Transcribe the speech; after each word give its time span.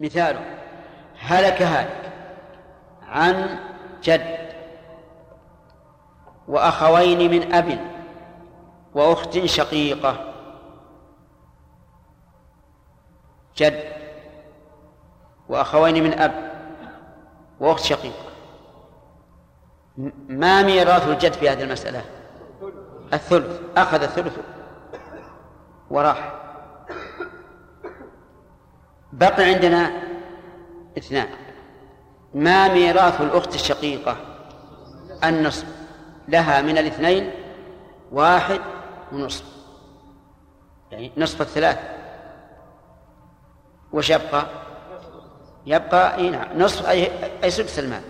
مثال 0.00 0.36
هلك 1.18 1.62
هالك 1.62 2.12
عن 3.02 3.58
جد 4.02 4.36
وأخوين 6.48 7.30
من 7.30 7.52
أب 7.54 7.78
وأخت 8.94 9.38
شقيقة. 9.44 10.32
جد 13.56 13.84
وأخوين 15.48 16.04
من 16.04 16.18
أب 16.18 16.52
وأخت 17.60 17.84
شقيقة. 17.84 18.26
ما 20.28 20.62
ميراث 20.62 21.08
الجد 21.08 21.32
في 21.32 21.50
هذه 21.50 21.62
المسألة؟ 21.62 22.04
الثلث 23.12 23.60
أخذ 23.76 24.02
الثلث 24.02 24.38
وراح. 25.90 26.45
بقي 29.16 29.44
عندنا 29.44 29.90
اثنان. 30.98 31.28
ما 32.34 32.68
ميراث 32.68 33.20
الأخت 33.20 33.54
الشقيقة؟ 33.54 34.16
النصف. 35.24 35.66
لها 36.28 36.62
من 36.62 36.78
الاثنين 36.78 37.30
واحد 38.12 38.60
ونصف. 39.12 39.44
يعني 40.90 41.12
نصف 41.16 41.40
الثلاث. 41.40 41.78
وش 43.92 44.10
يبقى؟ 44.10 44.46
يبقى 45.66 46.16
إي 46.16 46.30
نعم. 46.30 46.58
نصف 46.58 46.88
أي 46.88 47.10
أي 47.44 47.50
سدس 47.50 47.78
المال. 47.78 48.02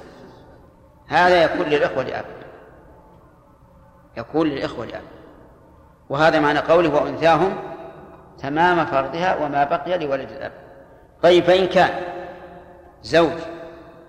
هذا 1.07 1.45
يكون 1.45 1.67
للإخوة 1.67 2.03
لأب. 2.03 2.25
يكون 4.17 4.47
للإخوة 4.47 4.87
لأب. 4.87 5.03
وهذا 6.09 6.41
معنى 6.41 6.59
قوله 6.59 6.95
وأنثاهم 6.95 7.57
تمام 8.39 8.87
فرضها 8.87 9.37
وما 9.37 9.65
بقي 9.65 9.99
لولد 9.99 10.31
الأب. 10.31 10.66
طيب 11.27 11.45
فإن 11.45 11.67
كان 11.67 11.91
زوج 13.03 13.39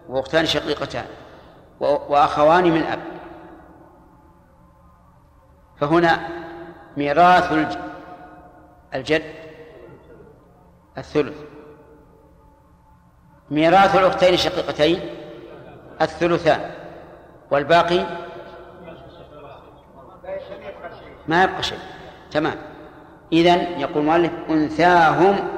وأختان 0.09 0.45
شقيقتان 0.45 1.05
وأخوان 1.79 2.63
من 2.63 2.83
اب 2.83 2.99
فهنا 5.79 6.27
ميراث 6.97 7.77
الجد 8.95 9.33
الثلث. 10.97 11.37
ميراث 13.51 13.95
الأختين 13.95 14.33
الشقيقتين 14.33 14.99
الثلثان 16.01 16.71
والباقي 17.51 18.05
ما 21.27 21.43
يبقى 21.43 21.63
شيء. 21.63 21.79
تمام. 22.31 22.55
إذن 23.33 23.79
يقول 23.79 23.97
المؤلف 23.97 24.31
أنثاهم 24.49 25.56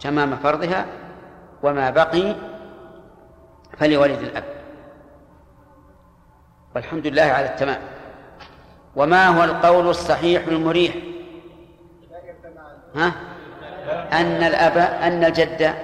تمام 0.00 0.36
فرضها 0.36 0.86
وما 1.62 1.90
بقي 1.90 2.34
فلولد 3.78 4.18
الأب. 4.20 4.44
والحمد 6.74 7.06
لله 7.06 7.22
على 7.22 7.46
التمام. 7.46 7.80
وما 8.96 9.28
هو 9.28 9.44
القول 9.44 9.88
الصحيح 9.88 10.46
المريح؟ 10.46 10.94
ها؟ 12.96 13.12
أن 14.12 14.42
الأب 14.42 14.76
أن 14.78 15.24
الجد 15.24 15.74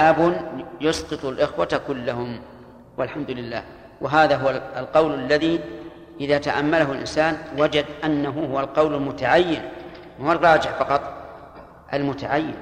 أب 0.00 0.40
يسقط 0.80 1.24
الإخوة 1.24 1.80
كلهم. 1.86 2.40
والحمد 2.98 3.30
لله. 3.30 3.62
وهذا 4.00 4.36
هو 4.36 4.50
القول 4.76 5.14
الذي 5.14 5.60
إذا 6.20 6.38
تأمله 6.38 6.92
الإنسان 6.92 7.38
وجد 7.58 7.84
أنه 8.04 8.48
هو 8.52 8.60
القول 8.60 8.94
المتعين. 8.94 9.62
هو 10.20 10.32
الراجح 10.32 10.70
فقط؟ 10.70 11.02
المتعين. 11.94 12.54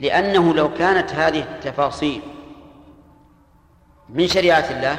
لأنه 0.00 0.54
لو 0.54 0.74
كانت 0.74 1.12
هذه 1.12 1.42
التفاصيل 1.42 2.22
من 4.08 4.28
شريعة 4.28 4.70
الله 4.70 4.98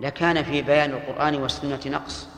لكان 0.00 0.42
في 0.42 0.62
بيان 0.62 0.90
القرآن 0.90 1.42
والسنة 1.42 1.80
نقص. 1.86 2.28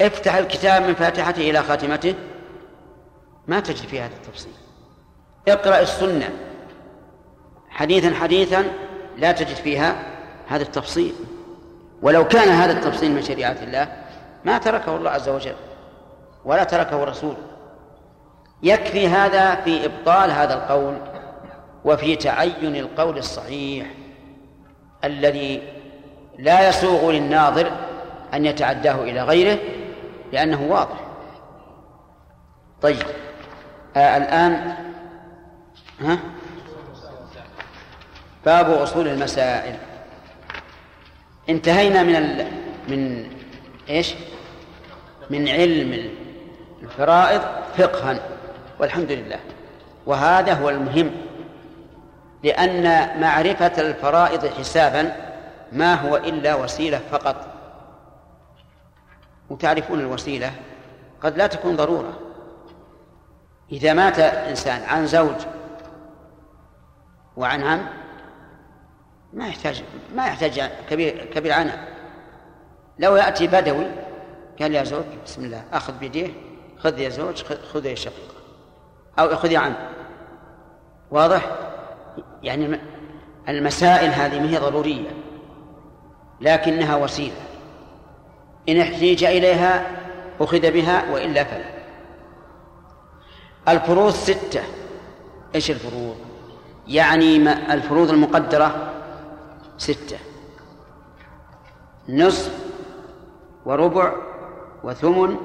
افتح 0.00 0.34
الكتاب 0.34 0.82
من 0.82 0.94
فاتحته 0.94 1.50
إلى 1.50 1.62
خاتمته 1.62 2.14
ما 3.46 3.60
تجد 3.60 3.76
في 3.88 4.00
هذا 4.00 4.14
التفصيل. 4.14 4.52
اقرأ 5.48 5.80
السنة. 5.80 6.30
حديثا 7.70 8.14
حديثا 8.14 8.64
لا 9.16 9.32
تجد 9.32 9.56
فيها 9.56 9.96
هذا 10.48 10.62
التفصيل. 10.62 11.14
ولو 12.02 12.28
كان 12.28 12.48
هذا 12.48 12.72
التفصيل 12.72 13.12
من 13.12 13.22
شريعة 13.22 13.56
الله 13.62 14.04
ما 14.44 14.58
تركه 14.58 14.96
الله 14.96 15.10
عز 15.10 15.28
وجل 15.28 15.56
ولا 16.44 16.64
تركه 16.64 17.02
الرسول. 17.02 17.36
يكفي 18.62 19.08
هذا 19.08 19.54
في 19.54 19.84
إبطال 19.84 20.30
هذا 20.30 20.54
القول 20.54 20.98
وفي 21.84 22.16
تعين 22.16 22.76
القول 22.76 23.18
الصحيح 23.18 23.86
الذي 25.04 25.62
لا 26.38 26.68
يسوغ 26.68 27.10
للناظر 27.10 27.70
أن 28.34 28.44
يتعداه 28.44 29.02
إلى 29.02 29.22
غيره 29.22 29.58
لأنه 30.32 30.62
واضح. 30.62 31.00
طيب 32.82 33.06
آه 33.96 34.16
الآن 34.16 34.74
ها؟ 36.00 36.18
باب 38.46 38.70
أصول 38.70 39.08
المسائل. 39.08 39.74
انتهينا 41.48 42.02
من 42.02 42.16
ال... 42.16 42.46
من 42.88 43.30
إيش؟ 43.88 44.14
من 45.30 45.48
علم 45.48 46.10
الفرائض 46.82 47.42
فقها. 47.78 48.20
والحمد 48.78 49.12
لله. 49.12 49.40
وهذا 50.06 50.54
هو 50.54 50.70
المهم. 50.70 51.10
لأن 52.44 53.20
معرفة 53.20 53.72
الفرائض 53.78 54.46
حسابا 54.46 55.16
ما 55.72 55.94
هو 55.94 56.16
إلا 56.16 56.54
وسيلة 56.54 57.00
فقط. 57.10 57.46
وتعرفون 59.50 60.00
الوسيلة 60.00 60.52
قد 61.22 61.36
لا 61.36 61.46
تكون 61.46 61.76
ضرورة. 61.76 62.18
إذا 63.72 63.92
مات 63.92 64.18
إنسان 64.18 64.82
عن 64.82 65.06
زوج 65.06 65.36
وعن 67.36 67.62
عم 67.62 67.86
ما 69.32 69.48
يحتاج 69.48 69.82
ما 70.14 70.26
يحتاج 70.26 70.70
كبير 70.90 71.24
كبير 71.24 71.52
عناء 71.52 71.88
لو 72.98 73.16
يأتي 73.16 73.46
بدوي 73.46 73.86
قال 74.60 74.74
يا 74.74 74.84
زوج 74.84 75.04
بسم 75.26 75.44
الله 75.44 75.64
أخذ 75.72 75.92
بيديه 75.98 76.30
خذ 76.78 76.98
يا 76.98 77.08
زوج 77.08 77.42
خذ 77.42 77.86
يا 77.86 77.94
شقيق 77.94 78.31
أو 79.18 79.36
خذ 79.36 79.52
يا 79.52 79.58
عم 79.58 79.74
واضح؟ 81.10 81.50
يعني 82.42 82.80
المسائل 83.48 84.10
هذه 84.10 84.40
ما 84.40 84.50
هي 84.50 84.58
ضرورية 84.58 85.10
لكنها 86.40 86.96
وسيلة. 86.96 87.42
إن 88.68 88.80
احتيج 88.80 89.24
إليها 89.24 89.86
أخذ 90.40 90.70
بها 90.70 91.12
وإلا 91.12 91.44
فلا. 91.44 91.82
الفروض 93.68 94.12
ستة. 94.12 94.62
إيش 95.54 95.70
الفروض؟ 95.70 96.16
يعني 96.88 97.36
الفروض 97.72 98.10
المقدرة 98.10 98.92
ستة. 99.78 100.18
نصف 102.08 102.58
وربع 103.64 104.12
وثمن 104.84 105.36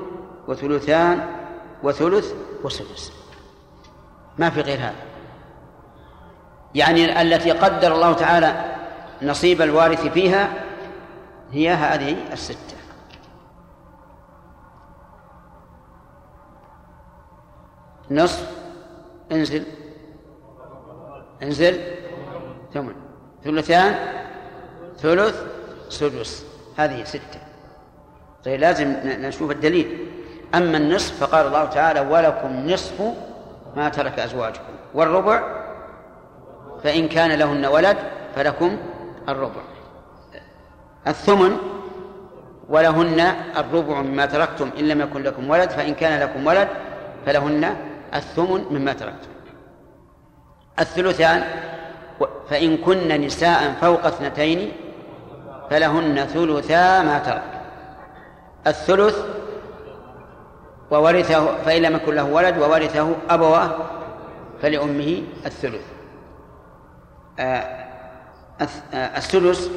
وثلثان 0.48 1.26
وثلث 1.84 2.34
وسدس. 2.64 3.17
ما 4.38 4.50
في 4.50 4.62
غير 4.62 4.80
هذا. 4.80 4.96
يعني 6.76 7.22
التي 7.22 7.52
قدر 7.52 7.96
الله 7.96 8.14
تعالى 8.14 8.76
نصيب 9.22 9.62
الوارث 9.62 10.08
فيها 10.08 10.50
هي 11.52 11.70
هذه 11.70 12.16
الستة. 12.34 12.78
نصف 18.12 18.52
انزل 19.32 19.64
انزل 21.44 21.82
ثمن. 22.74 22.96
ثلثان 23.44 23.96
ثلث 24.98 25.44
سدس. 25.90 26.46
هذه 26.78 27.04
ستة. 27.04 27.40
طيب 28.46 28.60
لازم 28.60 28.96
نشوف 29.04 29.52
الدليل. 29.52 30.08
أما 30.56 30.78
النصف 30.78 31.24
فقال 31.24 31.48
الله 31.48 31.66
تعالى 31.66 32.00
ولكم 32.00 32.70
نصف 32.70 33.02
ما 33.76 33.90
ترك 33.90 34.20
أزواجكم. 34.20 34.74
والربع 34.94 35.44
فإن 36.84 37.08
كان 37.08 37.32
لهن 37.32 37.66
ولد 37.66 37.98
فلكم 38.36 38.78
الربع. 39.30 39.62
الثمن 41.08 41.58
ولهن 42.70 43.20
الربع 43.58 44.02
مما 44.02 44.26
تركتم. 44.26 44.70
إن 44.80 44.88
لم 44.88 45.02
يكن 45.02 45.24
لكم 45.24 45.50
ولد 45.50 45.70
فإن 45.70 45.94
كان 45.94 46.20
لكم 46.20 46.48
ولد 46.48 46.68
فلهن 47.26 47.76
الثمن 48.14 48.66
مما 48.72 48.94
تركتم. 48.94 49.30
الثلثان 50.80 51.44
فإن 52.50 52.78
كن 52.78 53.08
نساء 53.08 53.74
فوق 53.82 54.06
اثنتين 54.06 54.72
فلهن 55.70 56.26
ثلثا 56.26 57.02
ما 57.02 57.20
ترك. 57.20 57.62
الثلث 58.68 59.26
وورثه 60.92 61.64
فإن 61.64 61.82
لم 61.82 61.96
يكن 61.96 62.16
له 62.16 62.24
ولد 62.24 62.58
وورثه 62.58 63.16
أبواه 63.30 63.76
فلأمه 64.62 65.24
الثلث. 65.46 65.82
آه، 67.40 67.88
آه، 68.94 69.18
السدس 69.18 69.70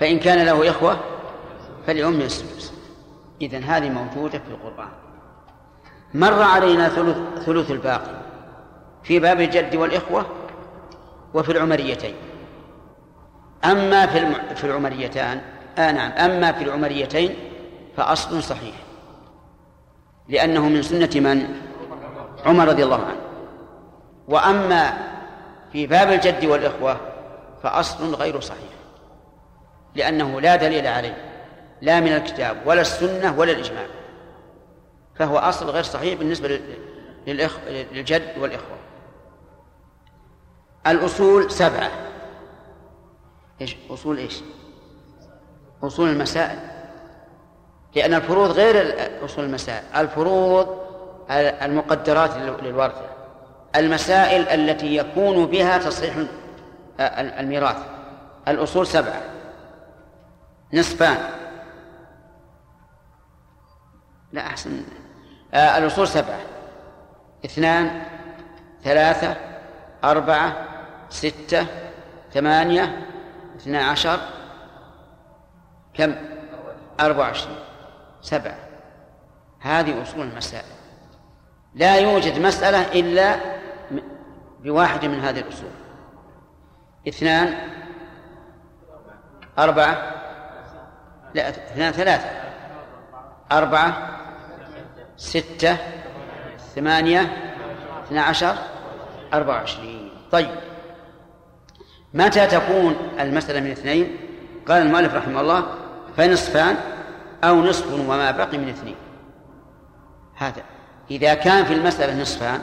فإن 0.00 0.18
كان 0.18 0.46
له 0.46 0.70
إخوة 0.70 0.98
فلأمه 1.86 2.24
السدس 2.24 2.72
إذن 3.42 3.62
هذه 3.62 3.90
موجودة 3.90 4.38
في 4.38 4.48
القرآن. 4.50 4.88
مر 6.14 6.42
علينا 6.42 6.88
ثلث, 6.88 7.16
ثلث 7.46 7.70
الباقي 7.70 8.20
في 9.02 9.18
باب 9.18 9.40
الجد 9.40 9.76
والإخوة 9.76 10.26
وفي 11.34 11.52
العمريتين. 11.52 12.14
أما 13.64 14.06
في 14.54 14.64
العمريتان 14.64 15.40
آه 15.78 15.92
نعم 15.92 16.12
أما 16.12 16.52
في 16.52 16.64
العمريتين 16.64 17.34
فأصل 17.96 18.42
صحيح. 18.42 18.85
لأنه 20.28 20.68
من 20.68 20.82
سنة 20.82 21.10
من؟ 21.14 21.54
عمر 22.46 22.68
رضي 22.68 22.84
الله 22.84 23.04
عنه. 23.04 23.20
وأما 24.28 24.92
في 25.72 25.86
باب 25.86 26.12
الجد 26.12 26.44
والإخوة 26.44 27.00
فأصل 27.62 28.14
غير 28.14 28.40
صحيح 28.40 28.76
لأنه 29.94 30.40
لا 30.40 30.56
دليل 30.56 30.86
عليه 30.86 31.16
لا 31.82 32.00
من 32.00 32.12
الكتاب 32.12 32.56
ولا 32.66 32.80
السنة 32.80 33.38
ولا 33.38 33.52
الإجماع 33.52 33.86
فهو 35.14 35.38
أصل 35.38 35.70
غير 35.70 35.82
صحيح 35.82 36.18
بالنسبة 36.18 36.60
للإخ... 37.26 37.58
للجد 37.68 38.38
والإخوة. 38.38 38.76
الأصول 40.86 41.50
سبعة. 41.50 41.90
إيش؟ 43.60 43.76
أصول 43.90 44.18
إيش؟ 44.18 44.42
أصول 45.82 46.08
المسائل. 46.08 46.58
لأن 47.96 48.14
الفروض 48.14 48.50
غير 48.50 48.96
أصول 49.24 49.44
المسائل. 49.44 49.84
الفروض 49.96 50.78
المقدرات 51.30 52.36
للورثة. 52.62 53.06
المسائل 53.76 54.48
التي 54.48 54.96
يكون 54.96 55.46
بها 55.46 55.78
تصحيح 55.78 56.16
الميراث. 57.00 57.76
الأصول 58.48 58.86
سبعة. 58.86 59.20
نصفان. 60.72 61.18
لا 64.32 64.46
أحسن. 64.46 64.82
آه 65.54 65.78
الأصول 65.78 66.08
سبعة. 66.08 66.40
اثنان 67.44 68.02
ثلاثة 68.84 69.36
أربعة 70.04 70.56
ستة 71.10 71.66
ثمانية 72.34 73.06
اثنا 73.56 73.84
عشر. 73.84 74.18
كم؟ 75.94 76.14
أربعة 77.00 77.26
وعشرين. 77.26 77.65
سبعة 78.26 78.56
هذه 79.60 80.02
أصول 80.02 80.26
المسائل. 80.26 80.64
لا 81.74 81.96
يوجد 81.96 82.38
مسألة 82.38 83.00
إلا 83.00 83.36
بواحد 84.62 85.04
من 85.04 85.20
هذه 85.20 85.40
الأصول. 85.40 85.70
اثنان 87.08 87.54
أربعة 89.58 90.14
لا 91.34 91.48
اثنان 91.48 91.92
ثلاثة. 91.92 92.30
أربعة 93.52 94.18
ستة 95.16 95.76
ثمانية 96.74 97.52
اثنا 98.06 98.22
عشر 98.22 98.54
أربعة 99.34 99.54
وعشرين. 99.56 100.10
طيب. 100.32 100.50
متى 102.14 102.46
تكون 102.46 102.96
المسألة 103.20 103.60
من 103.60 103.70
اثنين؟ 103.70 104.16
قال 104.68 104.82
المؤلف 104.82 105.14
رحمه 105.14 105.40
الله 105.40 105.66
فنصفان 106.16 106.76
أو 107.44 107.62
نصف 107.62 107.92
وما 107.92 108.30
بقي 108.30 108.58
من 108.58 108.68
اثنين. 108.68 108.96
هذا. 110.34 110.62
إذا 111.10 111.34
كان 111.34 111.64
في 111.64 111.72
المسألة 111.72 112.22
نصفان 112.22 112.60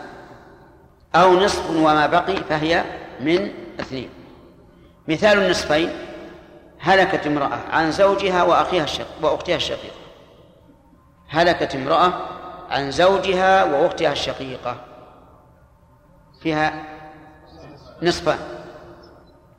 أو 1.16 1.40
نصف 1.40 1.70
وما 1.70 2.08
بقي 2.08 2.36
فهي 2.36 2.84
من 3.20 3.52
اثنين. 3.80 4.10
مثال 5.08 5.38
النصفين 5.38 5.90
هلكت 6.80 7.28
امرأة 7.28 7.60
عن 7.72 7.92
زوجها 7.92 8.44
وأخيها 8.44 8.84
الشق 8.84 9.08
وأختها 9.22 9.56
الشقيقة 9.56 9.96
هلكت 11.30 11.76
امرأة 11.76 12.14
عن 12.70 12.92
زوجها 12.92 13.64
وأختها 13.64 14.12
الشقيقة. 14.12 14.76
فيها 16.42 16.84
نصفان 18.02 18.38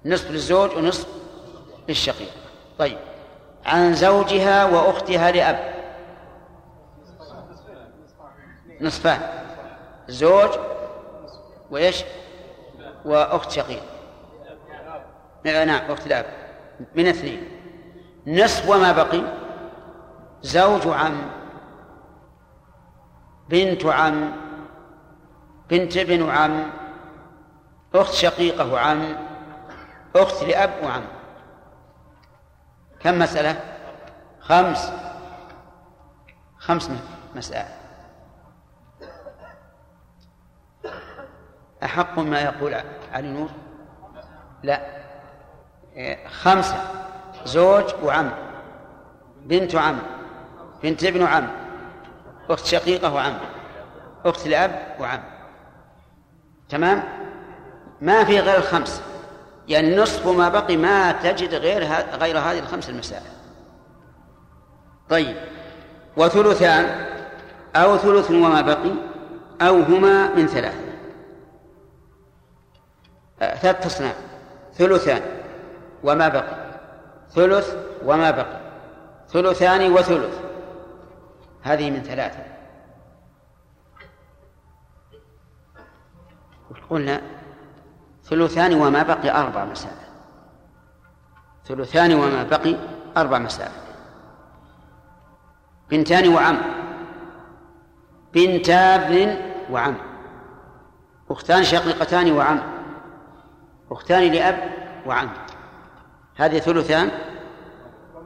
نصف 0.05 0.31
للزوج 0.31 0.77
ونصف 0.77 1.07
للشقيق. 1.89 2.31
طيب. 2.79 2.99
عن 3.67 3.95
زوجها 3.95 4.65
وأختها 4.65 5.31
لأب. 5.31 5.75
نصفان. 8.81 9.21
زوج 10.09 10.51
وإيش؟ 11.71 12.05
وأخت 13.05 13.51
شقيق. 13.51 13.83
نعم 15.45 15.91
أخت 15.91 16.07
الأب. 16.07 16.27
من 16.95 17.07
اثنين. 17.07 17.49
نصف 18.27 18.69
وما 18.69 18.93
بقي. 18.93 19.23
زوج 20.43 20.87
عم 20.87 21.31
بنت 23.49 23.87
عم 23.87 24.33
بنت 25.71 25.97
ابن 25.97 26.31
عم 26.31 26.71
أخت 27.95 28.15
شقيقة 28.15 28.73
وعم 28.73 29.17
أخت 30.17 30.45
لأب 30.45 30.71
وعم. 30.83 31.03
كم 33.05 33.19
مسألة؟ 33.19 33.61
خمس. 34.41 34.93
خمس 36.59 36.91
مسائل. 37.35 37.69
أحق 41.85 42.19
ما 42.19 42.41
يقول 42.41 42.75
علي 43.13 43.29
نور؟ 43.29 43.49
لا. 44.63 44.81
خمسة. 46.29 46.77
زوج 47.45 47.85
وعم. 48.03 48.31
بنت 49.37 49.75
عم. 49.75 49.99
بنت 50.83 51.05
ابن 51.05 51.23
عم. 51.23 51.49
أخت 52.51 52.65
شقيقة 52.67 53.15
وعم. 53.15 53.39
أخت 54.25 54.47
لأب 54.47 54.97
وعم. 55.01 55.21
تمام؟ 56.69 57.03
ما 58.01 58.25
في 58.25 58.41
غير 58.41 58.59
الخمس. 58.59 59.03
يعني 59.69 59.97
نصف 59.97 60.27
ما 60.27 60.49
بقي 60.49 60.77
ما 60.77 61.13
تجد 61.13 61.55
غير 61.55 61.85
غير 62.13 62.39
هذه 62.39 62.59
الخمس 62.59 62.91
المسائل. 62.91 63.23
طيب 65.09 65.37
وثلثان 66.17 67.07
أو 67.77 67.97
ثلث 67.97 68.31
وما 68.31 68.61
بقي 68.61 68.93
أو 69.61 69.81
هما 69.81 70.35
من 70.35 70.47
ثلاثة. 70.47 70.85
آه، 73.43 73.55
ثلاث 73.55 73.87
أصناف 73.87 74.17
ثلثان 74.75 75.23
وما 76.03 76.29
بقي. 76.29 76.81
ثلث 77.31 77.77
وما 78.05 78.31
بقي. 78.31 78.61
ثلثان 79.29 79.93
وثلث. 79.93 80.39
هذه 81.63 81.91
من 81.91 82.03
ثلاثة. 82.03 82.55
قلنا 86.91 87.21
ثلثان 88.25 88.75
وما 88.75 89.03
بقي 89.03 89.41
أربع 89.41 89.65
مسائل 89.65 90.05
ثلثان 91.65 92.15
وما 92.15 92.43
بقي 92.43 92.77
أربع 93.17 93.39
مسائل 93.39 93.73
بنتان 95.91 96.29
وعم. 96.29 96.59
بنتا 98.35 98.95
ابن 98.95 99.37
وعم. 99.71 99.97
أختان 101.31 101.65
شقيقتان 101.65 102.33
وعم. 102.33 102.61
أختان 103.91 104.33
لأب 104.33 104.71
وعم. 105.07 105.29
هذه 106.37 106.59
ثلثان 106.59 107.11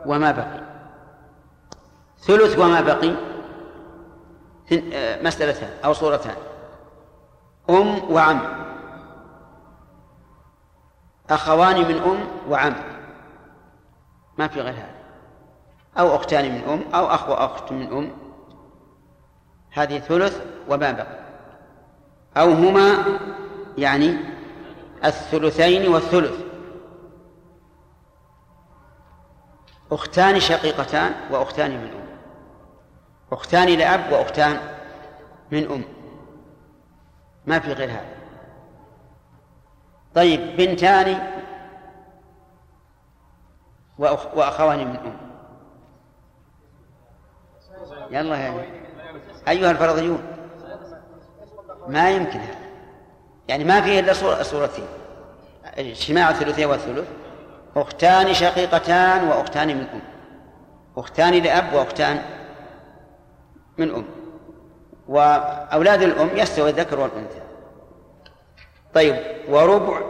وما 0.07 0.31
بقي. 0.31 0.61
ثلث 2.19 2.59
وما 2.59 2.81
بقي 2.81 3.15
آه، 4.93 5.23
مسألتان 5.23 5.71
أو 5.85 5.93
صورتان. 5.93 6.37
أم 7.71 8.13
وعم. 8.13 8.68
أخوان 11.31 11.77
من 11.77 11.99
أم 11.99 12.51
وعم. 12.51 12.75
ما 14.39 14.49
في 14.49 14.61
غير 14.61 14.75
هذا. 14.75 14.95
أو 15.99 16.17
أختان 16.17 16.53
من 16.55 16.65
أم 16.65 16.95
أو 16.95 17.07
أخ 17.07 17.29
وأخت 17.29 17.73
من 17.73 17.93
أم. 17.93 18.11
هذه 19.71 19.99
ثلث 19.99 20.43
وما 20.69 20.93
بقي. 20.93 21.19
أو 22.37 22.51
هما 22.53 23.05
يعني 23.79 24.17
الثلثين 25.05 25.89
والثلث. 25.89 26.45
أختان 29.93 30.41
شقيقتان 30.41 31.13
وأختان 31.31 31.71
من 31.71 31.89
أم. 31.89 32.09
أختان 33.33 33.69
لأب 33.69 34.13
وأختان 34.13 34.61
من 35.53 35.71
أم. 35.71 35.85
ما 37.47 37.59
في 37.59 37.73
غير 37.73 37.91
هذا. 37.91 38.18
طيب 40.19 40.57
بنتان 40.57 41.19
وأخ 43.99 44.27
وأخوان 44.35 44.79
من 44.79 44.97
أم. 44.97 45.17
يلا 48.11 48.37
يا 48.37 48.65
أيها 49.49 49.71
الفرضيون. 49.71 50.23
ما 51.89 52.11
يمكن. 52.11 52.41
يعني 53.49 53.65
ما 53.65 53.81
فيه 53.81 54.01
إلا 54.01 54.43
صورتين. 54.43 54.87
اجتماع 55.65 56.31
الثلثين 56.31 56.67
والثلث 56.67 57.09
أختان 57.77 58.35
شقيقتان 58.35 59.29
وأختان 59.29 59.69
من 59.69 59.87
أم. 59.87 60.01
أختان 60.97 61.35
لأب 61.35 61.73
وأختان 61.75 62.23
من 63.79 63.95
أم. 63.95 64.05
وأولاد 65.09 66.03
الأم 66.03 66.37
يستوي 66.37 66.71
الذكر 66.71 67.01
والأنثى. 67.01 67.48
طيب 68.99 69.17
وربع 69.49 70.01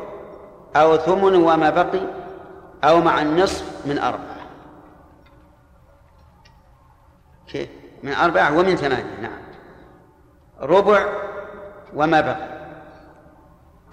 أو 0.76 0.96
ثمن 0.96 1.34
وما 1.34 1.70
بقي 1.70 2.00
أو 2.84 3.00
مع 3.00 3.22
النصف 3.22 3.86
من 3.86 3.98
أربعة 3.98 4.46
كيف؟ 7.46 7.68
من 8.02 8.12
أربعة 8.12 8.58
ومن 8.58 8.76
ثمانية 8.76 9.20
نعم 9.20 9.40
ربع 10.60 11.06
وما 11.94 12.20
بقي 12.20 12.48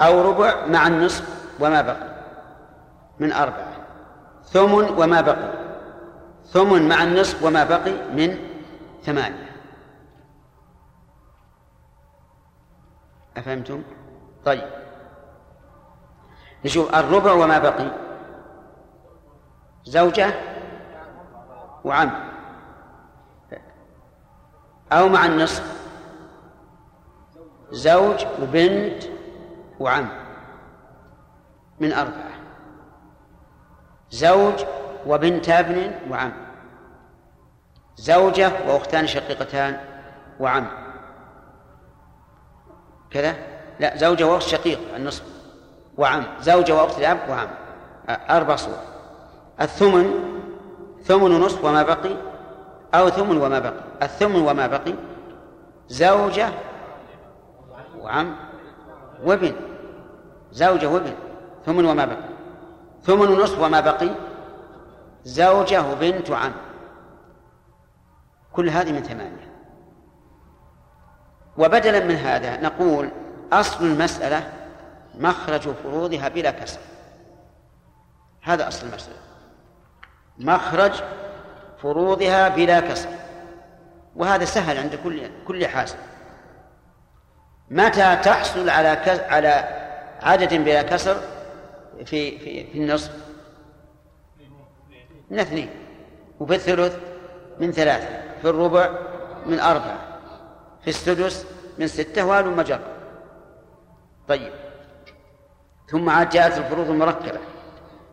أو 0.02 0.32
ربع 0.32 0.66
مع 0.66 0.88
النصف 0.88 1.52
وما 1.60 1.82
بقي 1.82 2.16
من 3.20 3.32
أربعة 3.32 3.74
ثمن 4.46 4.90
وما 4.98 5.22
بقي 5.22 5.54
ثمن 6.46 6.90
مع 6.90 7.04
النصف 7.04 7.44
وما 7.44 7.64
بقي 7.64 7.94
من 8.14 8.38
ثمانية 9.04 9.52
أفهمتم؟ 13.38 13.84
طيب 14.46 14.85
نشوف 16.66 16.96
الربع 16.96 17.32
وما 17.32 17.60
بقي. 17.60 17.92
زوجة 19.84 20.34
وعم. 21.84 22.12
أو 24.92 25.10
مع 25.10 25.26
النصف. 25.26 25.76
زوج 27.72 28.26
وبنت 28.42 29.04
وعم. 29.80 30.10
من 31.80 31.94
أربعة. 31.94 32.36
زوج 34.10 34.66
وبنت 35.08 35.50
ابن 35.50 35.92
وعم. 36.10 36.32
زوجة 37.96 38.52
وأختان 38.68 39.08
شقيقتان 39.08 39.80
وعم. 40.40 40.68
كذا؟ 43.12 43.36
لا 43.80 43.98
زوجة 43.98 44.28
وأخت 44.28 44.48
شقيق 44.48 44.96
النصف. 44.96 45.35
وعم. 45.98 46.24
زوجة 46.42 46.76
وأخت 46.76 47.00
الأب 47.00 47.30
وعم. 47.30 47.48
أربع 48.10 48.56
صور. 48.56 48.78
الثمن 49.62 50.14
ثمن 51.04 51.32
نصف 51.40 51.66
وما 51.66 51.84
بقي 51.84 52.16
أو 52.94 53.10
ثمن 53.10 53.38
وما 53.38 53.60
بقي. 53.60 53.84
الثمن 54.02 54.42
وما 54.42 54.68
بقي 54.68 54.94
زوجة 55.88 56.50
وعم 58.02 58.36
وابن. 59.24 59.56
زوجة 60.52 60.90
وابن 60.90 61.14
ثمن 61.66 61.86
وما 61.86 62.06
بقي. 62.06 62.30
ثمن 63.04 63.40
نصف 63.40 63.62
وما 63.62 63.80
بقي 63.80 64.10
زوجة 65.24 65.92
وبنت 65.92 66.30
وعم. 66.30 66.52
كل 68.54 68.70
هذه 68.70 68.92
من 68.92 69.04
ثمانية. 69.04 69.56
وبدلا 71.58 72.06
من 72.06 72.16
هذا 72.16 72.62
نقول 72.62 73.10
أصل 73.54 73.86
المسألة 73.86 74.54
مخرج 75.20 75.62
فروضها 75.84 76.28
بلا 76.28 76.52
كسر. 76.52 76.80
هذا 78.42 78.68
أصل 78.68 78.88
المسألة. 78.88 79.18
مخرج 80.38 81.04
فروضها 81.82 82.50
بلا 82.50 82.80
كسر. 82.80 83.10
وهذا 84.16 84.46
سهل 84.46 84.78
عند 84.78 84.96
كل 84.96 85.30
كل 85.48 85.68
حاسب. 85.68 85.98
متى 87.70 88.16
تحصل 88.16 88.70
على 88.70 88.88
على 89.30 89.50
عدد 90.22 90.54
بلا 90.54 90.82
كسر 90.82 91.22
في 92.06 92.38
في 92.40 92.64
في 92.72 92.78
النصف؟ 92.78 93.12
من 95.30 95.40
اثنين. 95.40 95.70
وفي 96.40 96.56
الثلث 96.56 96.98
من 97.60 97.72
ثلاثة 97.72 98.08
في 98.42 98.50
الربع 98.50 98.90
من 99.46 99.60
أربعة 99.60 100.20
في 100.82 100.88
السدس 100.88 101.46
من 101.80 101.88
ستة 101.88 102.26
وال 102.26 102.56
مجر 102.56 102.80
طيب. 104.28 104.65
ثم 105.88 106.10
عاد 106.10 106.30
جاءت 106.30 106.58
الفروض 106.58 106.90
المركبة. 106.90 107.40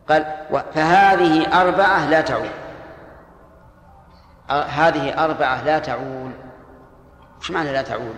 قال 0.09 0.25
فهذه 0.73 1.61
أربعة 1.61 2.09
لا 2.09 2.21
تعول. 2.21 2.49
هذه 4.49 5.23
أربعة 5.25 5.63
لا 5.63 5.79
تعول. 5.79 6.31
وش 7.39 7.51
معنى 7.51 7.71
لا 7.71 7.81
تعول؟ 7.81 8.13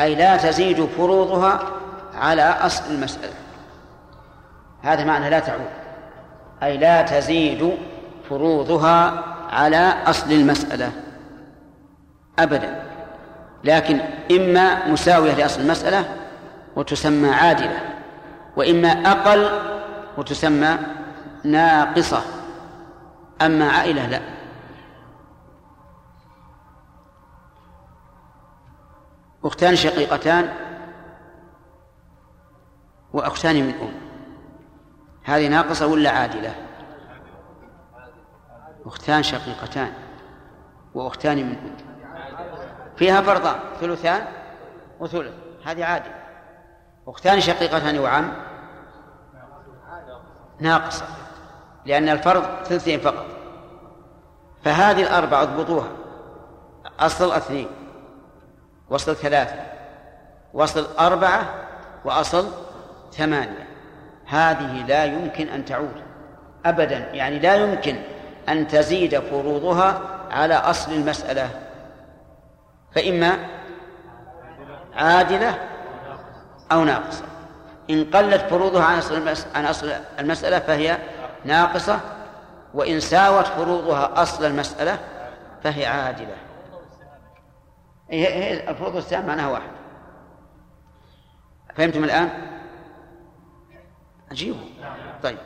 أي 0.00 0.14
لا 0.14 0.36
تزيد 0.36 0.86
فروضها 0.86 1.60
على 2.14 2.42
أصل 2.42 2.84
المسألة. 2.90 3.34
هذا 4.82 5.04
معنى 5.04 5.30
لا 5.30 5.38
تعود 5.38 5.70
أي 6.62 6.76
لا 6.76 7.02
تزيد 7.02 7.78
فروضها 8.28 9.24
على 9.50 9.94
أصل 10.06 10.32
المسألة. 10.32 10.92
أبدا. 12.38 12.82
لكن 13.64 14.00
إما 14.30 14.88
مساوية 14.88 15.34
لأصل 15.34 15.60
المسألة 15.60 16.04
وتسمى 16.76 17.30
عادلة. 17.30 17.80
وإما 18.58 18.88
أقل 18.88 19.50
وتسمى 20.16 20.78
ناقصة 21.44 22.22
أما 23.42 23.70
عائلة 23.70 24.06
لا. 24.06 24.20
أختان 29.44 29.76
شقيقتان 29.76 30.54
وأختان 33.12 33.56
من 33.56 33.74
أم. 33.82 33.92
هذه 35.24 35.48
ناقصة 35.48 35.86
ولا 35.86 36.10
عادلة؟ 36.10 36.54
أختان 38.86 39.22
شقيقتان 39.22 39.92
وأختان 40.94 41.36
من 41.36 41.56
أم. 41.56 41.76
فيها 42.96 43.22
فرضان 43.22 43.56
ثلثان 43.80 44.26
وثلث 45.00 45.34
هذه 45.64 45.84
عادلة. 45.84 46.14
أختان 47.08 47.40
شقيقتان 47.40 47.98
وعم 47.98 48.47
ناقصة 50.60 51.04
لأن 51.86 52.08
الفرض 52.08 52.44
ثلثين 52.64 53.00
فقط. 53.00 53.26
فهذه 54.64 55.02
الأربعة 55.02 55.42
اضبطوها. 55.42 55.88
أصل 57.00 57.32
اثنين 57.32 57.68
وصل 58.90 59.16
ثلاثة 59.16 59.60
وصل 60.54 60.86
أربعة 60.98 61.54
وأصل 62.04 62.48
ثمانية. 63.12 63.68
هذه 64.26 64.86
لا 64.86 65.04
يمكن 65.04 65.48
أن 65.48 65.64
تعود 65.64 66.02
أبدا. 66.64 66.98
يعني 66.98 67.38
لا 67.38 67.54
يمكن 67.54 67.96
أن 68.48 68.68
تزيد 68.68 69.18
فروضها 69.18 70.00
على 70.30 70.54
أصل 70.54 70.92
المسألة. 70.92 71.50
فإما 72.94 73.38
عادلة 74.96 75.58
أو 76.72 76.84
ناقصة. 76.84 77.24
إن 77.90 78.04
قلت 78.04 78.40
فروضها 78.40 78.84
عن 78.84 78.98
أصل 78.98 79.28
عن 79.54 79.66
أصل 79.66 79.92
المسألة 80.18 80.58
فهي 80.58 80.98
ناقصة 81.44 82.00
وإن 82.74 83.00
ساوت 83.00 83.46
فروضها 83.46 84.22
أصل 84.22 84.44
المسألة 84.44 84.98
فهي 85.62 85.86
عادلة. 85.86 86.36
هي 88.10 88.70
الفروض 88.70 88.94
والسهام 88.94 89.26
معناها 89.26 89.48
واحد. 89.48 89.70
فهمتم 91.76 92.04
الآن؟ 92.04 92.58
عجيب. 94.30 94.56
طيب. 95.22 95.38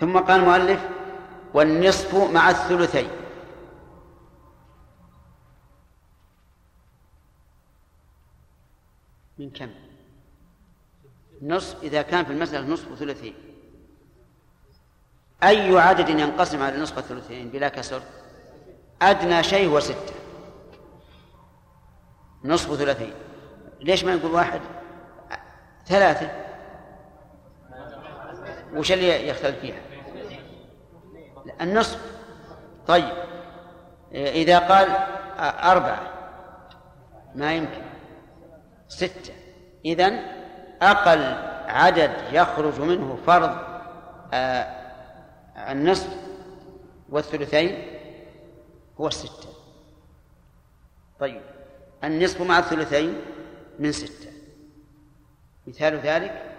ثم 0.00 0.18
قال 0.18 0.40
المؤلف 0.40 0.88
والنصف 1.54 2.14
مع 2.14 2.50
الثلثين. 2.50 3.10
من 9.38 9.50
كم؟ 9.50 9.87
نصف 11.42 11.82
إذا 11.82 12.02
كان 12.02 12.24
في 12.24 12.32
المسألة 12.32 12.66
نصف 12.66 12.92
وثلثين 12.92 13.34
أي 15.42 15.78
عدد 15.78 16.08
ينقسم 16.08 16.62
على 16.62 16.78
نصف 16.78 16.98
الثلثين 16.98 17.48
بلا 17.48 17.68
كسر؟ 17.68 18.02
أدنى 19.02 19.42
شيء 19.42 19.68
هو 19.68 19.80
ستة. 19.80 20.14
نصف 22.44 22.74
ثلاثين 22.74 23.14
ليش 23.80 24.04
ما 24.04 24.16
نقول 24.16 24.30
واحد؟ 24.30 24.60
ثلاثة. 25.86 26.30
وش 28.74 28.92
اللي 28.92 29.28
يختلف 29.28 29.58
فيها؟ 29.58 29.80
النصف. 31.60 32.00
طيب. 32.86 33.12
إذا 34.12 34.58
قال 34.58 34.88
أربعة 35.62 36.12
ما 37.34 37.54
يمكن. 37.54 37.82
ستة. 38.88 39.32
إذن 39.84 40.37
أقل 40.82 41.48
عدد 41.68 42.10
يخرج 42.32 42.80
منه 42.80 43.18
فرض 43.26 43.58
آه، 44.32 44.62
النصف 45.56 46.16
والثلثين 47.08 47.98
هو 49.00 49.08
الستة 49.08 49.48
طيب 51.20 51.42
النصف 52.04 52.40
مع 52.40 52.58
الثلثين 52.58 53.20
من 53.78 53.92
ستة. 53.92 54.28
مثال 55.66 55.98
ذلك 55.98 56.54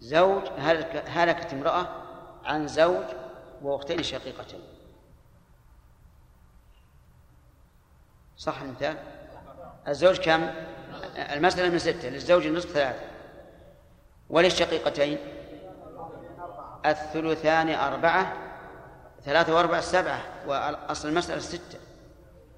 زوج 0.00 0.42
هلكت 1.06 1.52
امرأة 1.52 1.86
عن 2.44 2.68
زوج 2.68 3.04
وأختين 3.62 4.02
شقيقتين. 4.02 4.60
صح 8.36 8.62
المثال؟ 8.62 8.96
الزوج 9.88 10.20
كم؟ 10.20 10.50
المسألة 11.16 11.68
من 11.68 11.78
ستة 11.78 12.08
للزوج 12.08 12.46
النصف 12.46 12.72
ثلاثة. 12.72 13.04
وللشقيقتين؟ 14.30 15.18
الثلثان 16.86 17.68
أربعة 17.68 18.32
ثلاثة 19.24 19.54
وأربعة 19.54 19.80
سبعة 19.80 20.20
وأصل 20.46 21.08
المسألة 21.08 21.40
ستة. 21.40 21.78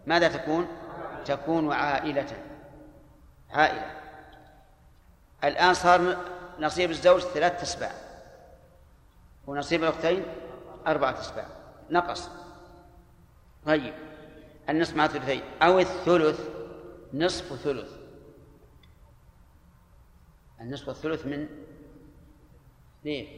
ماذا 0.06 0.28
تكون؟ 0.28 0.68
تكون 1.24 1.72
عائلة. 1.72 2.36
عائلة. 3.50 3.90
الآن 5.44 5.74
صار 5.74 6.16
نصيب 6.58 6.90
الزوج 6.90 7.20
ثلاثة 7.20 7.62
أسباع. 7.62 7.92
ونصيب 9.46 9.84
الأختين 9.84 10.22
أربعة 10.86 11.20
أسباع. 11.20 11.46
نقص. 11.90 12.28
طيب. 13.66 13.94
النصف 14.68 14.96
مع 14.96 15.04
الثلثين؟ 15.04 15.42
أو 15.62 15.78
الثلث 15.78 16.40
نصف 17.14 17.54
ثلث. 17.62 18.03
النصف 20.60 20.88
والثلث 20.88 21.26
من 21.26 21.46
ليه؟ 23.04 23.28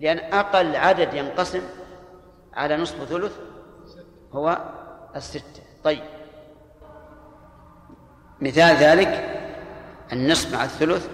لأن 0.00 0.18
أقل 0.18 0.76
عدد 0.76 1.14
ينقسم 1.14 1.62
على 2.54 2.76
نصف 2.76 3.04
ثلث 3.04 3.32
هو 4.32 4.58
الستة. 5.16 5.62
طيب. 5.84 6.02
مثال 8.40 8.76
ذلك 8.76 9.38
النصف 10.12 10.54
مع 10.54 10.64
الثلث 10.64 11.08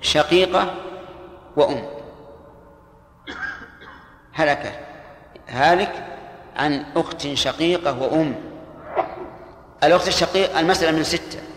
شقيقة 0.00 0.74
وأم. 1.56 1.84
هلك. 4.32 4.84
هالك 5.48 6.06
عن 6.56 6.84
أخت 6.96 7.26
شقيقة 7.34 8.02
وأم. 8.02 8.34
الأخت 9.84 10.08
الشقيقة 10.08 10.60
المسألة 10.60 10.96
من 10.96 11.02
ستة. 11.02 11.47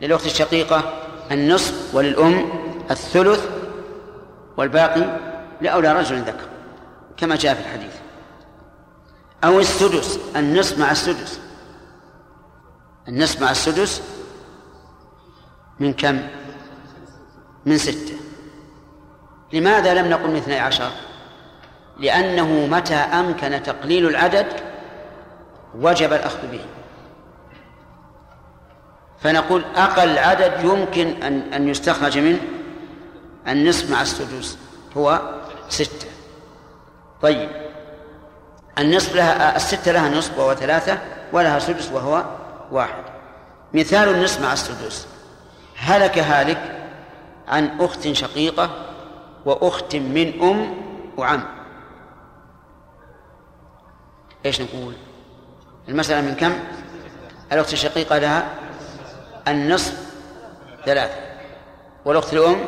للأخت 0.00 0.26
الشقيقة 0.26 0.92
النصف 1.30 1.94
وللأم 1.94 2.48
الثلث 2.90 3.48
والباقي 4.56 5.18
لأولى 5.60 5.92
رجل 5.92 6.20
ذكر 6.20 6.48
كما 7.16 7.36
جاء 7.36 7.54
في 7.54 7.60
الحديث 7.60 7.94
أو 9.44 9.60
السدس 9.60 10.18
النصف 10.36 10.78
مع 10.78 10.90
السدس 10.90 11.40
النصف 13.08 13.42
مع 13.42 13.50
السدس 13.50 14.02
من 15.80 15.92
كم؟ 15.92 16.20
من 17.66 17.78
ستة 17.78 18.14
لماذا 19.52 19.94
لم 19.94 20.10
نقل 20.10 20.30
من 20.30 20.36
اثني 20.36 20.58
عشر؟ 20.58 20.90
لأنه 21.98 22.66
متى 22.66 22.94
أمكن 22.94 23.62
تقليل 23.62 24.06
العدد 24.06 24.46
وجب 25.74 26.12
الأخذ 26.12 26.46
به 26.52 26.64
فنقول 29.22 29.64
أقل 29.76 30.18
عدد 30.18 30.64
يمكن 30.64 31.22
أن 31.22 31.52
أن 31.52 31.68
يستخرج 31.68 32.18
منه 32.18 32.40
النصف 33.48 33.90
مع 33.90 34.02
السدس 34.02 34.58
هو 34.96 35.20
ستة. 35.68 36.08
طيب. 37.22 37.48
النصف 38.78 39.16
لها 39.16 39.56
الستة 39.56 39.92
لها 39.92 40.08
نصف 40.08 40.38
وهو 40.38 40.54
ثلاثة 40.54 40.98
ولها 41.32 41.58
سدس 41.58 41.92
وهو 41.92 42.24
واحد. 42.70 43.04
مثال 43.74 44.08
النصف 44.08 44.40
مع 44.40 44.52
السدس 44.52 45.06
هلك 45.76 46.18
هالك 46.18 46.88
عن 47.48 47.80
أخت 47.80 48.12
شقيقة 48.12 48.70
وأخت 49.44 49.96
من 49.96 50.42
أم 50.42 50.74
وعم. 51.16 51.44
إيش 54.46 54.60
نقول؟ 54.60 54.94
المسألة 55.88 56.20
من 56.20 56.34
كم؟ 56.34 56.52
الأخت 57.52 57.72
الشقيقة 57.72 58.18
لها 58.18 58.48
النصف 59.50 59.94
ثلاثة 60.86 61.14
والأخت 62.04 62.32
الأم 62.32 62.64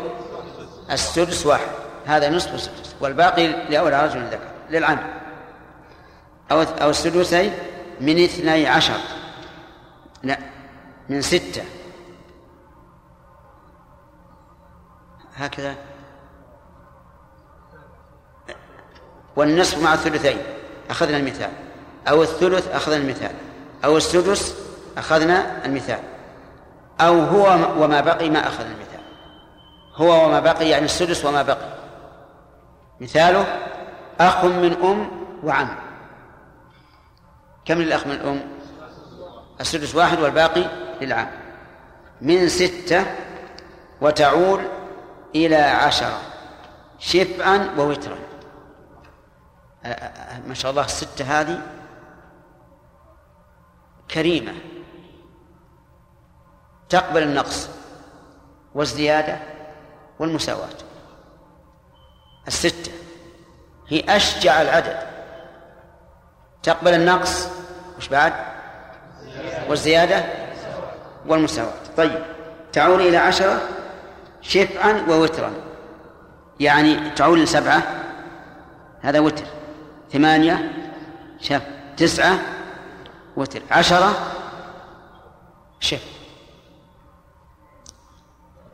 السدس 0.91 1.47
واحد. 1.47 1.69
هذا 2.07 2.31
نصف 2.31 2.55
السدس. 2.55 2.95
والباقي 3.01 3.47
لأولى 3.47 4.05
رجل 4.05 4.25
ذكر 4.27 4.49
للعم 4.71 4.99
أو 6.53 6.63
أو 6.63 6.91
السدسين 6.91 7.53
من 8.01 8.25
اثني 8.25 8.67
عشر. 8.67 8.99
لا 10.23 10.39
من 11.09 11.23
ستة. 11.23 11.65
هكذا. 15.37 15.75
والنصف 19.37 19.83
مع 19.83 19.95
الثلثين. 19.95 20.39
أخذنا 20.91 21.17
المثال. 21.17 21.51
أو 22.09 22.23
الثلث 22.23 22.69
أخذنا 22.69 22.97
المثال. 22.97 23.35
أو 23.85 23.97
السدس 23.97 24.55
أخذنا 24.99 25.67
المثال. 25.67 26.12
أو 27.07 27.21
هو 27.21 27.83
وما 27.85 28.01
بقي 28.01 28.31
ما 28.31 28.47
أخذ 28.49 28.65
المثال. 28.65 29.01
هو 29.95 30.27
وما 30.27 30.41
بقي 30.41 30.69
يعني 30.69 30.85
السدس 30.85 31.25
وما 31.25 31.43
بقي. 31.43 31.69
مثاله 33.01 33.59
أخ 34.21 34.45
من 34.45 34.77
أم 34.83 35.11
وعم. 35.43 35.69
كم 37.65 37.79
للأخ 37.79 38.07
من 38.07 38.13
الأم 38.13 38.43
السدس 39.61 39.95
واحد 39.95 40.21
والباقي 40.21 40.65
للعم. 41.01 41.29
من 42.21 42.49
ستة 42.49 43.07
وتعول 44.01 44.61
إلى 45.35 45.57
عشرة. 45.57 46.21
شفعا 46.99 47.75
ووترا. 47.79 48.19
ما 50.47 50.55
شاء 50.55 50.71
الله 50.71 50.85
الستة 50.85 51.41
هذه 51.41 51.61
كريمة. 54.11 54.53
تقبل 56.93 57.23
النقص 57.23 57.69
والزيادة 58.75 59.39
والمساواة. 60.19 60.69
الستة 62.49 62.93
هي 63.89 64.05
أشجع 64.09 64.63
العدد. 64.63 64.97
تقبل 66.63 66.95
النقص 66.95 67.49
وش 67.99 68.09
بعد؟ 68.09 68.33
والزيادة 69.69 70.25
والمساواة. 71.27 71.73
طيب 71.97 72.23
تعول 72.73 73.01
إلى 73.01 73.17
عشرة 73.17 73.61
شفعا 74.41 75.07
ووترا. 75.09 75.53
يعني 76.61 77.11
تعول 77.11 77.43
لسبعة 77.43 77.83
هذا 79.01 79.21
وتر. 79.21 79.45
ثمانية 80.13 80.73
شف 81.41 81.63
تسعة 81.97 82.39
وتر. 83.37 83.63
عشرة 83.71 84.15
شف 85.81 86.22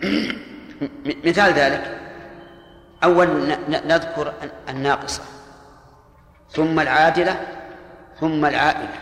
مثال 1.27 1.53
ذلك. 1.53 2.01
أول 3.05 3.57
نذكر 3.69 4.33
الناقصة. 4.69 5.23
ثم 6.51 6.81
العادلة 6.81 7.41
ثم 8.21 8.45
العائلة. 8.45 8.99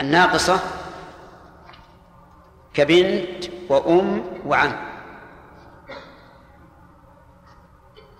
الناقصة 0.00 0.60
كبنت 2.74 3.44
وأم 3.68 4.22
وعم. 4.46 4.72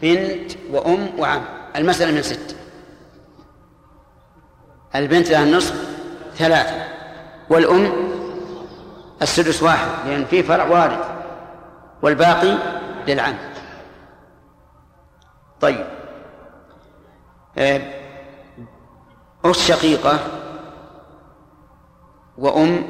بنت 0.02 0.52
وأم 0.70 1.08
وعم. 1.18 1.44
المسألة 1.76 2.12
من 2.12 2.22
ستة 2.22 2.56
البنت 4.94 5.30
لها 5.30 5.42
النصف 5.42 5.88
ثلاثة. 6.36 6.84
والأم 7.50 8.13
السدس 9.24 9.62
واحد 9.62 9.88
لأن 10.06 10.24
في 10.24 10.42
فرع 10.42 10.64
وارث 10.64 11.10
والباقي 12.02 12.58
للعم 13.08 13.34
طيب 15.60 15.86
آه، 17.58 17.80
أخت 19.44 19.58
شقيقة 19.58 20.18
وأم 22.38 22.84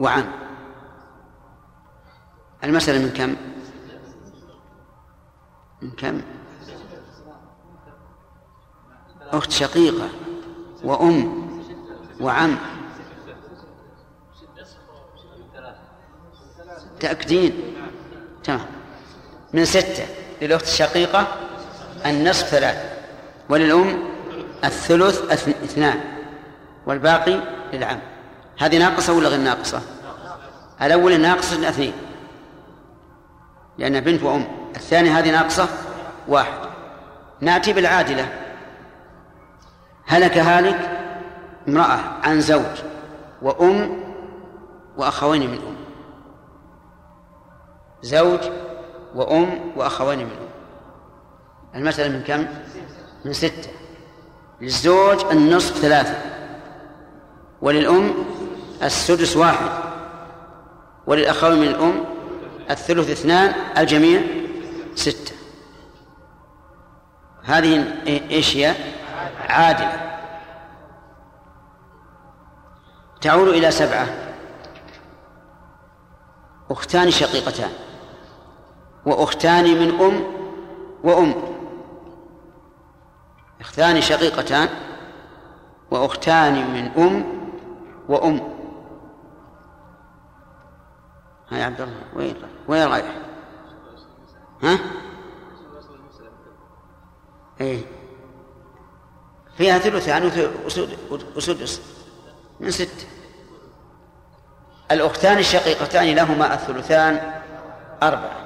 وعم 0.00 0.24
المسألة 2.64 2.98
من 2.98 3.10
كم؟ 3.10 3.36
من 5.82 5.90
كم؟ 5.90 6.20
أخت 9.32 9.50
شقيقة 9.50 10.08
وأم 10.84 11.48
وعم 12.20 12.56
تأكدين. 17.02 17.52
تمام. 18.44 18.66
من 19.52 19.64
ستة 19.64 20.06
للأخت 20.42 20.64
الشقيقة 20.64 21.26
النصف 22.06 22.46
ثلاثة 22.46 22.80
وللأم 23.48 24.02
الثلث 24.64 25.32
اثنان 25.64 26.00
والباقي 26.86 27.40
للعم. 27.72 27.98
هذه 28.58 28.78
ناقصة 28.78 29.12
ولا 29.12 29.28
غير 29.28 29.40
ناقصة؟ 29.40 29.80
الأول 30.82 31.20
ناقصة 31.20 31.68
اثنين. 31.68 31.92
لأنها 33.78 34.00
بنت 34.00 34.22
وأم. 34.22 34.44
الثانية 34.76 35.18
هذه 35.18 35.30
ناقصة 35.30 35.68
واحد. 36.28 36.68
نأتي 37.40 37.72
بالعادلة. 37.72 38.28
هلك 40.06 40.38
هالك 40.38 40.90
امرأة 41.68 42.00
عن 42.22 42.40
زوج 42.40 42.82
وأم 43.42 44.02
وأخوين 44.96 45.50
من 45.50 45.58
أم. 45.58 45.71
زوج 48.02 48.40
وأم 49.14 49.72
وأخوين 49.76 50.18
من 50.18 50.24
أم 50.24 50.48
المسألة 51.74 52.08
من 52.16 52.22
كم؟ 52.22 52.46
من 53.24 53.32
ستة. 53.32 53.70
للزوج 54.60 55.24
النصف 55.24 55.76
ثلاثة. 55.76 56.18
وللأم 57.62 58.14
السدس 58.82 59.36
واحد. 59.36 59.70
وللأخوين 61.06 61.60
من 61.60 61.68
الأم 61.68 62.04
الثلث 62.70 63.10
اثنان 63.10 63.54
الجميع 63.78 64.22
ستة. 64.94 65.34
هذه 67.44 67.94
إيش 68.06 68.56
هي؟ 68.56 68.74
عادلة. 69.48 70.18
تعود 73.20 73.48
إلى 73.48 73.70
سبعة. 73.70 74.06
أختان 76.70 77.10
شقيقتان. 77.10 77.70
وأختان 79.06 79.64
من 79.64 80.00
أم 80.00 80.24
وأم. 81.04 81.34
أختان 83.60 84.00
شقيقتان 84.00 84.68
وأختان 85.90 86.72
من 86.72 87.02
أم 87.02 87.24
وأم. 88.08 88.52
ها 91.50 91.58
يا 91.58 91.64
عبد 91.64 91.80
الله 91.80 92.02
وين 92.14 92.34
وين 92.68 92.86
رايح؟ 92.86 93.16
ها؟ 94.62 94.78
إيه. 97.60 97.84
فيها 99.56 99.78
ثلثان 99.78 100.50
وسدس 101.36 101.82
من 102.60 102.70
ستة 102.70 103.06
الأختان 104.90 105.38
الشقيقتان 105.38 106.14
لهما 106.14 106.54
الثلثان 106.54 107.40
أربعة. 108.02 108.41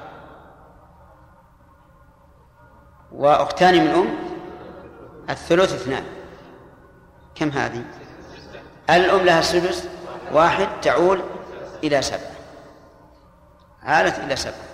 وأختان 3.17 3.85
من 3.85 3.89
أم 3.89 4.07
الثلث 5.29 5.73
اثنان. 5.73 6.03
كم 7.35 7.49
هذه؟ 7.49 7.85
الأم 8.89 9.25
لها 9.25 9.39
السدس 9.39 9.89
واحد 10.31 10.67
تعول 10.81 11.21
إلى 11.83 12.01
سبعة 12.01 12.31
عالت 13.83 14.19
إلى 14.19 14.35
سبعة 14.35 14.67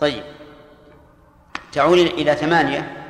طيب. 0.00 0.24
تعول 1.72 1.98
إلى 1.98 2.34
ثمانية. 2.34 3.06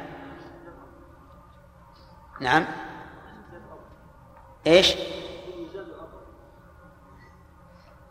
نعم. 2.40 2.64
إيش؟ 4.66 4.94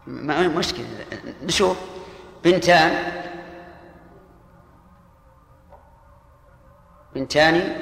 ما 0.08 0.48
مشكلة. 0.48 0.86
نشوف. 1.44 1.78
بنتان 2.44 3.27
بنتان 7.18 7.82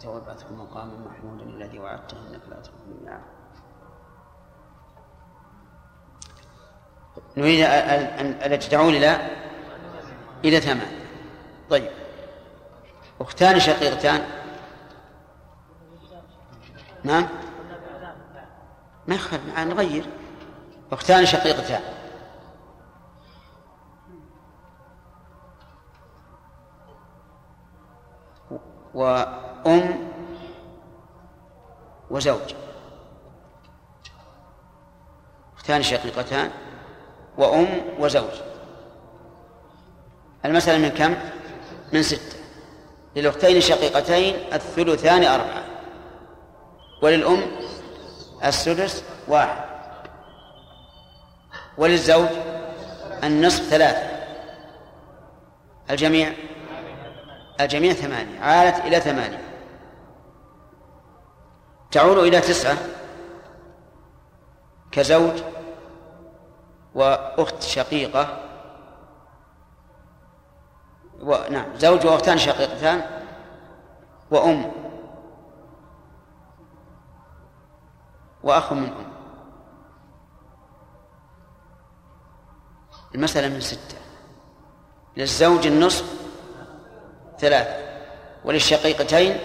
توبعت 0.00 0.52
مقام 0.52 1.06
محمود 1.06 1.40
الذي 1.40 1.78
وعدته 1.78 2.16
إنك 2.16 2.40
لا 2.48 2.56
تخلف 2.56 2.74
الميعاد 2.88 3.20
نريد 7.36 7.60
التي 8.52 8.70
تعود 8.70 8.94
إلى 8.94 9.30
إلى 10.44 10.60
ثمان 10.60 10.92
طيب. 11.70 11.90
أختان 13.20 13.60
شقيقتان. 13.60 14.24
نعم. 17.04 17.28
ما 19.08 19.14
يخالف 19.14 19.58
نغير. 19.58 20.06
أختان 20.92 21.26
شقيقتان. 21.26 21.97
وأم 28.94 30.08
وزوج. 32.10 32.54
اختان 35.56 35.82
شقيقتان 35.82 36.50
وأم 37.38 37.82
وزوج. 37.98 38.34
المسألة 40.44 40.78
من 40.78 40.88
كم؟ 40.88 41.16
من 41.92 42.02
ستة. 42.02 42.38
للأختين 43.16 43.56
الشقيقتين 43.56 44.52
الثلثان 44.52 45.24
أربعة. 45.24 45.64
وللأم 47.02 47.42
السدس 48.44 49.04
واحد. 49.28 49.64
وللزوج 51.78 52.28
النصف 53.24 53.62
ثلاثة. 53.62 54.18
الجميع 55.90 56.32
الجميع 57.60 57.92
ثمانية 57.92 58.40
عالت 58.40 58.78
إلى 58.84 59.00
ثمانية. 59.00 59.42
تعود 61.90 62.18
إلى 62.18 62.40
تسعة 62.40 62.76
كزوج 64.92 65.42
وأخت 66.94 67.62
شقيقة. 67.62 68.44
و... 71.20 71.36
نعم 71.50 71.76
زوج 71.76 72.06
وأختان 72.06 72.38
شقيقتان 72.38 73.22
وأم. 74.30 74.72
وأخ 78.42 78.72
من 78.72 78.86
أم 78.88 79.12
المسألة 83.14 83.48
من 83.48 83.60
ستة. 83.60 83.98
للزوج 85.16 85.66
النصف 85.66 86.17
ثلاثة 87.40 87.74
وللشقيقتين؟ 88.44 89.36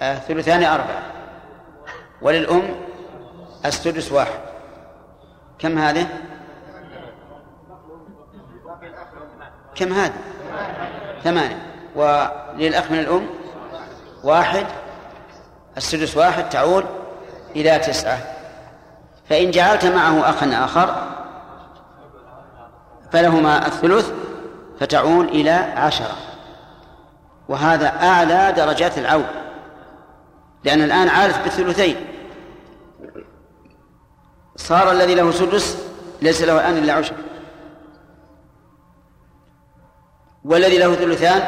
آه 0.00 0.14
ثلثان 0.14 0.64
أربعة. 0.64 1.02
وللأم؟ 2.22 2.62
السدس 3.66 4.12
واحد. 4.12 4.40
كم 5.58 5.78
هذه؟ 5.78 6.06
كم 9.74 9.92
هذه؟ 9.92 10.14
ثمانية. 11.24 11.58
وللأخ 11.94 12.90
من 12.90 12.98
الأم؟ 12.98 13.26
واحد. 14.24 14.66
السدس 15.76 16.16
واحد 16.16 16.48
تعود 16.48 16.84
إلى 17.56 17.78
تسعة. 17.78 18.18
فإن 19.28 19.50
جعلت 19.50 19.84
معه 19.84 20.30
أخا 20.30 20.64
آخر 20.64 20.94
فلهما 23.12 23.66
الثلث. 23.66 24.23
فتعود 24.80 25.28
إلى 25.28 25.50
عشرة. 25.50 26.16
وهذا 27.48 27.88
أعلى 27.88 28.52
درجات 28.56 28.98
العون 28.98 29.26
لأن 30.64 30.82
الآن 30.82 31.08
عالت 31.08 31.38
بالثلثين. 31.38 31.96
صار 34.56 34.90
الذي 34.90 35.14
له 35.14 35.30
سدس 35.30 35.78
ليس 36.22 36.42
له 36.42 36.60
الآن 36.60 36.78
إلا 36.78 36.92
عشر. 36.92 37.14
والذي 40.44 40.78
له 40.78 40.94
ثلثان 40.94 41.42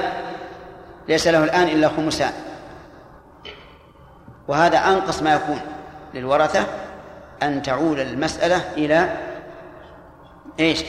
ليس 1.08 1.26
له 1.26 1.44
الآن 1.44 1.68
إلا 1.68 1.88
خمسان. 1.88 2.32
وهذا 4.48 4.78
أنقص 4.78 5.22
ما 5.22 5.34
يكون 5.34 5.60
للورثة 6.14 6.66
أن 7.42 7.62
تعول 7.62 8.00
المسألة 8.00 8.72
إلى 8.76 9.16
إيش؟ 10.60 10.84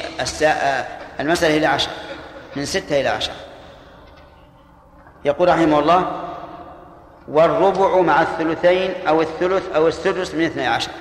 المسألة 1.20 1.58
إلى 1.58 1.66
عشر. 1.66 1.92
من 2.58 2.66
ستة 2.66 3.02
إلى 3.02 3.10
عشر. 3.10 3.32
يقول 5.26 5.50
رحمه 5.50 5.80
الله 5.80 6.24
والربع 7.28 8.02
مع 8.02 8.22
الثلثين 8.22 9.08
أو 9.08 9.22
الثلث 9.22 9.76
أو 9.76 9.88
السدس 9.88 10.36
من 10.36 10.44
اثني 10.46 10.68
عشر. 10.68 10.92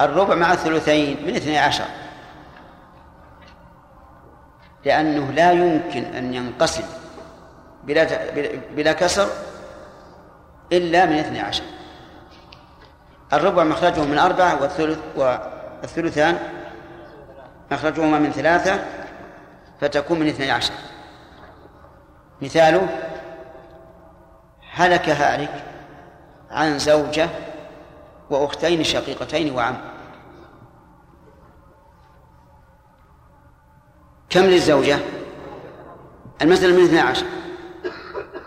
الربع 0.00 0.34
مع 0.34 0.52
الثلثين 0.52 1.26
من 1.26 1.36
اثني 1.36 1.58
عشر. 1.58 1.84
لأنه 4.84 5.30
لا 5.30 5.52
يمكن 5.52 6.04
أن 6.04 6.34
ينقسم 6.34 6.84
بلا 7.84 8.06
بلا 8.70 8.92
كسر 8.92 9.28
إلا 10.72 11.06
من 11.06 11.16
اثني 11.16 11.40
عشر. 11.40 11.64
الربع 13.32 13.64
مخرجه 13.64 14.04
من 14.04 14.18
أربعة 14.18 14.62
والثلث 14.62 14.98
والثلثان 15.16 16.38
مخرجهما 17.70 18.18
من 18.18 18.32
ثلاثة. 18.32 18.84
فتكون 19.80 20.18
من 20.18 20.28
اثني 20.28 20.50
عشر. 20.50 20.72
مثاله 22.42 22.88
هلك 24.72 25.08
هالك 25.08 25.64
عن 26.50 26.78
زوجة 26.78 27.28
وأختين 28.30 28.84
شقيقتين 28.84 29.54
وعم. 29.54 29.76
كم 34.30 34.40
للزوجة؟ 34.40 34.98
المسألة 36.42 36.76
من 36.76 36.84
اثنى 36.84 37.00
عشر. 37.00 37.26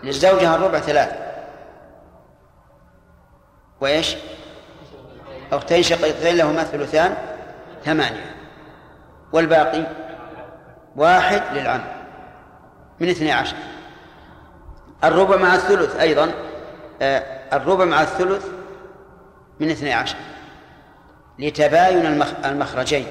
للزوجة 0.02 0.54
الربع 0.54 0.80
ثلاث. 0.80 1.24
وإيش؟ 3.80 4.16
أختين 5.52 5.82
شقيقتين 5.82 6.36
لهما 6.36 6.64
ثلثان 6.64 7.16
ثمانية. 7.84 8.34
والباقي؟ 9.32 10.03
واحد 10.96 11.42
للعم 11.52 11.80
من 13.00 13.08
اثني 13.08 13.32
عشر. 13.32 13.56
الربع 15.04 15.36
مع 15.36 15.54
الثلث 15.54 15.96
أيضا 15.96 16.32
آه، 17.02 17.22
الربع 17.52 17.84
مع 17.84 18.02
الثلث 18.02 18.46
من 19.60 19.70
اثني 19.70 19.92
عشر. 19.92 20.16
لتباين 21.38 22.22
المخرجين 22.44 23.06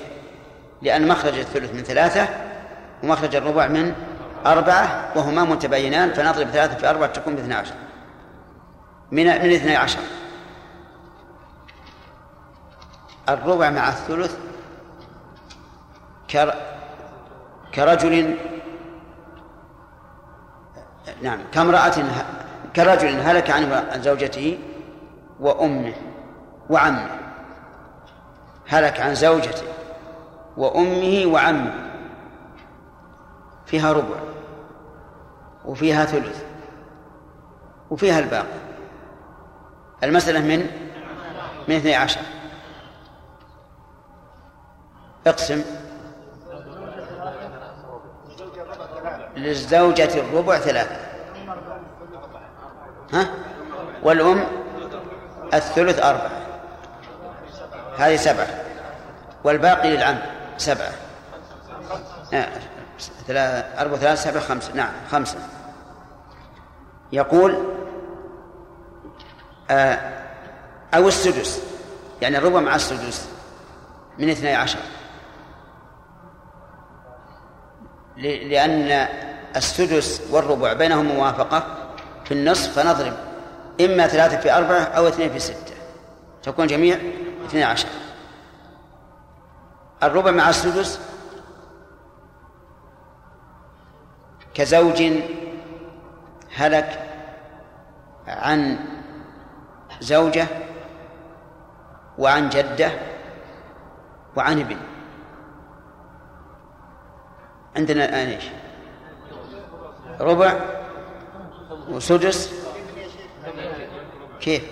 لأن 0.82 1.08
مخرج 1.08 1.38
الثلث 1.38 1.74
من 1.74 1.84
ثلاثة 1.84 2.28
ومخرج 3.04 3.36
الربع 3.36 3.68
من 3.68 3.94
أربعة 4.46 5.12
وهما 5.16 5.44
متباينان 5.44 6.14
فنضرب 6.14 6.48
ثلاثة 6.48 6.76
في 6.76 6.90
أربعة 6.90 7.08
تكون 7.08 7.36
باثني 7.36 7.54
عشر. 7.54 7.74
من 9.12 9.26
من 9.26 9.54
اثني 9.54 9.76
عشر. 9.76 10.00
الربع 13.30 13.70
مع 13.70 13.90
الثلث 13.90 14.38
كرجل 17.76 18.38
نعم 21.22 21.40
كامرأة 21.52 21.94
كرجل 22.76 23.20
هلك 23.20 23.50
عن 23.50 24.02
زوجته 24.02 24.60
وأمه 25.40 25.94
وعمه. 26.70 27.10
هلك 28.68 29.00
عن 29.00 29.16
زوجته 29.16 29.68
وأمه 30.58 31.24
وعمه. 31.26 31.74
فيها 33.66 33.94
ربع 33.94 34.16
وفيها 35.66 36.06
ثلث 36.06 36.44
وفيها 37.92 38.20
الباقي. 38.20 38.64
المسألة 40.04 40.40
من؟ 40.40 40.68
من 41.68 41.76
اثني 41.76 41.96
عشر. 41.96 42.22
اقسم. 45.28 45.83
للزوجة 49.44 50.20
الربع 50.20 50.58
ثلاثة. 50.58 50.96
ها؟ 53.14 53.30
والأم 54.04 54.44
الثلث 55.54 56.00
أربعة. 56.04 56.32
هذه 57.98 58.16
سبعة. 58.16 58.48
والباقي 59.44 59.90
للعم 59.90 60.18
سبعة. 60.58 60.92
آه. 62.34 62.48
ثلاثة 63.28 63.82
أربعة 63.82 63.98
ثلاثة 63.98 64.32
سبعة 64.32 64.44
خمسة. 64.44 64.76
نعم 64.76 64.92
خمسة. 65.12 65.38
يقول 67.12 67.66
آه 69.72 70.00
أو 70.94 71.08
السدس. 71.08 71.64
يعني 72.22 72.38
الربع 72.38 72.60
مع 72.60 72.76
السدس 72.76 73.30
من 74.20 74.30
اثني 74.30 74.56
عشر. 74.56 74.80
لأن 78.18 79.08
السدس 79.56 80.22
والربع 80.32 80.74
بينهم 80.74 81.06
موافقة 81.06 81.64
في 82.26 82.34
النصف 82.34 82.80
فنضرب 82.80 83.14
إما 83.82 84.08
ثلاثة 84.08 84.38
في 84.38 84.58
أربعة 84.58 84.82
أو 84.82 85.08
اثنين 85.08 85.30
في 85.30 85.40
ستة. 85.40 85.74
تكون 86.44 86.68
جميع 86.68 86.98
اثنين 87.46 87.64
عشر. 87.64 87.88
الربع 90.04 90.32
مع 90.32 90.50
السدس 90.50 91.00
كزوج 94.54 95.04
هلك 96.56 97.10
عن 98.28 98.80
زوجة 100.02 100.48
وعن 102.18 102.50
جدة 102.50 102.92
وعن 104.36 104.60
ابن. 104.60 104.78
عندنا 107.76 108.06
الآن 108.06 108.28
إيش؟ 108.28 108.63
ربع 110.20 110.60
وسدس. 111.90 112.54
كيف؟ 114.40 114.64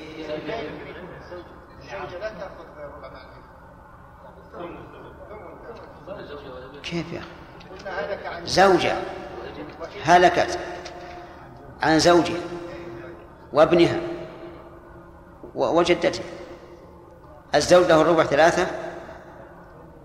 كيف 6.83 7.13
يا 7.13 7.19
أخي؟ 7.19 8.45
زوجة 8.45 8.93
هلكت 10.03 10.59
عن 11.81 11.99
زوجها 11.99 12.39
وابنها 13.53 13.99
وجدته 15.55 16.23
الزوج 17.55 17.85
له 17.85 18.01
الربع 18.01 18.23
ثلاثة 18.23 18.67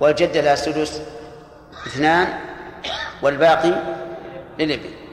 والجدة 0.01 0.41
لها 0.41 0.53
السدس 0.53 1.03
اثنان 1.87 2.39
والباقي 3.23 3.75
للابن. 4.59 5.06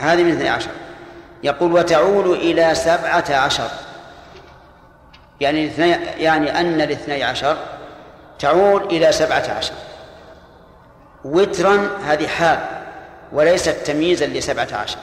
هذه 0.00 0.22
من 0.22 0.30
اثني 0.32 0.48
عشر. 0.48 0.70
يقول 1.42 1.72
وتعول 1.72 2.32
إلى 2.32 2.74
سبعة 2.74 3.24
عشر. 3.30 3.68
يعني 5.40 5.66
يعني 6.18 6.60
أن 6.60 6.80
الاثني 6.80 7.24
عشر 7.24 7.56
تعول 8.38 8.82
إلى 8.82 9.12
سبعة 9.12 9.50
عشر. 9.58 9.74
وترا 11.24 11.88
هذه 12.04 12.26
حال 12.26 12.58
وليست 13.32 13.68
تمييزا 13.68 14.26
لسبعة 14.26 14.68
عشر. 14.72 14.98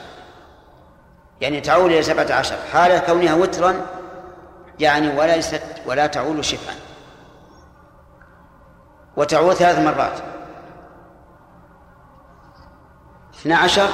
يعني 1.40 1.60
تعول 1.60 1.92
إلى 1.92 2.02
سبعة 2.02 2.32
عشر. 2.32 2.56
حال 2.72 2.98
كونها 2.98 3.34
وترا 3.34 3.86
يعني 4.80 5.08
وليست 5.08 5.62
ولا 5.86 6.06
تعول 6.06 6.44
شفعا 6.44 6.74
وتعول 9.16 9.56
ثلاث 9.56 9.78
مرات. 9.78 10.18
اثنا 13.34 13.56
عشر 13.56 13.88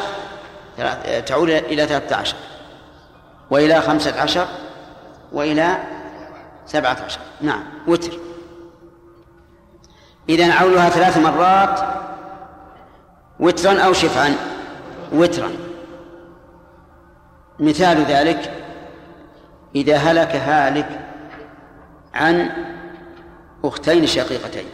تعود 1.26 1.50
إلى 1.50 1.86
ثلاثة 1.86 2.16
عشر. 2.16 2.36
وإلى 3.50 3.80
خمسة 3.80 4.20
عشر. 4.20 4.46
وإلى 5.32 5.76
سبعة 6.66 6.96
عشر. 7.04 7.20
نعم 7.40 7.64
وتر. 7.86 8.12
إذا 10.28 10.52
عولها 10.52 10.88
ثلاث 10.88 11.18
مرات. 11.18 11.80
وترا 13.40 13.80
أو 13.80 13.92
شفعا؟ 13.92 14.36
وترا. 15.12 15.50
مثال 17.58 18.04
ذلك 18.04 18.64
إذا 19.74 19.96
هلك 19.96 20.36
هالك 20.36 21.00
عن 22.14 22.50
أختين 23.64 24.06
شقيقتين 24.06 24.64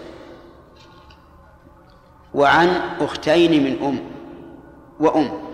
وعن 2.34 2.80
أختين 3.00 3.64
من 3.64 3.86
أم 3.86 4.00
وأم. 5.00 5.49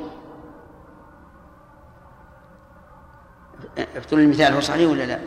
افتروا 3.97 4.23
المثال 4.23 4.55
هو 4.55 4.61
صحيح 4.61 4.90
ولا 4.90 5.03
لا؟ 5.03 5.19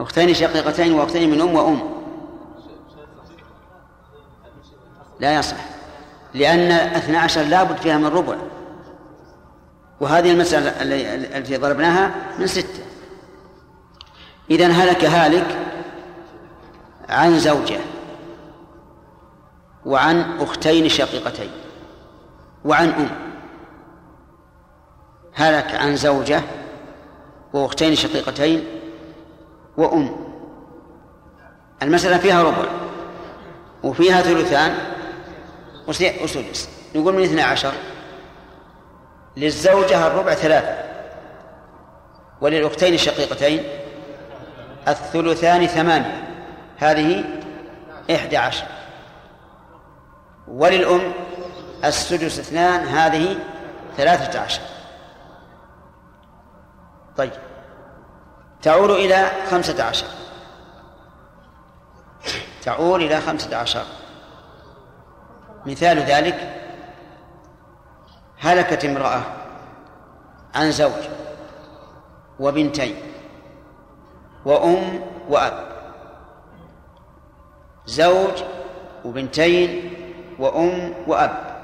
أختين 0.00 0.34
شقيقتين 0.34 0.92
وأختين 0.92 1.30
من 1.30 1.40
أم 1.40 1.54
وأم. 1.54 1.96
لا 5.20 5.38
يصح 5.38 5.56
لأن 6.34 6.70
اثنا 6.72 7.18
عشر 7.18 7.42
لابد 7.42 7.76
فيها 7.76 7.98
من 7.98 8.06
ربع. 8.06 8.36
وهذه 10.00 10.30
المسألة 10.30 10.68
التي 11.38 11.56
ضربناها 11.56 12.14
من 12.38 12.46
ستة. 12.46 12.84
إذا 14.50 14.66
هلك 14.66 15.04
هالك 15.04 15.58
عن 17.08 17.38
زوجة 17.38 17.80
وعن 19.86 20.40
أختين 20.40 20.88
شقيقتين 20.88 21.50
وعن 22.64 22.88
أم. 22.88 23.25
هلك 25.36 25.74
عن 25.74 25.96
زوجة 25.96 26.42
وأختين 27.52 27.94
شقيقتين 27.94 28.64
وأم. 29.76 30.16
المسألة 31.82 32.18
فيها 32.18 32.42
ربع 32.42 32.66
وفيها 33.82 34.22
ثلثان 34.22 34.74
وسدس. 35.88 36.68
نقول 36.94 37.14
من 37.14 37.22
اثنى 37.22 37.42
عشر. 37.42 37.72
للزوجة 39.36 40.06
الربع 40.06 40.34
ثلاثة. 40.34 40.76
وللأختين 42.40 42.94
الشقيقتين 42.94 43.62
الثلثان 44.88 45.66
ثمانية. 45.66 46.22
هذه 46.76 47.24
إحدى 48.10 48.36
عشر. 48.36 48.64
وللأم 50.48 51.12
السدس 51.84 52.38
اثنان 52.38 52.86
هذه 52.86 53.36
ثلاثة 53.96 54.40
عشر. 54.40 54.62
طيب. 57.16 57.32
تعود 58.62 58.90
إلى 58.90 59.30
خمسة 59.50 59.84
عشر. 59.84 60.06
تعود 62.62 63.00
إلى 63.00 63.20
خمسة 63.20 63.56
عشر. 63.56 63.84
مثال 65.66 65.98
ذلك 65.98 66.62
هلكت 68.38 68.84
امرأة 68.84 69.22
عن 70.54 70.70
زوج 70.72 71.08
وبنتين 72.40 72.96
وأم 74.44 75.00
وأب. 75.28 75.66
زوج 77.86 78.42
وبنتين 79.04 79.92
وأم 80.38 80.94
وأب. 81.06 81.56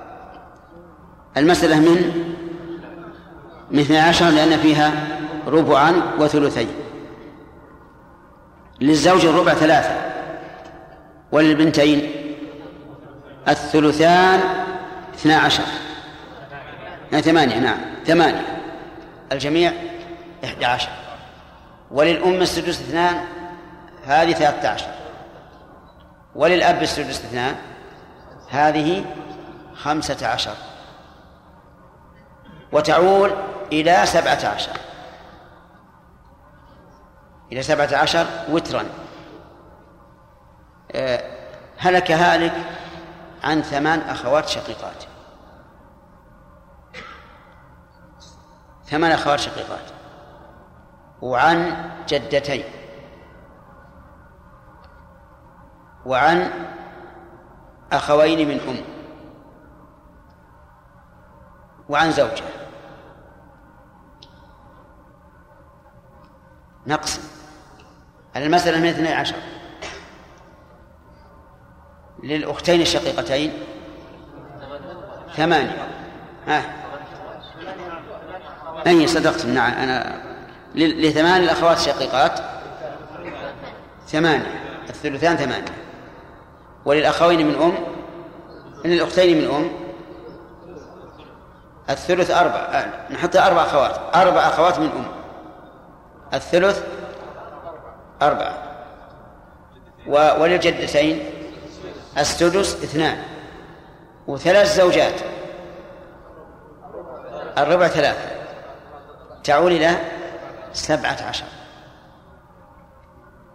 المسألة 1.37 1.81
من؟ 1.81 2.33
اثني 3.75 3.99
عشر 3.99 4.29
لأن 4.29 4.59
فيها 4.59 5.12
ربعا 5.47 6.03
وثلثين. 6.19 6.69
للزوج 8.81 9.27
الربع 9.27 9.55
ثلاثة. 9.55 10.13
وللبنتين 11.33 12.11
الثلثان 13.49 14.41
اثنا 15.15 15.37
عشر. 15.37 15.65
ثمانية 17.21 17.59
نعم 17.59 17.79
ثمانية. 18.07 18.63
الجميع 19.33 19.73
إحدى 20.45 20.65
عشر. 20.65 20.91
وللأم 21.91 22.43
السدس 22.43 22.81
اثنان 22.81 23.25
هذه 24.05 24.33
ثلاثة 24.33 24.69
عشر. 24.69 24.91
وللأب 26.35 26.83
السدس 26.83 27.25
اثنان 27.25 27.57
هذه 28.51 29.05
خمسة 29.75 30.27
عشر. 30.27 30.55
وتعول 32.73 33.31
إلى 33.73 34.03
سبعة 34.07 34.47
عشر. 34.55 34.73
إلى 37.53 37.63
سبعة 37.63 37.97
عشر 37.97 38.27
وترا. 38.51 38.85
آه، 40.93 41.49
هلك 41.79 42.11
هالك 42.11 42.53
عن 43.45 43.63
ثمان 43.63 44.01
أخوات 44.01 44.49
شقيقات. 44.49 45.05
ثمان 48.85 49.13
أخوات 49.13 49.39
شقيقات. 49.39 49.91
وعن 51.23 51.91
جدتين. 52.09 52.65
وعن 56.07 56.51
أخوين 57.93 58.49
من 58.49 58.61
أم. 58.61 58.85
وعن 61.89 62.11
زوجة. 62.13 62.45
نقص. 66.87 67.42
المسألة 68.37 68.81
من 68.81 68.87
اثني 68.87 69.09
عشر. 69.15 69.35
للأختين 72.23 72.81
الشقيقتين. 72.81 73.53
ثمانية. 75.37 75.89
ها. 76.47 76.63
أي 78.87 79.07
صدقت. 79.07 79.47
نعم 79.47 79.73
أنا 79.73 80.23
لثمان 80.75 81.43
الأخوات 81.43 81.77
الشقيقات. 81.77 82.41
ثمانية. 84.07 84.63
الثلثان 84.89 85.37
ثمانية. 85.37 85.65
وللأخوين 86.85 87.47
من 87.47 87.55
أم 87.63 87.73
للأختين 88.85 89.39
من 89.39 89.55
أم. 89.55 89.71
الثلث 91.91 92.31
أربع 92.31 92.55
آه، 92.57 93.13
نحط 93.13 93.37
أربع 93.37 93.63
أخوات. 93.63 94.01
أربع 94.15 94.41
أخوات 94.41 94.79
من 94.79 94.91
أم. 94.91 95.05
الثلث 96.35 96.83
أربعة. 98.27 98.55
وللجدتين 100.07 101.31
السدس 102.19 102.75
اثنان 102.85 103.23
وثلاث 104.27 104.77
زوجات. 104.77 105.21
الربع 107.59 107.89
ثلاثة. 107.89 108.31
تعول 109.45 109.73
إلى 109.73 109.97
سبعة 110.73 111.23
عشر. 111.29 111.45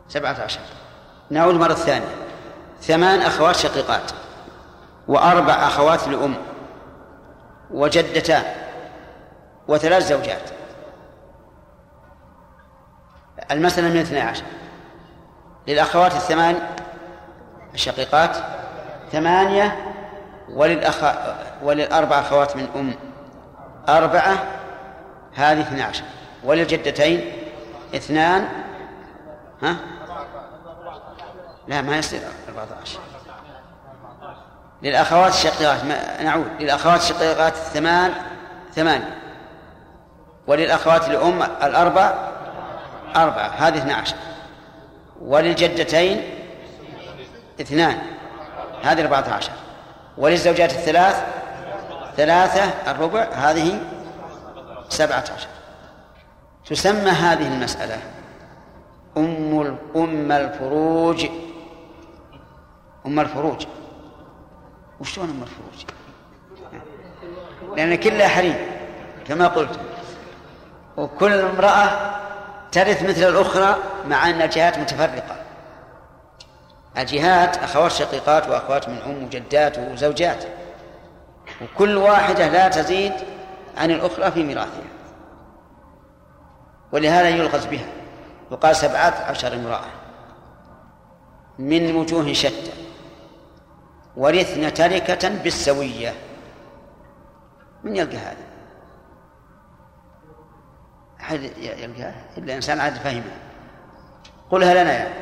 سبعة 0.08 0.42
عشر. 0.42 0.60
نعود 1.30 1.56
مرة 1.56 1.74
ثانية. 1.74 2.16
ثمان 2.82 3.22
أخوات 3.22 3.56
شقيقات 3.56 4.12
وأربع 5.08 5.54
أخوات 5.54 6.08
لأم 6.08 6.36
وجدتان 7.72 8.44
وثلاث 9.68 10.08
زوجات. 10.08 10.57
المسألة 13.52 13.90
من 13.90 13.98
اثني 13.98 14.20
عشر. 14.20 14.44
للأخوات 15.68 16.14
الثمان 16.14 16.60
الشقيقات 17.74 18.38
ثمانية 19.12 19.94
وللأخ 20.50 21.16
وللأربع 21.64 22.20
أخوات 22.20 22.56
من 22.56 22.68
أم 22.76 22.94
أربعة 23.90 24.38
هذه 25.36 25.62
اثنى 25.62 25.82
عشر. 25.82 26.04
وللجدتين 26.44 27.32
اثنان 27.96 28.48
ها؟ 29.64 29.76
لا 31.68 31.82
ما 31.82 31.98
يصير. 31.98 32.22
أربعة 32.50 32.68
عشر. 32.82 33.00
للأخوات 34.82 35.32
الشقيقات 35.32 35.80
نعود. 36.22 36.48
للأخوات 36.60 37.00
الشقيقات 37.00 37.54
الثمان 37.54 38.14
ثمانية. 38.76 39.18
وللأخوات 40.48 41.08
الأم 41.08 41.44
الأربع 41.44 42.14
أربعة 43.16 43.48
هذه 43.48 43.78
اثنى 43.78 43.94
عشر. 43.94 44.16
وللجدتين 45.22 46.22
اثنان 47.62 47.98
هذه 48.84 49.02
أربعة 49.02 49.34
عشر. 49.34 49.52
وللزوجات 50.18 50.72
الثلاث 50.72 51.24
ثلاثة 52.18 52.92
الربع 52.92 53.24
هذه 53.34 53.80
سبعة 54.90 55.24
عشر. 55.36 55.48
تسمى 56.66 57.10
هذه 57.10 57.48
المسألة 57.48 58.00
أم 59.18 59.78
أم 59.96 60.32
الفروج. 60.32 61.28
أم 63.06 63.20
الفروج. 63.20 63.66
وشلون 65.00 65.30
أم 65.30 65.44
الفروج؟ 65.44 65.86
لأن 67.78 67.96
كلها 67.96 68.28
حريم 68.28 68.56
كما 69.28 69.48
قلت. 69.48 69.80
وكل 70.98 71.34
امرأة 71.34 72.18
ترث 72.72 73.04
مثل 73.04 73.30
الأخرى 73.30 73.78
مع 74.08 74.30
أن 74.30 74.42
الجهات 74.42 74.78
متفرقة. 74.78 75.36
الجهات 76.98 77.58
أخوات 77.58 77.92
شقيقات 77.92 78.50
وأخوات 78.50 78.90
من 78.90 78.98
أم 79.06 79.24
وجدات 79.24 79.78
وزوجات. 79.78 80.44
وكل 81.62 81.98
واحدة 81.98 82.48
لا 82.48 82.68
تزيد 82.68 83.14
عن 83.78 83.92
الأخرى 83.92 84.32
في 84.32 84.44
ميراثها. 84.44 84.88
ولهذا 86.92 87.30
يلغز 87.30 87.66
بها. 87.66 87.88
يقال 88.52 88.76
سبعة 88.76 89.14
عشر 89.30 89.54
امرأة. 89.54 89.86
من 91.60 91.96
وجوه 91.96 92.34
شتى. 92.34 92.72
ورثن 94.18 94.74
تركة 94.74 95.30
بالسوية. 95.30 96.14
من 97.84 97.96
يلقى 97.96 98.18
هذا؟ 98.18 98.47
أحد 101.28 101.42
يلقى 101.58 102.14
إلا 102.38 102.56
إنسان 102.56 102.80
عاد 102.80 102.94
فهمها 102.94 103.38
قلها 104.50 104.84
لنا 104.84 104.94
يا. 104.94 105.14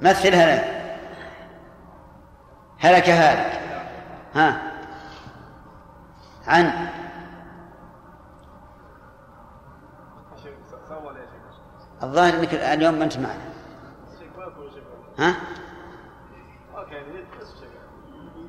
مثلها 0.00 0.46
لنا 0.46 0.86
هلك 2.78 3.08
هالك. 3.10 3.60
ها. 4.34 4.72
عن. 6.46 6.88
الظاهر 12.02 12.34
إنك 12.34 12.54
اليوم 12.54 12.94
ما 12.94 13.04
أنت 13.04 13.16
معنا. 13.18 13.40
ها؟ 15.18 15.34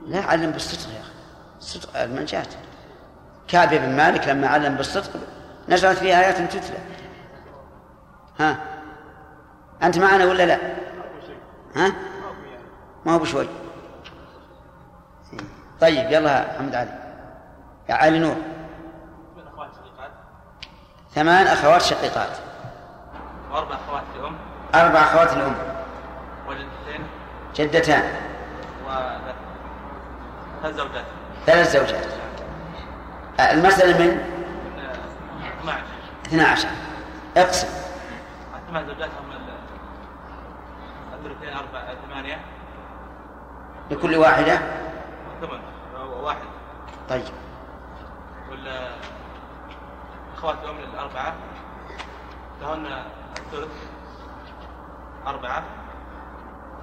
لا 0.05 0.21
علم 0.21 0.51
بالصدق 0.51 0.93
يا 0.93 0.99
أخي. 1.01 1.11
الصدق 1.57 2.01
المنجات 2.01 2.53
كعب 3.47 3.69
بن 3.69 3.95
مالك 3.97 4.27
لما 4.27 4.47
علم 4.47 4.75
بالصدق 4.75 5.11
نزلت 5.69 5.97
فيه 5.97 6.19
آيات 6.19 6.37
تتلى. 6.53 6.77
ها؟ 8.39 8.57
أنت 9.83 9.97
معنا 9.97 10.25
ولا 10.25 10.45
لا؟ 10.45 10.57
ها؟ 11.75 11.93
ما 13.05 13.13
هو 13.13 13.19
بشوي. 13.19 13.47
طيب 15.81 16.11
يلا 16.11 16.45
حمد 16.57 16.75
علي. 16.75 16.89
يا 17.89 17.95
علي 17.95 18.19
نور. 18.19 18.35
ثمان 21.15 21.47
أخوات 21.47 21.81
شقيقات. 21.81 22.37
وأربع 23.51 23.75
أخوات 23.75 24.03
لأم. 24.21 24.35
أربع 24.75 24.99
أخوات 24.99 25.33
لأم. 25.33 25.55
وجدتين. 26.47 27.07
جدتان. 27.55 28.03
ثلاث 30.61 30.75
زوجات. 30.75 31.05
ثلاث 31.45 31.77
زوجات. 31.77 32.26
المسألة 33.39 33.97
من؟ 34.05 34.17
12 35.61 35.81
12 36.27 36.67
اقسم. 37.37 37.67
الثمان 38.55 38.87
زوجات 38.87 39.09
هم 39.09 39.31
ال- 39.31 39.57
الثلثين 41.13 41.57
أربعة 41.57 41.95
ثمانية. 42.07 42.39
لكل 43.91 44.15
واحدة؟ 44.15 44.59
ثمن 45.41 45.59
واحد. 46.23 46.37
طيب. 47.09 47.23
ولا 48.51 48.89
أخوات 50.37 50.55
الأم 50.63 50.77
الأربعة. 50.93 51.33
لهن 52.61 52.85
الثلث 53.37 53.69
أربعة. 55.27 55.63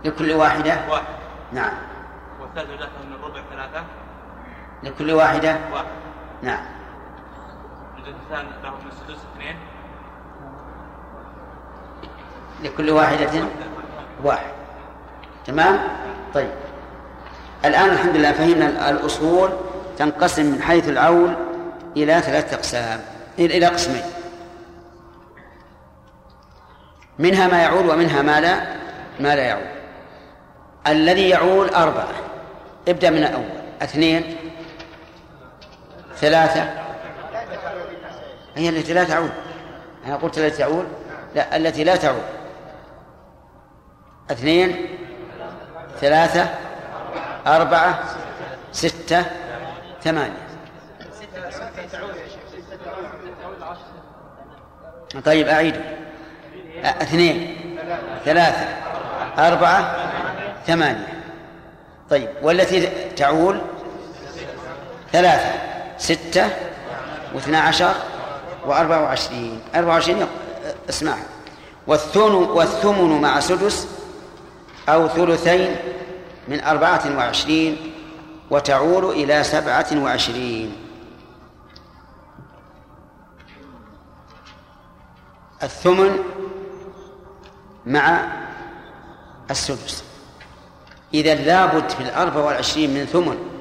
لكل 0.04 0.32
واحدة؟ 0.32 0.78
واحد. 0.90 1.04
نعم. 1.52 1.72
والثلاث 2.40 2.66
زوجات 2.68 2.88
لهن 3.00 3.12
الربع 3.14 3.40
ثلاثة. 3.50 3.84
لكل 4.82 5.12
واحدة؟ 5.12 5.58
واحد. 5.72 5.84
نعم. 6.44 6.64
الجدتان 7.98 8.46
لهم 8.62 8.78
السدس 8.92 9.22
اثنين. 9.34 9.56
لكل 12.62 12.90
واحدة 12.90 13.44
واحد. 14.24 14.52
تمام؟ 15.46 15.78
طيب. 16.34 16.50
الآن 17.64 17.90
الحمد 17.90 18.16
لله 18.16 18.32
فهمنا 18.32 18.90
الأصول 18.90 19.50
تنقسم 19.98 20.46
من 20.46 20.62
حيث 20.62 20.88
العول 20.88 21.34
إلى 21.96 22.20
ثلاثة 22.20 22.56
أقسام. 22.56 23.00
إلى 23.38 23.66
قسمين. 23.66 24.04
منها 27.18 27.48
ما 27.48 27.62
يعول 27.62 27.90
ومنها 27.90 28.22
ما 28.22 28.40
لا 28.40 28.60
ما 29.20 29.36
لا 29.36 29.42
يعول. 29.42 29.74
الذي 30.86 31.28
يعول 31.28 31.68
أربعة. 31.68 32.14
ابدأ 32.88 33.10
من 33.10 33.18
الأول. 33.18 33.60
اثنين. 33.82 34.43
ثلاثة. 36.24 36.70
هي 38.56 38.68
التي 38.68 38.92
لا 38.92 39.04
تعول 39.04 39.28
أنا 40.06 40.16
قلت 40.16 40.38
التي 40.38 40.58
تعول 40.58 40.86
لا 41.34 41.56
التي 41.56 41.84
لا 41.84 41.96
تعول 41.96 42.22
اثنين 44.30 44.86
ثلاثة 46.00 46.48
أربعة 47.46 48.04
ستة 48.72 49.24
ثمانية. 50.02 50.44
طيب 55.24 55.48
أعيد. 55.48 55.80
اثنين 56.84 57.56
ثلاثة 58.24 58.66
أربعة 59.38 59.96
ثمانية. 60.66 61.22
طيب 62.10 62.28
والتي 62.42 62.86
تعول 63.16 63.60
ثلاثة. 65.12 65.73
ستة 65.98 66.50
واثنا 67.34 67.60
عشر 67.60 67.94
وأربعة 68.66 69.02
وعشرين. 69.02 69.60
أربعة 69.74 69.94
وعشرين 69.94 70.26
اسمعها 70.88 71.26
والثمن 71.86 72.34
والثمن 72.34 73.20
مع 73.20 73.40
سدس 73.40 73.88
أو 74.88 75.08
ثلثين 75.08 75.76
من 76.48 76.60
أربعة 76.60 77.16
وعشرين 77.16 77.92
وتعول 78.50 79.04
إلى 79.10 79.44
سبعة 79.44 79.86
وعشرين. 79.92 80.76
الثمن 85.62 86.18
مع 87.86 88.32
السدس. 89.50 90.04
إذا 91.14 91.34
لابد 91.34 91.90
في 91.90 92.00
الأربع 92.00 92.40
والعشرين 92.40 92.94
من 92.94 93.06
ثمن 93.06 93.53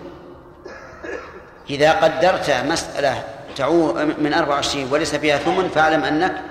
إذا 1.69 1.91
قدرت 1.91 2.49
مسألة 2.49 3.23
تعود 3.55 3.95
من 4.19 4.33
أربع 4.33 4.55
وعشرين 4.55 4.93
وليس 4.93 5.15
فيها 5.15 5.37
ثمن 5.37 5.69
فاعلم 5.69 6.03
أنك 6.03 6.41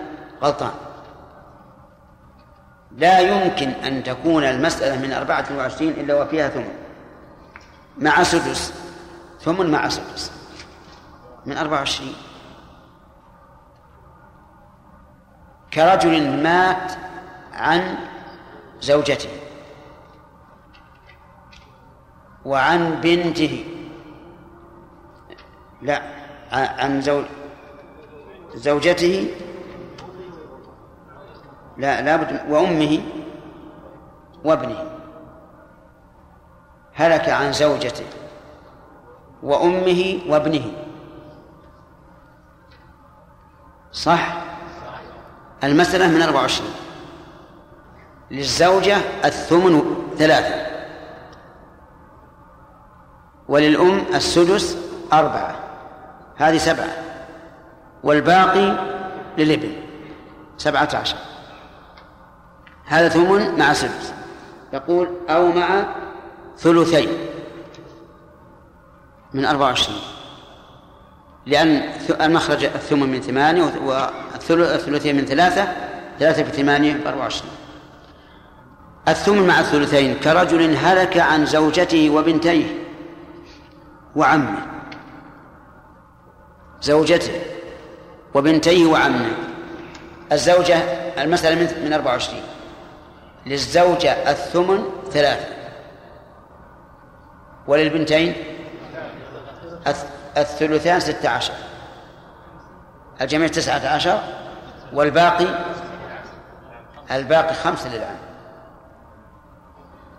غلطان. 0.43 0.71
لا 2.97 3.19
يمكن 3.19 3.69
أن 3.69 4.03
تكون 4.03 4.45
المسألة 4.45 5.03
من 5.03 5.13
أربعة 5.13 5.47
وعشرين 5.57 5.91
إلا 5.91 6.23
وفيها 6.23 6.49
ثمن. 6.49 6.75
مع 7.99 8.23
سدس. 8.23 8.75
ثمن 9.41 9.71
مع 9.71 9.89
سدس. 9.89 10.33
من 11.47 11.57
أربعة 11.59 11.79
وعشرين. 11.79 12.15
كرجل 15.75 16.43
مات 16.43 16.93
عن 17.53 17.95
زوجته 18.81 19.31
وعن 22.45 23.01
بنته. 23.01 23.82
لا 25.83 26.03
عن 26.53 27.01
زوج 27.01 27.25
زوجته 28.55 29.35
لا 31.77 32.01
لابد 32.01 32.51
وأمه 32.51 33.01
وابنه. 34.45 34.91
هلك 36.95 37.29
عن 37.29 37.53
زوجته 37.53 38.05
وأمه 39.43 40.21
وابنه. 40.29 40.73
صح؟ 43.93 44.43
المسألة 45.65 46.09
من 46.09 46.23
24 46.23 46.71
للزوجة 48.31 48.97
الثمن 49.25 49.83
ثلاثة. 50.19 50.73
وللأم 53.49 54.05
السدس 54.15 54.77
أربعة. 55.13 55.62
هذه 56.37 56.59
سبعة. 56.59 56.89
والباقي 58.03 58.77
للابن 59.39 59.73
سبعة 60.59 60.89
عشر. 60.95 61.17
هذا 62.85 63.09
ثمن 63.09 63.59
مع 63.59 63.73
سدس. 63.73 64.15
يقول 64.73 65.09
أو 65.29 65.53
مع 65.53 65.85
ثلثين. 66.59 67.09
من 69.35 69.45
أربعة 69.45 69.67
وعشرين. 69.67 69.99
لأن 71.47 71.83
المخرج 72.21 72.65
الثمن 72.65 73.09
من 73.09 73.21
ثمانية 73.21 73.73
والثلثين 74.49 75.17
من 75.17 75.25
ثلاثة. 75.25 75.69
ثلاثة 76.19 76.43
بثمانية 76.43 76.93
بأربعة 76.93 77.23
وعشرين. 77.23 77.53
الثمن 79.09 79.47
مع 79.47 79.61
الثلثين 79.61 80.15
كرجل 80.15 80.77
هلك 80.77 81.19
عن 81.19 81.47
زوجته 81.47 82.11
وبنتيه 82.11 82.67
وعمه. 84.17 84.67
زوجته 86.83 87.41
وبنتيه 88.35 88.87
وعمه. 88.87 89.33
الزوجة 90.33 90.77
المسألة 91.23 91.55
من 91.55 91.85
من 91.85 91.93
24 91.93 92.41
للزوجة 93.47 94.31
الثمن 94.31 94.85
ثلاثة. 95.11 95.47
وللبنتين 97.67 98.35
الث- 99.87 100.39
الثلثان 100.39 101.01
ستة 101.01 101.29
عشر. 101.29 101.55
الجميع 103.21 103.49
تسعة 103.49 103.89
عشر 103.89 104.21
والباقي 104.93 105.47
الباقي 107.11 107.55
خمسة 107.55 107.95
للعام. 107.95 108.17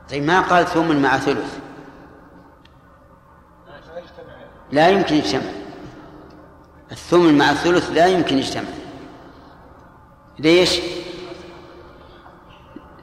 طيب 0.10 0.24
ما 0.24 0.42
قال 0.42 0.66
ثمن 0.68 1.02
مع 1.02 1.18
ثلث؟ 1.18 1.58
لا 4.72 4.90
يمكن 4.90 5.16
يجتمع. 5.16 5.42
الثمن 6.92 7.38
مع 7.38 7.52
الثلث 7.52 7.90
لا 7.90 8.06
يمكن 8.06 8.38
يجتمع 8.38 8.70
ليش؟ 10.40 10.80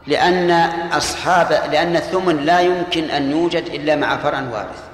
لأن 0.06 0.50
أصحاب 0.92 1.52
لأن 1.52 1.96
الثمن 1.96 2.36
لا 2.36 2.60
يمكن 2.60 3.04
أن 3.04 3.30
يوجد 3.30 3.66
إلا 3.66 3.96
مع 3.96 4.16
فرع 4.16 4.40
وارث 4.40 4.90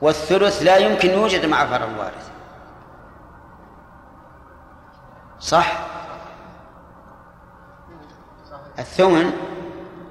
والثلث 0.00 0.62
لا 0.62 0.76
يمكن 0.76 1.10
يوجد 1.10 1.46
مع 1.46 1.66
فرع 1.66 1.86
وارث 1.98 2.30
صح؟ 5.40 5.78
الثمن 8.78 9.32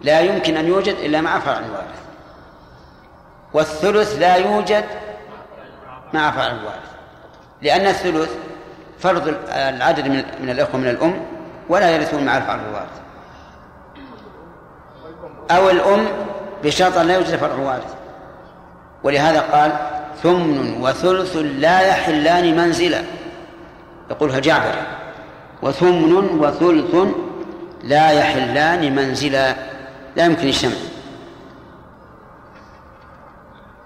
لا 0.02 0.20
يمكن 0.20 0.58
أن 0.58 0.68
يوجد 0.68 0.96
إلا 0.96 1.22
مع 1.22 1.40
فرع 1.40 1.60
وارث 1.60 2.08
والثلث 3.54 4.16
لا 4.20 4.36
يوجد 4.36 4.86
مع 6.14 6.32
فرع 6.32 6.48
الوارث. 6.48 6.92
لأن 7.62 7.88
الثلث 7.88 8.30
فرض 9.00 9.36
العدد 9.50 10.08
من 10.08 10.24
من 10.42 10.50
الإخوة 10.50 10.78
من 10.78 10.88
الأم 10.88 11.26
ولا 11.70 11.90
يرثون 11.90 12.26
مع 12.26 12.38
الفرع 12.38 12.60
الوارث. 12.70 13.02
أو 15.52 15.70
الأم 15.70 16.08
بشرط 16.64 16.98
أن 16.98 17.08
لا 17.08 17.16
يوجد 17.16 17.36
فرع 17.36 17.56
وارث. 17.56 17.96
ولهذا 19.04 19.40
قال 19.40 19.72
ثمن 20.24 20.82
وثلث 20.82 21.36
لا 21.36 21.82
يحلان 21.82 22.58
منزلا. 22.58 23.04
يقولها 24.10 24.40
جعفر 24.40 24.76
وثمن 25.62 26.14
وثلث 26.14 26.96
لا 27.84 28.12
يحلان 28.12 28.96
منزلا. 28.96 29.56
لا 30.16 30.26
يمكن 30.26 30.48
الشمع. 30.48 30.76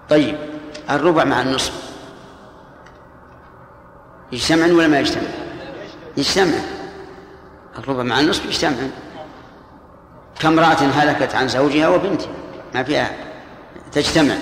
طيب 0.08 0.36
الربع 0.90 1.24
مع 1.24 1.40
النصف. 1.40 1.91
يجتمعن 4.32 4.72
ولا 4.72 4.88
ما 4.88 5.00
يجتمع 5.00 5.28
يجتمع 6.16 6.58
الربع 7.78 8.02
مع 8.02 8.20
النصف 8.20 8.46
يجتمع 8.46 8.76
كامرأة 10.40 10.66
هلكت 10.66 11.34
عن 11.34 11.48
زوجها 11.48 11.88
وبنتها. 11.88 12.28
ما 12.74 12.82
فيها. 12.82 13.10
تجتمع. 13.92 14.34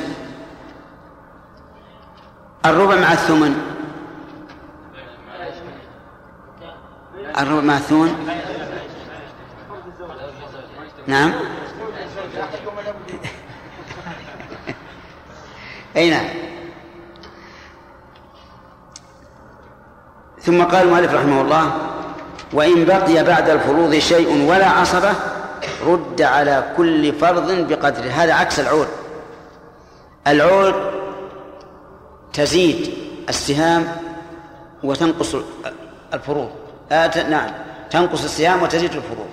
الربع 2.64 2.96
مع 2.96 3.12
الثمن. 3.12 3.54
الربع 7.38 7.60
مع 7.60 7.76
الثمن. 7.76 8.28
نعم. 11.06 11.32
أي 15.96 16.10
نعم. 16.10 16.49
ثم 20.42 20.62
قال 20.62 20.86
المؤلف 20.86 21.14
رحمه 21.14 21.40
الله 21.40 21.72
وإن 22.52 22.84
بقي 22.84 23.24
بعد 23.24 23.50
الفروض 23.50 23.94
شيء 23.94 24.50
ولا 24.50 24.68
عصبة 24.68 25.12
رد 25.86 26.22
على 26.22 26.64
كل 26.76 27.12
فرض 27.12 27.50
بقدره. 27.68 28.10
هذا 28.10 28.34
عكس 28.34 28.60
العود. 28.60 28.88
العود 30.26 30.74
تزيد 32.32 32.94
السهام 33.28 33.88
وتنقص 34.82 35.36
الفروض. 36.14 36.50
آه 36.92 37.28
نعم 37.28 37.50
تنقص 37.90 38.24
الصيام 38.24 38.62
وتزيد 38.62 38.92
الفروض. 38.92 39.28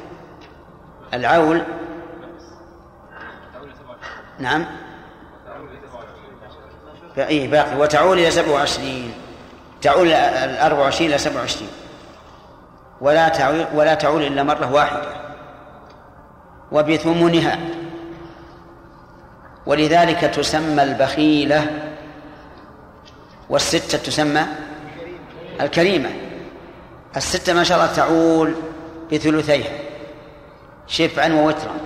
العول 1.14 1.62
نعم 4.40 4.66
أي 7.18 7.48
باقي. 7.48 7.78
وتعول 7.78 8.20
إلى 8.20 8.32
سبع 8.32 8.52
وعشرين. 8.52 9.14
تعول 9.88 10.14
الأربع 10.14 10.80
وعشرين 10.80 11.10
إلى 11.10 11.18
سبع 11.18 11.40
وعشرين. 11.40 11.70
ولا 13.02 13.30
تعول 13.30 13.66
ولا 13.74 13.94
تعول 13.94 14.24
إلا 14.24 14.44
مرة 14.44 14.74
واحدة. 14.74 15.10
وبثمنها. 16.72 17.60
ولذلك 19.66 20.20
تسمى 20.20 20.84
البخيلة. 20.84 21.68
والستة 23.50 23.98
تسمى 23.98 24.46
الكريمة. 25.62 26.10
الستة 27.18 27.54
ما 27.54 27.64
شاء 27.64 27.78
الله 27.78 27.94
تعول 27.94 28.56
بثلثيها. 29.12 29.78
شفعا 30.88 31.34
ووترا. 31.34 31.78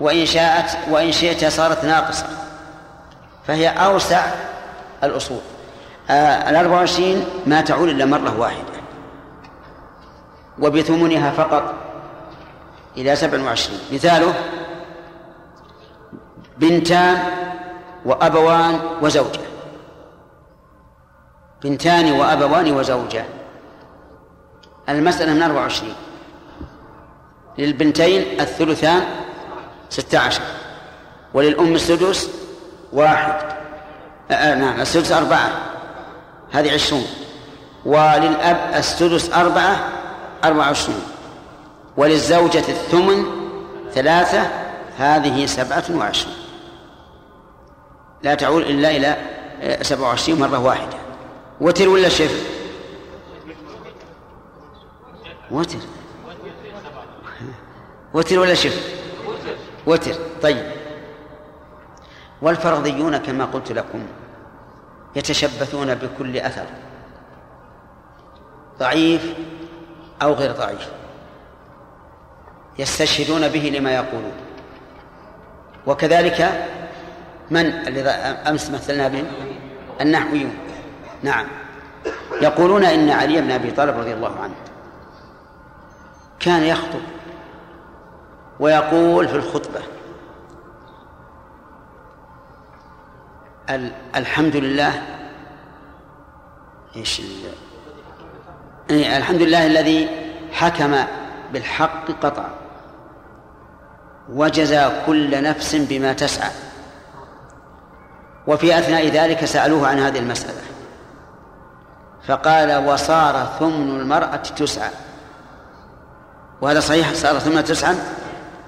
وإن 0.00 0.26
شاءت 0.26 0.78
وإن 0.90 1.12
شئت 1.12 1.44
صارت 1.44 1.84
ناقصة 1.84 2.26
فهي 3.46 3.68
أوسع 3.68 4.26
الأصول. 5.04 5.40
الأربع 6.10 6.74
وعشرين 6.74 7.24
ما 7.46 7.60
تعول 7.60 7.90
إلا 7.90 8.04
مرة 8.04 8.40
واحدة. 8.40 8.74
وبثمنها 10.58 11.30
فقط 11.30 11.74
إلى 12.96 13.16
سبع 13.16 13.42
وعشرين. 13.42 13.78
مثاله 13.92 14.34
بنتان 16.58 17.18
وأبوان 18.04 18.80
وزوجة. 19.02 19.40
بنتان 21.62 22.12
وأبوان 22.12 22.72
وزوجة. 22.72 23.24
المسألة 24.88 25.32
من 25.32 25.42
أربع 25.42 25.60
وعشرين. 25.60 25.94
للبنتين 27.58 28.40
الثلثان 28.40 29.04
ستة 29.88 30.18
عشر. 30.18 30.42
وللأم 31.34 31.74
السدس 31.74 32.30
واحد. 32.92 33.34
آه, 34.30 34.34
آه، 34.34 34.54
نعم 34.54 34.80
السدس 34.80 35.12
أربعة. 35.12 35.73
هذه 36.54 36.74
عشرون. 36.74 37.06
وللأب 37.84 38.74
السدس 38.74 39.32
أربعة 39.32 39.88
أربعة 40.44 40.66
وعشرون. 40.66 41.02
وللزوجة 41.96 42.58
الثمن 42.68 43.24
ثلاثة 43.92 44.50
هذه 44.96 45.46
سبعة 45.46 45.84
وعشرون. 45.90 46.34
لا 48.22 48.34
تعول 48.34 48.62
إلا 48.62 48.90
إلى 48.90 49.16
سبعة 49.82 50.08
وعشرين 50.08 50.38
مرة 50.38 50.58
واحدة. 50.58 50.96
وتر 51.60 51.88
ولا 51.88 52.08
شفر 52.08 52.44
وتر. 55.50 55.78
وتر 58.14 58.38
ولا 58.38 58.54
شفر 58.54 58.80
وتر. 59.86 60.14
طيب. 60.42 60.72
والفرضيون 62.42 63.16
كما 63.16 63.44
قلت 63.44 63.72
لكم 63.72 64.06
يتشبثون 65.16 65.94
بكل 65.94 66.36
أثر 66.36 66.66
ضعيف 68.78 69.34
أو 70.22 70.32
غير 70.32 70.52
ضعيف 70.52 70.88
يستشهدون 72.78 73.48
به 73.48 73.72
لما 73.78 73.94
يقولون. 73.94 74.32
وكذلك 75.86 76.68
من 77.50 77.66
الذي 77.66 78.08
أمس 78.10 78.70
مثلنا 78.70 79.08
بهم؟ 79.08 79.26
النحويون. 80.00 80.54
نعم. 81.22 81.46
يقولون 82.42 82.84
إن 82.84 83.10
علي 83.10 83.40
بن 83.40 83.50
أبي 83.50 83.70
طالب 83.70 83.98
رضي 83.98 84.14
الله 84.14 84.40
عنه 84.40 84.54
كان 86.40 86.62
يخطب 86.62 87.00
ويقول 88.60 89.28
في 89.28 89.36
الخطبة 89.36 89.80
الحمد 94.16 94.56
لله 94.56 95.02
إيش 96.96 97.22
الحمد 98.90 99.42
لله 99.42 99.66
الذي 99.66 100.08
حكم 100.52 100.96
بالحق 101.52 102.10
قطع 102.22 102.44
وجزى 104.32 104.90
كل 105.06 105.42
نفس 105.42 105.76
بما 105.76 106.12
تسعى. 106.12 106.50
وفي 108.46 108.78
أثناء 108.78 109.08
ذلك 109.08 109.44
سألوه 109.44 109.88
عن 109.88 109.98
هذه 109.98 110.18
المسألة. 110.18 110.60
فقال 112.26 112.86
وصار 112.88 113.46
ثمن 113.58 114.00
المرأة 114.00 114.36
تسعى. 114.36 114.90
وهذا 116.60 116.80
صحيح؟ 116.80 117.12
صار 117.12 117.38
ثمن 117.38 117.64
تسعى 117.64 117.94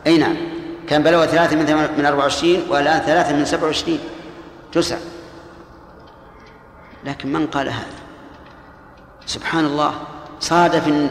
أي 0.06 0.18
نعم. 0.18 0.36
كان 0.88 1.02
بلوى 1.02 1.26
ثلاثة 1.26 1.56
من 1.56 1.88
من 1.98 2.06
24 2.06 2.62
والآن 2.68 3.00
ثلاثة 3.00 3.36
من 3.36 3.44
27 3.44 3.98
تسع 4.76 4.96
لكن 7.04 7.32
من 7.32 7.46
قال 7.46 7.68
هذا؟ 7.68 7.96
سبحان 9.26 9.64
الله 9.64 9.94
صادف 10.40 10.88
إن 10.88 11.10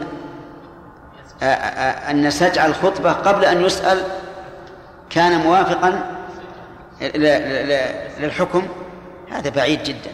أن 2.10 2.30
سجع 2.30 2.66
الخطبة 2.66 3.12
قبل 3.12 3.44
أن 3.44 3.64
يسأل 3.64 4.04
كان 5.10 5.40
موافقا 5.40 6.16
للحكم؟ 8.20 8.68
هذا 9.30 9.50
بعيد 9.50 9.82
جدا. 9.82 10.10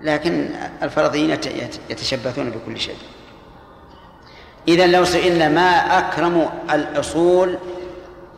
لكن 0.00 0.50
الفرضيين 0.82 1.30
يتشبثون 1.90 2.50
بكل 2.50 2.80
شيء. 2.80 2.98
إذا 4.68 4.86
لو 4.86 5.04
سئلنا 5.04 5.48
ما 5.48 5.98
أكرم 5.98 6.50
الأصول 6.72 7.58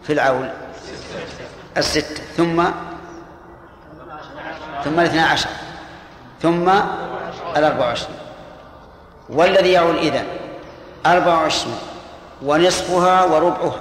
في 0.02 0.12
العول؟ 0.12 0.63
الستة 1.76 2.22
ثم 2.36 2.64
ثم 4.84 5.00
الاثنى 5.00 5.20
عشر. 5.20 5.48
ثم 6.42 6.68
الأربع 7.56 7.86
وعشرين. 7.86 8.16
والذي 9.28 9.72
يعول 9.72 9.98
إذا 9.98 10.24
أربع 11.06 11.34
وعشرين. 11.34 11.76
ونصفها 12.42 13.24
وربعها. 13.24 13.78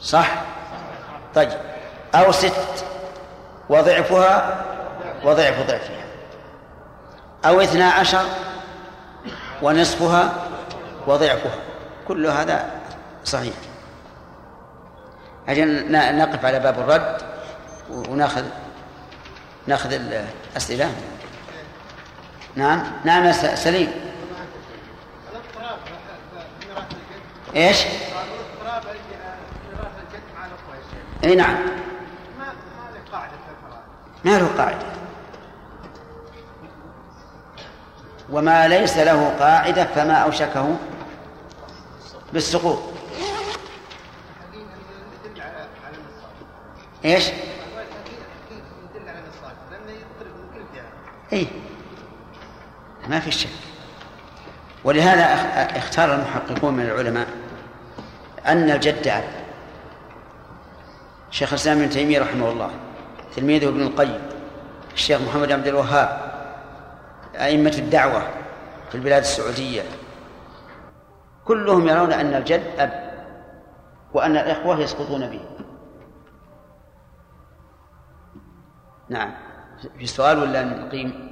صح؟ 0.00 0.30
طيب. 1.34 1.50
أو 2.14 2.32
ست. 2.32 2.84
وضعفها 3.68 4.64
وضعف 5.24 5.66
ضعفها. 5.66 6.04
أو 7.44 7.60
اثنا 7.60 7.90
عشر. 7.90 8.24
ونصفها 9.62 10.32
وضعفها. 11.06 11.54
كل 12.08 12.26
هذا 12.26 12.70
صحيح. 13.24 13.69
أجل 15.50 15.92
نقف 16.18 16.44
على 16.44 16.58
باب 16.58 16.78
الرد 16.78 17.22
وناخذ 17.90 18.44
ناخذ 19.66 19.92
الأسئلة. 19.92 20.94
نعم. 22.56 22.82
نعم 23.04 23.24
يا 23.24 23.32
سليم. 23.54 23.92
إيش؟ 27.56 27.78
إي 31.24 31.34
نعم. 31.34 31.56
ما 34.24 34.38
له 34.38 34.48
قاعدة. 34.58 34.86
وما 38.30 38.68
ليس 38.68 38.96
له 38.96 39.28
قاعدة 39.40 39.84
فما 39.84 40.14
أوشكه 40.14 40.76
بالسقوط. 42.32 42.99
إيش؟ 47.04 47.24
اي 51.32 51.46
ما 53.08 53.20
في 53.20 53.30
شك. 53.30 53.48
ولهذا 54.84 55.26
أخ- 55.26 55.76
اختار 55.76 56.14
المحققون 56.14 56.74
من 56.74 56.82
العلماء 56.84 57.26
أن 58.46 58.70
الجد 58.70 59.08
عبد. 59.08 59.24
شيخ 61.30 61.48
الإسلام 61.48 61.78
ابن 61.78 61.90
تيمية 61.90 62.20
رحمه 62.20 62.50
الله 62.50 62.70
تلميذه 63.36 63.68
ابن 63.68 63.80
القيم 63.82 64.22
الشيخ 64.94 65.20
محمد 65.20 65.52
عبد 65.52 65.66
الوهاب 65.66 66.30
أئمة 67.34 67.74
الدعوة 67.78 68.22
في 68.88 68.94
البلاد 68.94 69.22
السعودية. 69.22 69.82
كلهم 71.44 71.88
يرون 71.88 72.12
أن 72.12 72.34
الجد 72.34 72.64
اب 72.78 73.10
وأن 74.14 74.36
الإخوة 74.36 74.80
يسقطون 74.80 75.26
به. 75.30 75.40
نعم. 79.10 79.32
في 79.98 80.06
سؤال 80.06 80.38
ولا 80.38 80.64
نقيم؟ 80.64 81.30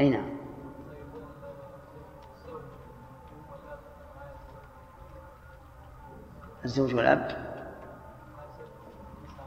أي 0.00 0.10
نعم. 0.10 0.36
الزوج 6.64 6.94
والأب؟ 6.94 7.50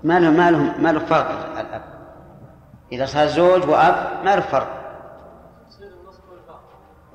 ما 0.04 0.20
له 0.20 0.30
ما 0.30 0.52
له 0.52 0.78
ما 0.78 0.92
له 0.92 1.00
فرق 1.00 1.60
الأب. 1.60 1.84
إذا 2.92 3.06
صار 3.06 3.28
زوج 3.28 3.70
وأب 3.70 4.26
ما 4.26 4.36
له 4.36 4.42
فرق. 4.42 4.83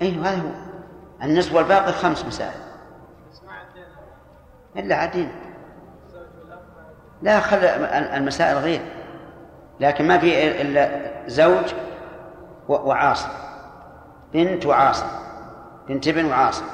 اي 0.02 0.20
هذا 0.20 0.42
هو. 0.42 0.50
النصف 1.22 1.54
والباقي 1.54 1.92
خمس 1.92 2.24
مسائل. 2.24 2.60
إلا 4.76 4.94
عدين 4.94 5.32
لا 7.22 7.40
خل 7.40 7.56
المسائل 8.14 8.56
غير. 8.56 8.80
لكن 9.80 10.08
ما 10.08 10.18
في 10.18 10.60
إلا 10.62 11.12
زوج 11.26 11.74
وعاصم. 12.68 13.28
بنت 14.32 14.66
وعاصم. 14.66 15.06
بنت 15.88 16.08
ابن 16.08 16.24
وعاصم. 16.24 16.64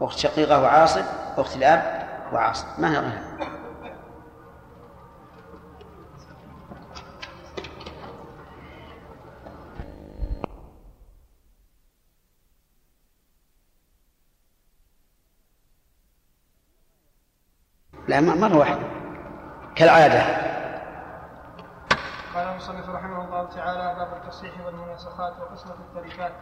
أخت 0.00 0.18
شقيقة 0.18 0.62
وعاصم 0.62 1.04
أخت 1.38 1.56
الأب 1.56 2.06
وعاصم. 2.32 2.66
ما 2.78 2.90
هي 2.92 2.96
غيرها؟ 2.96 3.59
لا 18.10 18.20
مرة 18.20 18.56
واحدة. 18.56 18.82
كالعادة. 19.76 20.22
قال 22.34 22.48
المصنف 22.48 22.88
رحمه 22.88 23.24
الله 23.24 23.44
تعالى 23.44 23.94
باب 23.98 24.22
التصحيح 24.22 24.52
والمناسخات 24.66 25.32
وقسمة 25.40 25.74
التركات. 25.74 26.32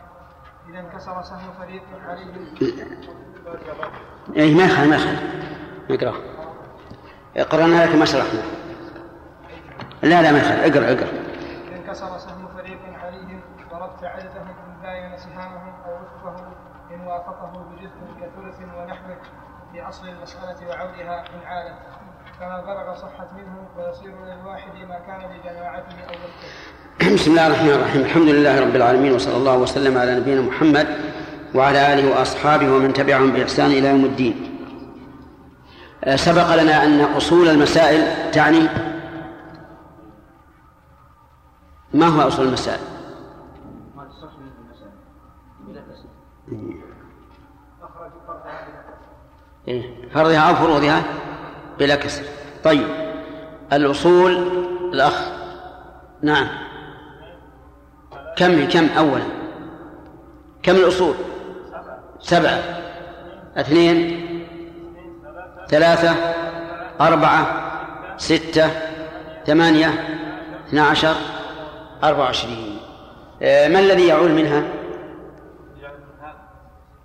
إذا 0.69 0.81
انكسر 0.81 1.23
سهم 1.23 1.53
فريق 1.59 1.83
عليه. 2.07 2.35
إيه 4.37 4.55
ما 4.55 4.64
يخالف 4.64 4.89
ما 4.89 4.97
يخالف 4.97 5.23
اقرأ. 5.91 6.14
قرأنا 7.45 7.87
لك 7.87 7.95
ما 7.95 8.05
شرحنا. 8.05 8.43
لا 10.03 10.23
لا 10.23 10.33
ما 10.33 10.39
يخالف 10.39 10.77
اقرأ 10.77 10.93
اقرأ. 10.93 11.12
إذا 11.69 11.77
انكسر 11.77 12.19
سهم 12.19 12.49
فريق 12.57 12.81
عليهم 13.05 13.41
ضربت 13.71 14.05
عددهم 14.05 14.49
إن 14.49 14.83
باين 14.83 15.16
سهامهم 15.16 15.75
أو 15.87 15.93
وفقه 15.95 16.53
إن 16.91 17.01
وافقه 17.01 17.53
بجزء 17.71 17.99
كثلث 18.21 18.61
ونحوه. 18.77 19.16
في 19.73 19.89
أصل 19.89 20.09
المسألة 20.09 20.69
وعودها 20.69 21.25
إن 21.35 21.47
عالت 21.47 21.75
كما 22.39 22.61
بلغ 22.61 22.95
صحت 22.95 23.33
منه 23.33 23.69
ويصير 23.77 24.11
للواحد 24.25 24.73
ما 24.89 24.99
كان 25.07 25.31
لجماعته 25.31 25.97
أو 26.09 26.14
وفقه 26.14 27.14
بسم 27.14 27.31
الله 27.31 27.47
الرحمن 27.47 27.71
الرحيم. 27.71 28.01
الحمد 28.01 28.29
لله 28.29 28.61
رب 28.61 28.77
العالمين 28.77 29.12
وصلى 29.12 29.37
الله 29.37 29.57
وسلم 29.57 29.99
على 29.99 30.14
نبينا 30.14 30.41
محمد 30.41 30.87
وعلى 31.55 31.95
آله 31.95 32.11
وأصحابه 32.11 32.73
ومن 32.73 32.93
تبعهم 32.93 33.33
بإحسان 33.33 33.71
إلى 33.71 33.89
يوم 33.89 34.05
الدين. 34.05 34.59
آه، 36.05 36.16
سبق 36.16 36.62
لنا 36.62 36.85
أن 36.85 37.01
أصول 37.01 37.49
المسائل 37.49 38.31
تعني 38.33 38.69
ما 41.95 42.07
هو 42.07 42.29
أصول 42.29 42.47
المسائل؟ 42.47 42.97
فرضها 50.14 50.39
أو 50.39 50.55
فروضها 50.55 51.03
بلا 51.79 51.97
كسر. 51.97 52.23
طيب. 52.64 52.87
الأصول 53.73 54.33
الأخ. 54.93 55.29
نعم. 56.23 56.49
كم 58.37 58.69
كم 58.69 58.89
أولا؟ 58.99 59.25
كم 60.62 60.77
الأصول 60.77 61.14
سبعة. 62.21 62.62
اثنين. 63.57 64.25
ثلاثة. 65.69 66.14
أربعة. 67.01 67.71
ستة. 68.16 68.71
ثمانية. 69.47 69.89
اثنا 70.69 70.83
عشر. 70.83 71.14
أربعة 72.05 72.21
وعشرين. 72.21 72.79
آه، 73.43 73.69
ما 73.69 73.79
الذي 73.79 74.07
يعول 74.07 74.33
منها 74.33 74.62
يعود 75.83 76.01
منها 76.01 76.35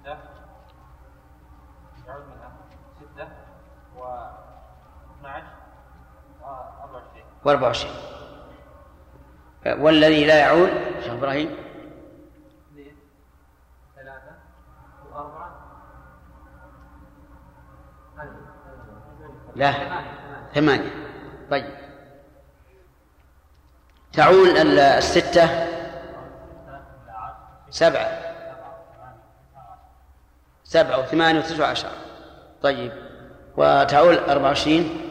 ستة 0.01 0.17
يعود 2.07 2.23
منها 2.25 2.51
ستة 2.99 3.27
و 3.97 4.03
12 5.19 5.43
و 6.41 6.45
24 6.83 7.25
وأربعة 7.45 7.67
وعشرين. 7.67 7.93
والذي 9.65 10.25
لا 10.25 10.37
يعول 10.39 10.69
شيخ 11.03 11.13
إبراهيم؟ 11.13 11.55
اثنين 12.71 12.95
ثلاثة 13.95 14.35
وأربعة 15.13 15.49
لا. 19.55 19.73
ثمانية. 20.55 20.91
طيب. 21.51 21.65
تعول 24.13 24.49
ال- 24.49 24.79
الستة؟ 24.79 25.49
سبعة. 27.69 28.19
سبعة 30.63 30.99
وثمانية 30.99 31.39
وتسعة 31.39 31.67
عشر. 31.67 31.89
طيب. 32.61 32.91
وتعول 33.57 34.15
أربعة 34.17 34.47
وعشرين؟ 34.47 35.09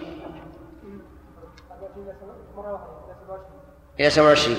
إلى 4.01 4.11
سبعة 4.11 4.27
وعشرين. 4.27 4.59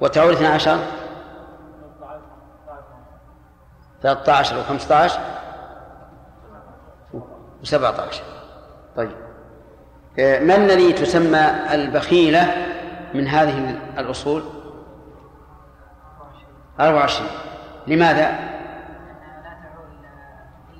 وتعول 0.00 0.32
اثنا 0.32 0.48
عشر؟ 0.48 0.78
ثلاثة 4.02 4.32
عشر 4.32 4.58
وخمسة 4.58 4.94
عشر 4.94 5.20
وسبعة 7.62 8.00
عشر. 8.08 8.22
طيب. 8.96 9.10
آه، 10.18 10.40
ما 10.40 10.56
الذي 10.56 10.92
تسمى 10.92 11.50
البخيلة 11.74 12.46
من 13.14 13.28
هذه 13.28 13.78
الأصول؟ 13.98 14.42
أربعة 16.80 17.00
وعشرين. 17.00 17.30
لماذا؟ 17.86 18.30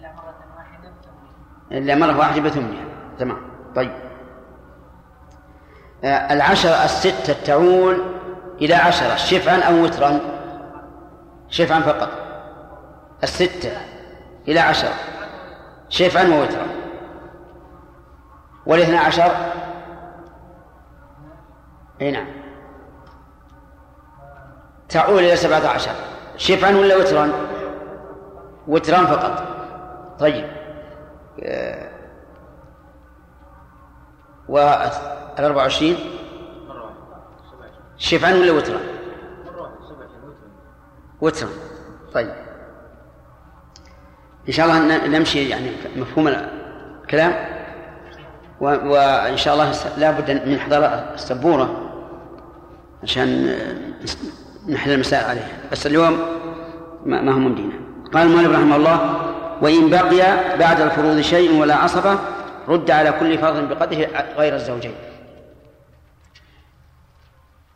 لا 0.00 0.08
تعول 1.70 1.82
إلا 1.82 1.94
مرة 1.94 2.18
واحدة 2.18 2.42
بثمنها 2.42 2.84
تمام. 3.18 3.38
طيب. 3.76 4.05
العشرة 6.04 6.84
الستة 6.84 7.44
تعول 7.44 8.02
إلى 8.60 8.74
عشرة 8.74 9.16
شفعا 9.16 9.60
أو 9.60 9.84
وترا؟ 9.84 10.20
شفعا 11.48 11.80
فقط. 11.80 12.08
الستة 13.22 13.70
إلى 14.48 14.60
عشرة 14.60 14.94
شفعا 15.88 16.24
ووترا. 16.24 16.66
والاثنى 18.66 18.96
عشر؟ 18.96 19.30
أي 22.00 22.10
نعم. 22.10 22.26
تعول 24.88 25.18
إلى 25.18 25.36
سبعة 25.36 25.68
عشر 25.68 25.94
شفعا 26.36 26.70
ولا 26.70 26.96
وترا؟ 26.96 27.32
وترا 28.68 29.06
فقط. 29.06 29.44
طيب. 30.18 30.46
آه، 31.42 31.88
والأربعة 35.36 35.62
وعشرين؟ 35.62 35.96
شفعا 37.98 38.34
ولا 38.34 38.52
وترا 38.52 38.78
وترا 41.20 41.48
طيب. 42.14 42.34
إن 44.48 44.52
شاء 44.52 44.66
الله 44.66 45.06
نمشي 45.06 45.48
يعني 45.48 45.70
مفهوم 45.96 46.28
الكلام. 47.02 47.32
وإن 48.60 49.36
شاء 49.36 49.54
الله 49.54 49.72
س- 49.72 49.98
لا 49.98 50.10
بد 50.10 50.30
من 50.48 50.58
حضار 50.60 51.10
السبورة 51.14 51.82
عشان 53.02 53.48
آه، 53.48 54.72
نحل 54.72 54.90
المسائل 54.92 55.24
عليه 55.24 55.48
بس 55.72 55.86
اليوم 55.86 56.18
ما 57.04 57.32
هو 57.32 57.38
ممدينا 57.38 57.72
قال 58.14 58.26
المؤلف 58.26 58.50
رحمه 58.52 58.76
الله 58.76 59.16
وإن 59.62 59.90
بقي 59.90 60.56
بعد 60.58 60.80
الفروض 60.80 61.20
شيء 61.20 61.60
ولا 61.60 61.74
عصبة 61.76 62.18
رد 62.68 62.90
على 62.90 63.12
كل 63.20 63.38
فرض 63.38 63.68
بقدره 63.68 64.06
غير 64.36 64.54
الزوجين. 64.54 64.94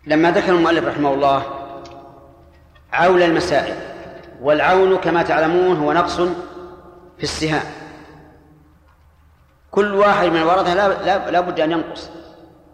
لما 0.07 0.31
ذكر 0.31 0.53
المؤلف 0.53 0.85
رحمه 0.85 1.15
الله 1.15 1.43
عول 2.93 3.23
المسائل 3.23 3.75
والعون 4.43 4.97
كما 4.97 5.23
تعلمون 5.23 5.77
هو 5.77 5.93
نقص 5.93 6.17
في 7.17 7.23
السهام. 7.23 7.65
كل 9.71 9.95
واحد 9.95 10.29
من 10.29 10.37
الورثة 10.37 10.75
لا, 10.75 10.89
لا, 10.89 11.31
لا 11.31 11.41
بد 11.41 11.61
أن 11.61 11.73
ينقص 11.73 12.11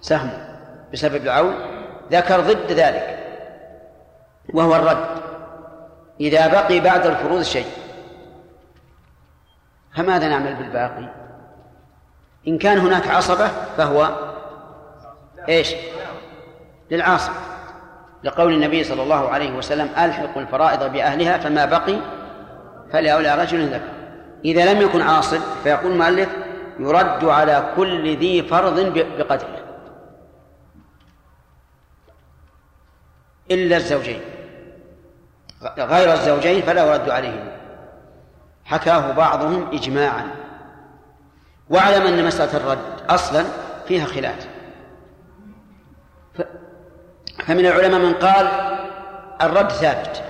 سهمه 0.00 0.58
بسبب 0.92 1.22
العون. 1.22 1.54
ذكر 2.12 2.40
ضد 2.40 2.72
ذلك 2.72 3.18
وهو 4.54 4.76
الرد. 4.76 5.06
إذا 6.20 6.46
بقي 6.46 6.80
بعد 6.80 7.06
الفروض 7.06 7.42
شيء 7.42 7.66
فماذا 9.96 10.28
نعمل 10.28 10.54
بالباقي؟ 10.54 11.08
إن 12.48 12.58
كان 12.58 12.78
هناك 12.78 13.08
عصبة 13.08 13.48
فهو 13.76 14.10
إيش؟ 15.48 15.74
للعاصب 16.90 17.32
لقول 18.24 18.52
النبي 18.52 18.84
صلى 18.84 19.02
الله 19.02 19.28
عليه 19.28 19.52
وسلم 19.52 19.88
ألحق 19.98 20.38
الفرائض 20.38 20.92
بأهلها 20.92 21.38
فما 21.38 21.64
بقي 21.64 21.96
فلأولى 22.92 23.34
رجل 23.34 23.66
ذكر. 23.66 23.88
إذا 24.44 24.72
لم 24.72 24.82
يكن 24.82 25.02
عاصب 25.02 25.40
فيقول 25.64 25.92
المؤلف 25.92 26.28
يرد 26.78 27.24
على 27.24 27.72
كل 27.76 28.16
ذي 28.16 28.42
فرض 28.42 28.80
بقدره. 29.18 29.58
إلا 33.50 33.76
الزوجين. 33.76 34.20
غير 35.78 36.12
الزوجين 36.12 36.62
فلا 36.62 36.86
يرد 36.86 37.10
عليهم 37.10 37.48
حكاه 38.64 39.12
بعضهم 39.12 39.68
إجماعا. 39.72 40.26
واعلم 41.70 42.06
أن 42.06 42.24
مسألة 42.24 42.56
الرد 42.56 42.78
أصلا 43.08 43.44
فيها 43.88 44.04
خلاف. 44.04 44.55
فمن 47.46 47.66
العلماء 47.66 48.00
من 48.00 48.14
قال 48.14 48.46
الرد 49.42 49.70
ثابت. 49.70 50.22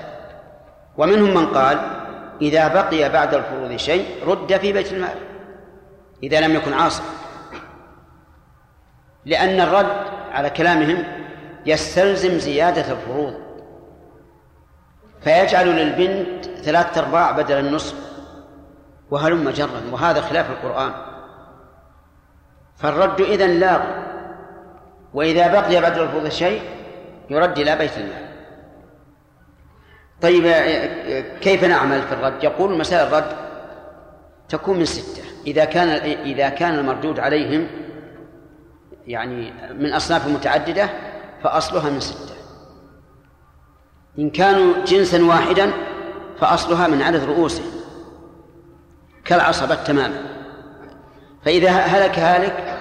ومنهم 0.99 1.35
من 1.35 1.47
قال 1.47 1.79
إذا 2.43 2.69
بقي 2.69 3.09
بعد 3.09 3.35
الفروض 3.35 3.77
شيء 3.77 4.07
رد 4.27 4.57
في 4.57 4.73
بيت 4.73 4.93
المال 4.93 5.15
إذا 6.23 6.41
لم 6.41 6.55
يكن 6.55 6.73
عاصم 6.73 7.05
لأن 9.25 9.61
الرد 9.61 10.07
على 10.33 10.51
كلامهم 10.51 11.05
يستلزم 11.67 12.39
زيادة 12.39 12.93
الفروض 12.93 13.35
فيجعل 15.21 15.69
للبنت 15.69 16.45
ثلاثة 16.45 17.01
أرباع 17.01 17.31
بدل 17.31 17.59
النصف 17.59 17.95
وهلم 19.11 19.51
جرا 19.51 19.83
وهذا 19.93 20.21
خلاف 20.21 20.51
القرآن. 20.51 20.93
فالرد 22.77 23.21
إذن 23.21 23.51
لاغ 23.51 23.81
وإذا 25.15 25.53
بقي 25.53 25.81
بعد 25.81 25.99
الفروض 25.99 26.29
شيء 26.29 26.76
يرد 27.31 27.59
إلى 27.59 27.77
بيت 27.77 27.99
المال 27.99 28.27
طيب 30.23 30.47
كيف 31.41 31.65
نعمل 31.65 32.03
في 32.03 32.13
الرد؟ 32.13 32.45
يقول 32.45 32.79
مسائل 32.79 33.07
الرد 33.07 33.37
تكون 34.49 34.79
من 34.79 34.85
ستة. 34.85 35.23
إذا 35.47 35.65
كان 35.65 35.89
إذا 36.25 36.49
كان 36.49 36.75
المردود 36.75 37.21
عليهم 37.21 37.67
يعني 39.07 39.53
من 39.73 39.93
أصناف 39.93 40.29
متعددة 40.29 40.89
فأصلها 41.43 41.91
من 41.91 42.01
ستة. 42.01 42.35
إن 44.19 44.31
كانوا 44.31 44.85
جنسا 44.85 45.25
واحدا 45.25 45.73
فأصلها 46.41 46.89
من 46.89 47.03
عدد 47.03 47.25
رؤوسهم. 47.25 47.71
كالعصبة 49.25 49.75
تماما. 49.75 50.23
فإذا 51.45 51.71
هلك 51.71 52.19
هالك 52.19 52.79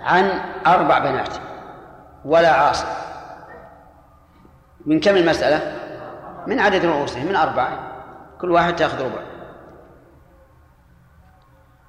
عن 0.00 0.40
أربع 0.66 0.98
بنات 0.98 1.34
ولا 2.24 2.50
عاصب 2.50 2.86
من 4.88 5.00
كم 5.00 5.16
المسألة؟ 5.16 5.76
من 6.46 6.60
عدد 6.60 6.84
رؤوسهم 6.84 7.26
من 7.26 7.36
أربعة 7.36 7.92
كل 8.40 8.50
واحد 8.50 8.76
تأخذ 8.76 9.04
ربع. 9.04 9.22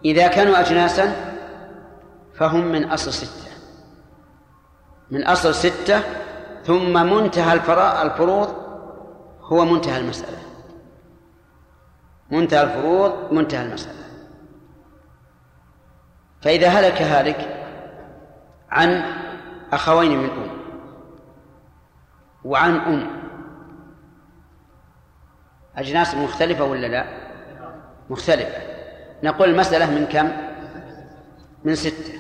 إذا 0.06 0.28
كانوا 0.28 0.60
أجناسا 0.60 1.16
فهم 2.36 2.72
من 2.72 2.92
أصل 2.92 3.14
ستة. 3.14 3.52
من 5.12 5.28
أصل 5.28 5.56
ستة 5.56 6.02
ثم 6.64 6.94
منتهى 7.14 7.54
الفروض 8.02 8.56
هو 9.42 9.66
منتهى 9.66 9.98
المسألة. 9.98 10.38
منتهى 12.32 12.64
الفروض 12.64 13.34
منتهى 13.34 13.66
المسألة. 13.66 14.06
فإذا 16.42 16.68
هلك 16.68 17.02
هالك 17.02 17.66
عن 18.70 19.04
أخوين 19.74 20.18
من 20.18 20.30
أم 20.30 20.59
وعن 22.44 22.76
أم. 22.76 23.10
أجناس 25.76 26.16
مختلفة 26.16 26.64
ولا 26.64 26.88
لا؟ 26.88 27.06
مختلفة. 28.10 28.62
نقول 29.24 29.50
المسألة 29.50 29.92
من 29.92 30.06
كم؟ 30.06 30.32
من 31.64 31.76
ستة. 31.76 32.14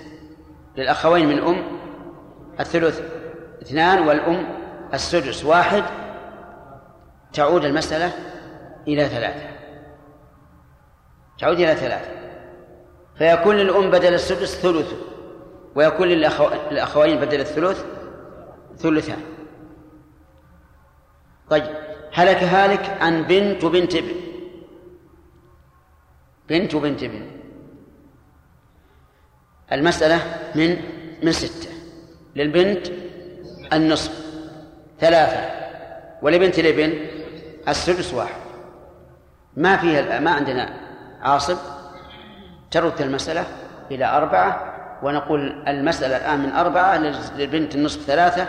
للأخوين 0.77 1.27
من 1.27 1.39
أم 1.39 1.79
الثلث 2.59 3.01
اثنان 3.61 4.07
والأم 4.07 4.47
السدس 4.93 5.45
واحد. 5.45 5.83
تعود 7.33 7.65
المسألة 7.65 8.13
إلى 8.87 9.05
ثلاثة. 9.09 9.49
تعود 11.39 11.59
إلى 11.59 11.75
ثلاثة. 11.75 12.11
فيكون 13.15 13.55
للأم 13.55 13.91
بدل 13.91 14.13
السدس 14.13 14.61
ثلث 14.61 14.93
ويكون 15.75 16.07
للأخوين 16.07 17.19
بدل 17.19 17.39
الثلث 17.39 17.85
ثلثان. 18.77 19.38
طيب. 21.49 21.63
هلك 22.13 22.43
هالك 22.43 22.97
عن 23.01 23.23
بنت 23.23 23.63
وبنت 23.63 23.95
ابن. 23.95 24.15
بنت 26.49 26.75
وبنت 26.75 27.03
ابن. 27.03 27.25
المسألة 29.71 30.21
من 30.55 30.77
من 31.23 31.31
ستة. 31.31 31.69
للبنت 32.35 32.87
النصف. 33.73 34.25
ثلاثة. 34.99 35.49
ولبنت 36.21 36.59
الابن 36.59 36.93
السدس 37.67 38.13
واحد. 38.13 38.41
ما 39.57 39.77
فيها 39.77 40.19
ما 40.19 40.31
عندنا 40.31 40.69
عاصب. 41.21 41.57
ترد 42.71 43.01
المسألة 43.01 43.45
إلى 43.91 44.05
أربعة. 44.05 44.75
ونقول 45.03 45.67
المسألة 45.67 46.17
الآن 46.17 46.39
من 46.39 46.51
أربعة 46.51 46.97
للبنت 47.37 47.75
النصف 47.75 48.01
ثلاثة. 48.01 48.43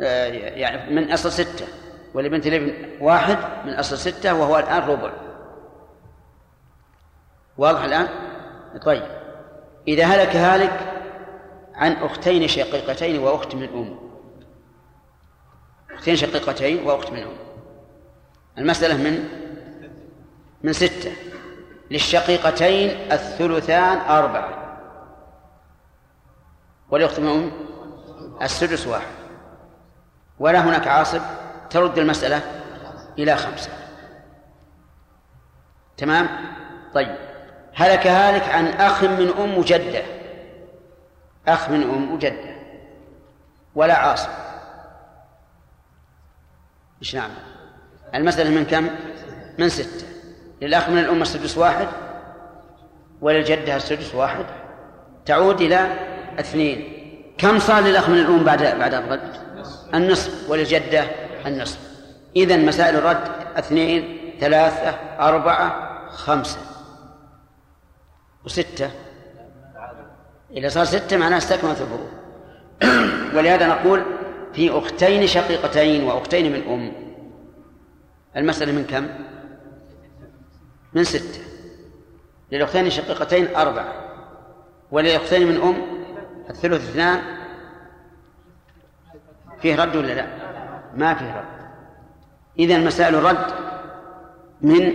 آه، 0.00 0.26
يعني 0.32 0.94
من 0.94 1.12
أصل 1.12 1.32
ستة. 1.32 1.83
ولبنت 2.14 2.46
الابن 2.46 2.74
واحد 3.00 3.38
من 3.66 3.72
أصل 3.72 3.98
ستة 3.98 4.34
وهو 4.34 4.58
الآن 4.58 4.82
ربع. 4.82 5.12
واضح 7.58 7.84
الآن؟ 7.84 8.08
طيب. 8.84 9.02
إذا 9.88 10.04
هلك 10.04 10.36
هالك 10.36 11.04
عن 11.74 11.92
أختين 11.92 12.48
شقيقتين 12.48 13.18
وأخت 13.18 13.54
من 13.54 13.68
أم 13.68 13.98
أختين 15.90 16.16
شقيقتين 16.16 16.86
وأخت 16.86 17.10
من 17.10 17.22
أم 17.22 17.36
المسألة 18.58 18.96
من؟ 18.96 19.28
من 20.62 20.72
ستة. 20.72 21.12
للشقيقتين 21.90 23.12
الثلثان 23.12 23.98
أربعة 23.98 24.78
ولأخت 26.90 27.20
من 27.20 27.28
أم 27.28 27.52
السدس 28.42 28.86
واحد. 28.86 29.14
ولا 30.38 30.68
هناك 30.68 30.88
عاصب؟ 30.88 31.20
ترد 31.74 31.98
المسألة 31.98 32.40
إلى 33.18 33.36
خمسة. 33.36 33.70
تمام؟ 35.96 36.28
طيب. 36.94 37.16
هلك 37.74 38.06
هالك 38.06 38.48
عن 38.48 38.66
أخ 38.66 39.04
من 39.04 39.32
أم 39.38 39.58
وجدة 39.58 40.02
أخ 41.48 41.70
من 41.70 41.82
أم 41.82 42.14
وجدة 42.14 42.54
ولا 43.74 43.94
عاصب 43.94 44.28
إيش 47.02 47.14
نعمل؟ 47.14 47.34
المسألة 48.14 48.50
من 48.50 48.64
كم؟ 48.64 48.90
من 49.58 49.68
ستة. 49.68 50.06
للأخ 50.62 50.88
من 50.88 50.98
الأم 50.98 51.22
السدس 51.22 51.58
واحد؟ 51.58 51.88
وللجدة 53.20 53.76
السدس 53.76 54.14
واحد؟ 54.14 54.44
تعود 55.26 55.60
إلى 55.60 55.98
اثنين. 56.40 56.92
كم 57.38 57.58
صار 57.58 57.82
للأخ 57.82 58.08
من 58.08 58.18
الأم 58.18 58.44
بعد 58.44 58.62
بعد 58.62 58.94
الرد؟ 58.94 59.36
النصف. 59.94 60.50
وللجدة 60.50 61.23
النصف 61.46 61.78
إذا 62.36 62.56
مسائل 62.56 62.96
الرد 62.96 63.28
اثنين 63.56 64.20
ثلاثة 64.40 64.90
أربعة 65.20 65.94
خمسة. 66.10 66.58
وستة. 68.44 68.90
إذا 70.50 70.68
صار 70.68 70.84
ستة 70.84 71.16
معناه 71.16 71.36
استكملت 71.38 71.80
الفروض 71.80 72.08
ولهذا 73.36 73.66
نقول 73.66 74.02
في 74.52 74.70
أختين 74.70 75.26
شقيقتين 75.26 76.04
وأختين 76.04 76.52
من 76.52 76.72
أم. 76.72 76.92
المسألة 78.36 78.72
من 78.72 78.84
كم؟ 78.84 79.08
من 80.92 81.04
ستة. 81.04 81.40
للأختين 82.52 82.86
الشقيقتين 82.86 83.56
أربعة. 83.56 83.92
وللأختين 84.90 85.48
من 85.48 85.62
أم 85.62 85.76
الثلث 86.50 86.90
اثنان. 86.90 87.22
فيه 89.62 89.82
رد 89.82 89.96
ولا 89.96 90.12
لا؟ 90.12 90.43
ما 90.96 91.14
فيه 91.14 91.36
رد. 91.36 91.68
إذا 92.58 92.76
المسائل 92.76 93.14
الرد 93.14 93.46
من 94.60 94.92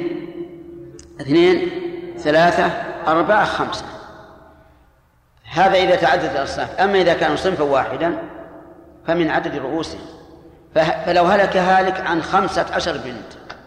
اثنين 1.21 1.69
ثلاثة 2.17 2.65
أربعة 3.07 3.45
خمسة. 3.45 3.85
هذا 5.51 5.77
إذا 5.77 5.95
تعددت 5.95 6.35
الأصناف. 6.35 6.79
أما 6.79 7.01
إذا 7.01 7.13
كانوا 7.13 7.35
صنفا 7.35 7.63
واحدا 7.63 8.17
فمن 9.07 9.29
عدد 9.29 9.55
رؤوسهم 9.55 10.01
فلو 10.75 11.25
هلك 11.25 11.57
هالك 11.57 11.99
عن 11.99 12.21
خمسة 12.21 12.65
عشر 12.73 12.97
بنت. 12.97 13.57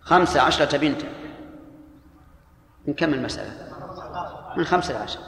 خمسة 0.00 0.40
عشرة 0.40 0.76
بنت. 0.78 1.02
من 2.86 2.94
كم 2.94 3.14
المسألة؟ 3.14 3.50
من 4.56 4.64
خمسة 4.64 5.02
عشر. 5.02 5.20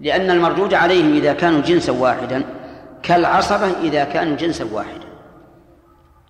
لأن 0.00 0.30
المردود 0.30 0.74
عليهم 0.74 1.12
إذا 1.16 1.32
كانوا 1.32 1.60
جنسا 1.60 1.92
واحدا 1.92 2.44
كالعصبة 3.02 3.80
إذا 3.80 4.04
كانوا 4.04 4.36
جنسا 4.36 4.64
واحدا. 4.72 4.99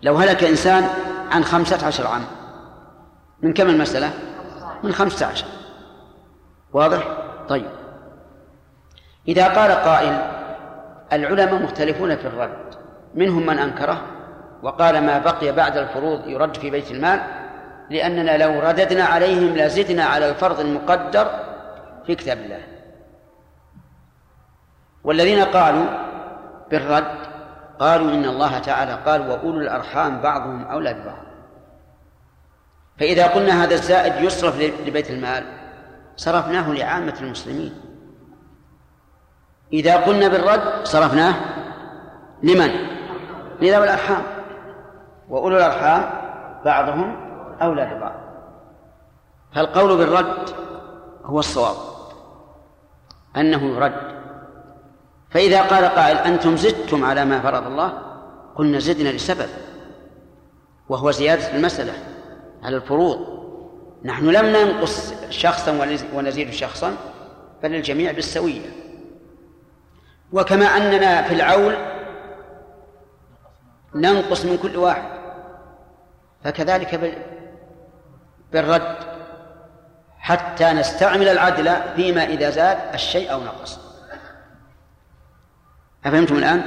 لو 0.02 0.16
هلك 0.16 0.44
إنسان 0.44 0.88
عن 1.30 1.44
خمسة 1.44 1.86
عشر 1.86 2.06
عام 2.06 2.22
من 3.42 3.52
كم 3.52 3.68
المسألة؟ 3.68 4.10
من 4.82 4.92
خمسة 4.92 5.26
عشر. 5.26 5.46
واضح؟ 6.72 7.02
طيب. 7.48 7.70
إذا 9.28 9.48
قال 9.48 9.72
قائل 9.72 10.18
العلماء 11.12 11.62
مختلفون 11.62 12.16
في 12.16 12.26
الرد 12.26 12.74
منهم 13.14 13.46
من 13.46 13.58
أنكره 13.58 14.00
وقال 14.62 15.00
ما 15.06 15.18
بقي 15.18 15.52
بعد 15.52 15.76
الفروض 15.76 16.28
يرد 16.28 16.56
في 16.56 16.70
بيت 16.70 16.90
المال 16.90 17.20
لأننا 17.90 18.36
لو 18.36 18.60
رددنا 18.60 19.04
عليهم 19.04 19.56
لزدنا 19.56 20.04
على 20.04 20.28
الفرض 20.28 20.60
المقدر 20.60 21.30
في 22.06 22.14
كتاب 22.14 22.38
الله. 22.38 22.60
والذين 25.04 25.44
قالوا 25.44 25.86
بالرد 26.70 27.29
قالوا 27.80 28.10
إن 28.10 28.24
الله 28.24 28.58
تعالى 28.58 28.94
قال 29.06 29.30
وأولو 29.30 29.60
الأرحام 29.60 30.20
بعضهم 30.20 30.64
أولى 30.64 30.94
ببعض. 30.94 31.24
فإذا 32.98 33.26
قلنا 33.26 33.64
هذا 33.64 33.74
الزائد 33.74 34.24
يصرف 34.24 34.60
لبيت 34.60 35.10
المال 35.10 35.44
صرفناه 36.16 36.72
لعامة 36.72 37.14
المسلمين. 37.20 37.80
إذا 39.72 39.96
قلنا 39.96 40.28
بالرد 40.28 40.84
صرفناه 40.84 41.34
لمن؟ 42.42 42.70
لذوي 43.60 43.84
الأرحام. 43.84 44.22
وأولو 45.28 45.56
الأرحام 45.56 46.10
بعضهم 46.64 47.16
أولى 47.62 47.94
ببعض. 47.94 48.20
فالقول 49.54 49.96
بالرد 49.96 50.50
هو 51.24 51.38
الصواب. 51.38 51.76
أنه 53.36 53.64
يرد 53.64 54.19
فإذا 55.30 55.62
قال 55.62 55.84
قائل 55.84 56.16
أنتم 56.16 56.56
زدتم 56.56 57.04
على 57.04 57.24
ما 57.24 57.40
فرض 57.40 57.66
الله؟ 57.66 58.02
قلنا 58.54 58.78
زدنا 58.78 59.08
لسبب 59.08 59.48
وهو 60.88 61.10
زيادة 61.10 61.56
المسألة 61.56 61.92
على 62.62 62.76
الفروض. 62.76 63.40
نحن 64.04 64.28
لم 64.28 64.46
ننقص 64.46 65.14
شخصا 65.30 66.00
ونزيد 66.14 66.50
شخصا 66.50 66.96
بل 67.62 67.74
الجميع 67.74 68.12
بالسوية. 68.12 68.66
وكما 70.32 70.64
أننا 70.64 71.22
في 71.22 71.34
العول 71.34 71.74
ننقص 73.94 74.44
من 74.44 74.58
كل 74.58 74.76
واحد 74.76 75.20
فكذلك 76.44 77.18
بالرد 78.52 78.96
حتى 80.18 80.72
نستعمل 80.72 81.28
العدل 81.28 81.76
فيما 81.96 82.24
إذا 82.24 82.50
زاد 82.50 82.78
الشيء 82.94 83.32
أو 83.32 83.44
نقص. 83.44 83.89
أفهمتم 86.04 86.36
الآن؟ 86.36 86.62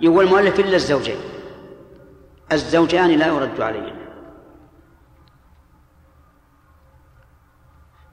يقول 0.00 0.24
المؤلف 0.24 0.60
إلا 0.60 0.76
الزوجين. 0.76 1.18
الزوجان 2.52 3.10
لا 3.10 3.26
يرد 3.26 3.60
عليهما 3.60 4.08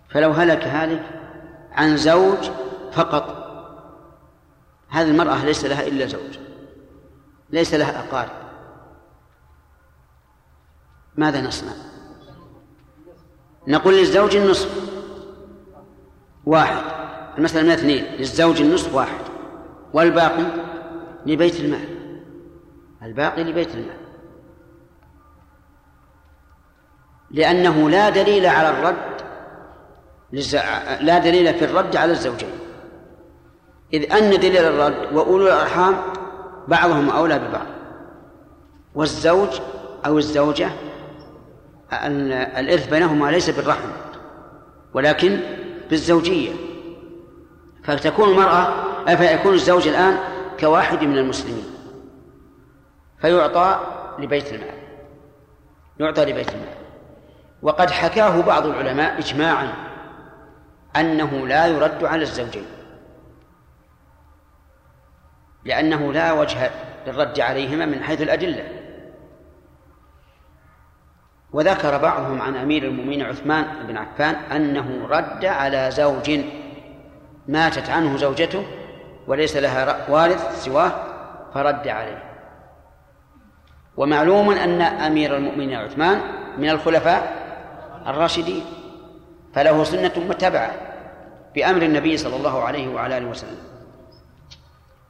فلو 0.10 0.32
هلك 0.32 0.64
هالك 0.64 1.04
عن 1.72 1.98
زوج 1.98 2.50
فقط 2.92 3.46
هذه 4.90 5.08
المرأة 5.08 5.46
ليس 5.46 5.66
لها 5.66 5.88
إلا 5.88 6.06
زوج 6.06 6.38
ليس 7.50 7.74
لها 7.74 8.00
أقارب. 8.00 8.46
ماذا 11.16 11.42
نصنع؟ 11.42 11.72
نقول 13.68 13.94
للزوج 13.94 14.36
النصف 14.36 14.92
واحد 16.46 16.84
المسألة 17.38 17.64
من 17.64 17.72
اثنين 17.72 18.04
للزوج 18.04 18.62
النصف 18.62 18.96
واحد. 18.96 19.35
والباقي 19.94 20.46
لبيت 21.26 21.60
المال. 21.60 21.88
الباقي 23.04 23.44
لبيت 23.44 23.76
المال. 23.76 23.98
لأنه 27.32 27.90
لا 27.90 28.10
دليل 28.10 28.46
على 28.46 28.70
الرد 28.70 29.16
لا 31.02 31.18
دليل 31.18 31.54
في 31.54 31.66
الرد 31.66 31.96
على 31.96 32.12
الزوجين. 32.12 32.50
إذ 33.94 34.14
أن 34.14 34.30
دليل 34.30 34.58
الرد 34.58 35.14
وأولو 35.14 35.48
الأرحام 35.48 35.96
بعضهم 36.68 37.10
أولى 37.10 37.40
ببعض. 37.40 37.68
والزوج 38.96 39.50
أو 40.06 40.18
الزوجة 40.18 40.70
الإرث 42.58 42.90
بينهما 42.90 43.32
ليس 43.32 43.50
بالرحم 43.50 43.90
ولكن 44.94 45.40
بالزوجية. 45.90 46.54
فتكون 47.84 48.30
المرأة 48.30 48.74
فيكون 49.06 49.54
الزوج 49.54 49.88
الآن 49.88 50.18
كواحد 50.60 51.04
من 51.04 51.18
المسلمين؟ 51.18 51.66
فيعطى 53.22 53.80
لبيت 54.20 54.54
المال. 54.54 54.74
يعطى 56.00 56.26
لبيت 56.26 56.50
المال. 56.50 56.76
وقد 57.62 57.92
حكاه 57.92 58.42
بعض 58.42 58.66
العلماء 58.66 59.20
إجماعا 59.20 59.74
أنه 60.96 61.48
لا 61.48 61.68
يرد 61.68 62.04
على 62.04 62.22
الزوجين. 62.22 62.66
لأنه 65.66 66.14
لا 66.14 66.32
وجه 66.32 66.72
للرد 67.08 67.40
عليهما 67.40 67.86
من 67.86 68.04
حيث 68.04 68.22
الأدلة. 68.22 68.64
وذكر 71.54 71.98
بعضهم 71.98 72.42
عن 72.42 72.56
أمير 72.56 72.84
المؤمنين 72.84 73.22
عثمان 73.22 73.66
بن 73.88 73.98
عفان 73.98 74.36
أنه 74.36 75.08
رد 75.10 75.46
على 75.46 75.92
زوج 75.92 76.40
ماتت 77.48 77.90
عنه 77.90 78.18
زوجته 78.18 78.66
وليس 79.28 79.58
لها 79.58 80.10
وارث 80.10 80.66
سواه 80.66 80.92
فرد 81.54 81.88
عليه. 81.88 82.24
ومعلوم 83.98 84.50
أن 84.52 84.82
أمير 84.82 85.38
المؤمنين 85.38 85.76
عثمان 85.76 86.22
من 86.58 86.70
الخلفاء 86.70 87.46
الراشدين 88.08 88.66
فله 89.54 89.84
سنة 89.84 90.12
متبعة 90.30 90.72
بأمر 91.56 91.82
النبي 91.82 92.18
صلى 92.18 92.36
الله 92.36 92.64
عليه 92.64 92.88
وعلى 92.88 93.18
آله 93.18 93.28
وسلم. 93.28 93.58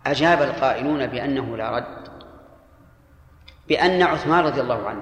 أجاب 0.05 0.41
القائلون 0.41 1.07
بأنه 1.07 1.57
لا 1.57 1.71
رد 1.77 2.07
بأن 3.67 4.01
عثمان 4.01 4.45
رضي 4.45 4.61
الله 4.61 4.89
عنه 4.89 5.01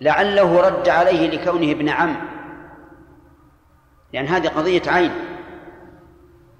لعله 0.00 0.60
رد 0.60 0.88
عليه 0.88 1.30
لكونه 1.30 1.72
ابن 1.72 1.88
عم 1.88 2.16
لأن 4.12 4.26
هذه 4.26 4.48
قضية 4.48 4.82
عين. 4.86 5.12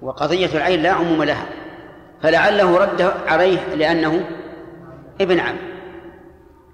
وقضية 0.01 0.57
العين 0.57 0.81
لا 0.81 0.91
عموم 0.91 1.23
لها 1.23 1.45
فلعله 2.21 2.77
رد 2.77 3.01
عليه 3.27 3.75
لأنه 3.75 4.25
ابن 5.21 5.39
عم 5.39 5.55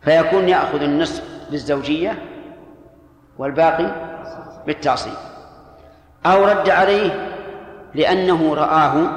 فيكون 0.01 0.49
يأخذ 0.49 0.81
النصف 0.81 1.23
بالزوجية 1.51 2.17
والباقي 3.37 3.91
بالتعصيب 4.67 5.13
أو 6.25 6.45
رد 6.45 6.69
عليه 6.69 7.33
لأنه 7.95 8.53
رآه 8.53 9.09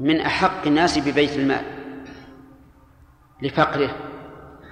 من 0.00 0.20
أحق 0.20 0.66
الناس 0.66 0.98
ببيت 0.98 1.36
المال 1.36 1.64
لفقره 3.42 3.90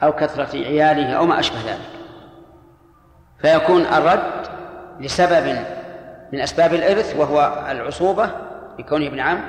أو 0.03 0.13
كثرة 0.13 0.57
عياله 0.57 1.13
أو 1.13 1.27
ما 1.27 1.41
أشبه 1.41 1.59
ذلك 1.67 1.91
فيكون 3.43 3.83
الرد 3.83 4.47
لسبب 5.01 5.65
من 6.33 6.41
أسباب 6.41 6.75
الإرث 6.75 7.17
وهو 7.17 7.67
العصوبة 7.71 8.31
بكونه 8.79 9.07
ابن 9.07 9.21
عم 9.21 9.41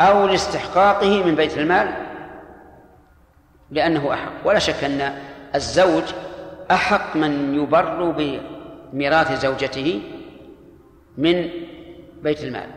أو 0.00 0.26
لاستحقاقه 0.26 1.24
من 1.24 1.34
بيت 1.34 1.58
المال 1.58 1.94
لأنه 3.70 4.14
أحق. 4.14 4.32
ولا 4.44 4.58
شك 4.58 4.84
أن 4.84 5.18
الزوج 5.54 6.02
أحق 6.70 7.16
من 7.16 7.54
يبر 7.54 8.10
بميراث 8.92 9.32
زوجته 9.42 10.02
من 11.18 11.50
بيت 12.22 12.44
المال. 12.44 12.70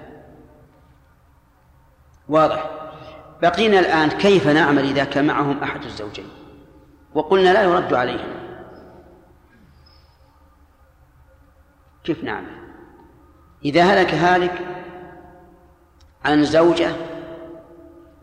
واضح. 2.30 2.70
بقينا 3.42 3.80
الآن 3.80 4.10
كيف 4.10 4.48
نعمل 4.48 4.84
إذا 4.84 5.04
كان 5.04 5.28
معهم 5.28 5.64
أحد 5.64 5.84
الزوجين؟ 5.84 6.30
وقلنا 7.14 7.54
لا 7.54 7.64
يرد 7.64 7.94
عليهم. 7.94 8.30
كيف 12.04 12.24
نعمل؟ 12.24 12.61
إذا 13.66 13.84
هلك 13.84 14.14
هالك 14.14 14.60
عن 16.26 16.44
زوجة 16.44 16.92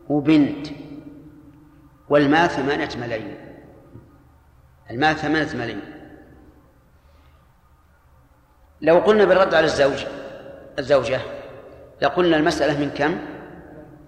وبنت 0.09 0.66
والمال 2.09 2.51
ثمانية 2.51 2.89
ملايين. 3.01 3.36
المال 4.91 5.16
ثمانية 5.16 5.55
ملايين. 5.55 5.95
لو 8.80 8.99
قلنا 8.99 9.24
بالرد 9.24 9.55
على 9.55 9.66
الزوج 9.66 10.07
الزوجة 10.78 11.20
لقلنا 12.03 12.36
المسألة 12.36 12.80
من 12.80 12.91
كم؟ 12.91 13.18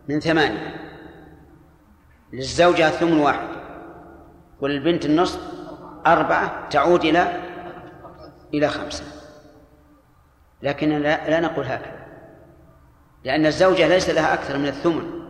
من 0.09 0.21
ثمانية. 0.21 0.75
للزوجة 2.33 2.91
ثمن 2.91 3.19
واحد 3.19 3.49
وللبنت 4.61 5.05
النصف 5.05 5.41
أربعة 6.07 6.69
تعود 6.69 7.05
إلى 7.05 7.43
إلى 8.55 8.69
خمسة. 8.69 9.20
لكن 10.63 10.89
لا, 10.89 11.31
لا 11.31 11.41
نقول 11.41 11.65
هكذا. 11.65 12.01
لأن 13.25 13.47
الزوجة 13.47 13.89
ليس 13.89 14.11
لها 14.11 14.35
أكثر 14.35 14.59
من 14.59 14.67
الثمن. 14.67 15.21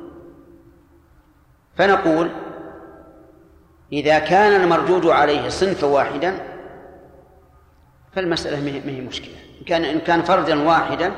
فنقول 1.76 2.30
إذا 3.92 4.18
كان 4.18 4.60
المردود 4.60 5.06
عليه 5.06 5.48
صنفا 5.48 5.86
واحدا 5.86 6.34
فالمسألة 8.12 8.60
ما 8.60 8.92
هي 8.92 9.00
مشكلة. 9.00 9.34
إن 9.60 9.64
كان 9.64 9.84
إن 9.84 10.00
كان 10.00 10.22
فردا 10.22 10.68
واحدا 10.68 11.12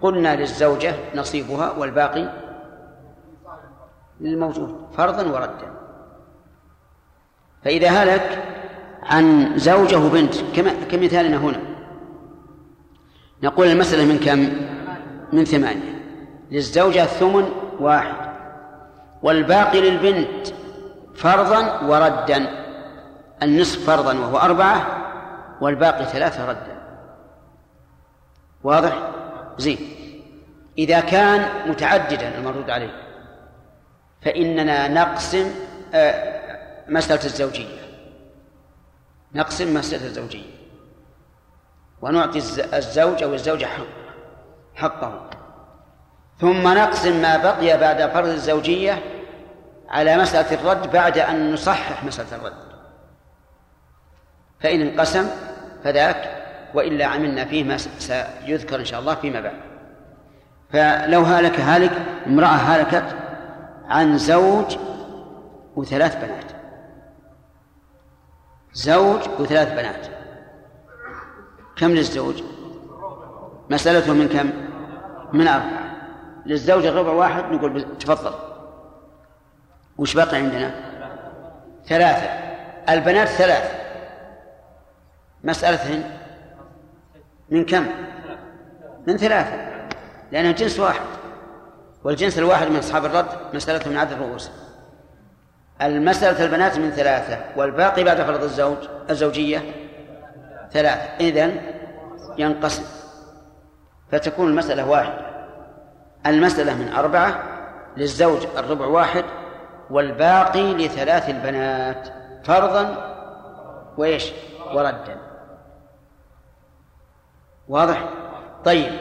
قلنا 0.00 0.36
للزوجة 0.36 0.94
نصيبها 1.14 1.70
والباقي 1.70 2.32
للموجود 4.20 4.86
فرضا 4.96 5.22
وردا. 5.22 5.76
فإذا 7.64 7.88
هلك 7.88 8.44
عن 9.02 9.52
زوجة 9.58 9.98
وبنت 9.98 10.34
كما 10.56 10.72
كمثالنا 10.90 11.36
هنا 11.36 11.75
نقول 13.42 13.66
المسألة 13.66 14.04
من 14.04 14.18
كم؟ 14.18 14.66
من 15.32 15.44
ثمانية. 15.44 16.02
للزوجة 16.50 17.04
ثمن 17.04 17.48
واحد. 17.80 18.26
والباقي 19.22 19.80
للبنت 19.80 20.46
فرضا 21.14 21.80
وردا. 21.80 22.66
النصف 23.42 23.86
فرضا 23.86 24.14
وهو 24.14 24.38
أربعة 24.38 24.86
والباقي 25.60 26.04
ثلاثة 26.04 26.50
ردا. 26.50 26.82
واضح؟ 28.64 29.10
زين. 29.58 29.78
إذا 30.78 31.00
كان 31.00 31.70
متعددا 31.70 32.38
المردود 32.38 32.70
عليه 32.70 33.02
فإننا 34.22 34.88
نقسم 34.88 35.50
آه، 35.94 36.36
مسألة 36.88 37.24
الزوجية. 37.24 37.78
نقسم 39.34 39.74
مسألة 39.74 40.06
الزوجية. 40.06 40.55
ونعطي 42.06 42.38
الزوج 42.76 43.22
أو 43.22 43.34
الزوجة 43.34 43.66
حق 43.66 43.84
حقه. 44.74 45.30
ثم 46.40 46.68
نقسم 46.68 47.22
ما 47.22 47.36
بقي 47.36 47.78
بعد 47.78 48.10
فرض 48.10 48.28
الزوجية 48.28 49.02
على 49.88 50.16
مسألة 50.16 50.60
الرد 50.60 50.90
بعد 50.92 51.18
أن 51.18 51.52
نصحح 51.52 52.04
مسألة 52.04 52.36
الرد. 52.36 52.66
فإن 54.60 54.80
انقسم 54.80 55.28
فذاك 55.84 56.42
وإلا 56.74 57.06
عملنا 57.06 57.44
فيه 57.44 57.64
ما 57.64 57.76
سيذكر 57.76 58.80
إن 58.80 58.84
شاء 58.84 59.00
الله 59.00 59.14
فيما 59.14 59.40
بعد. 59.40 59.60
فلو 60.72 61.22
هلك 61.22 61.60
هالك 61.60 61.92
امرأة 62.26 62.46
هلكت 62.46 63.16
عن 63.88 64.18
زوج 64.18 64.76
وثلاث 65.76 66.16
بنات. 66.16 66.52
زوج 68.72 69.20
وثلاث 69.38 69.72
بنات. 69.72 70.15
كم 71.76 71.90
للزوج؟ 71.90 72.42
مسألته 73.70 74.12
من 74.12 74.28
كم؟ 74.28 74.50
من 75.32 75.48
أربعة. 75.48 75.96
للزوج 76.46 76.86
الربع 76.86 77.12
واحد 77.12 77.44
نقول 77.44 77.98
تفضل. 77.98 78.34
وش 79.98 80.14
بقي 80.14 80.36
عندنا؟ 80.36 80.74
ثلاثة. 81.86 82.26
البنات 82.88 83.28
ثلاث 83.28 83.74
مسألتهن 85.44 86.04
من 87.50 87.64
كم؟ 87.64 87.86
من 89.06 89.16
ثلاثة. 89.16 89.66
لأنها 90.32 90.52
جنس 90.52 90.80
واحد. 90.80 91.06
والجنس 92.04 92.38
الواحد 92.38 92.66
من 92.66 92.76
أصحاب 92.76 93.04
الرد 93.04 93.54
مسألته 93.54 93.90
من 93.90 93.96
عدد 93.96 94.12
الرؤوس. 94.12 94.50
المسألة 95.82 96.44
البنات 96.44 96.78
من 96.78 96.90
ثلاثة 96.90 97.38
والباقي 97.56 98.04
بعد 98.04 98.22
فرض 98.22 98.42
الزوج 98.42 98.76
الزوجية. 99.10 99.85
ثلاثة 100.72 101.02
إذن 101.20 101.72
ينقسم. 102.38 102.84
فتكون 104.12 104.48
المسألة 104.48 104.88
واحدة. 104.88 105.26
المسألة 106.26 106.74
من 106.74 106.92
أربعة 106.92 107.42
للزوج 107.96 108.46
الربع 108.56 108.86
واحد 108.86 109.24
والباقي 109.90 110.74
لثلاث 110.74 111.30
البنات. 111.30 112.08
فرضا 112.44 113.12
وإيش؟ 113.96 114.32
وردا. 114.74 115.16
واضح؟ 117.68 118.08
طيب. 118.64 118.92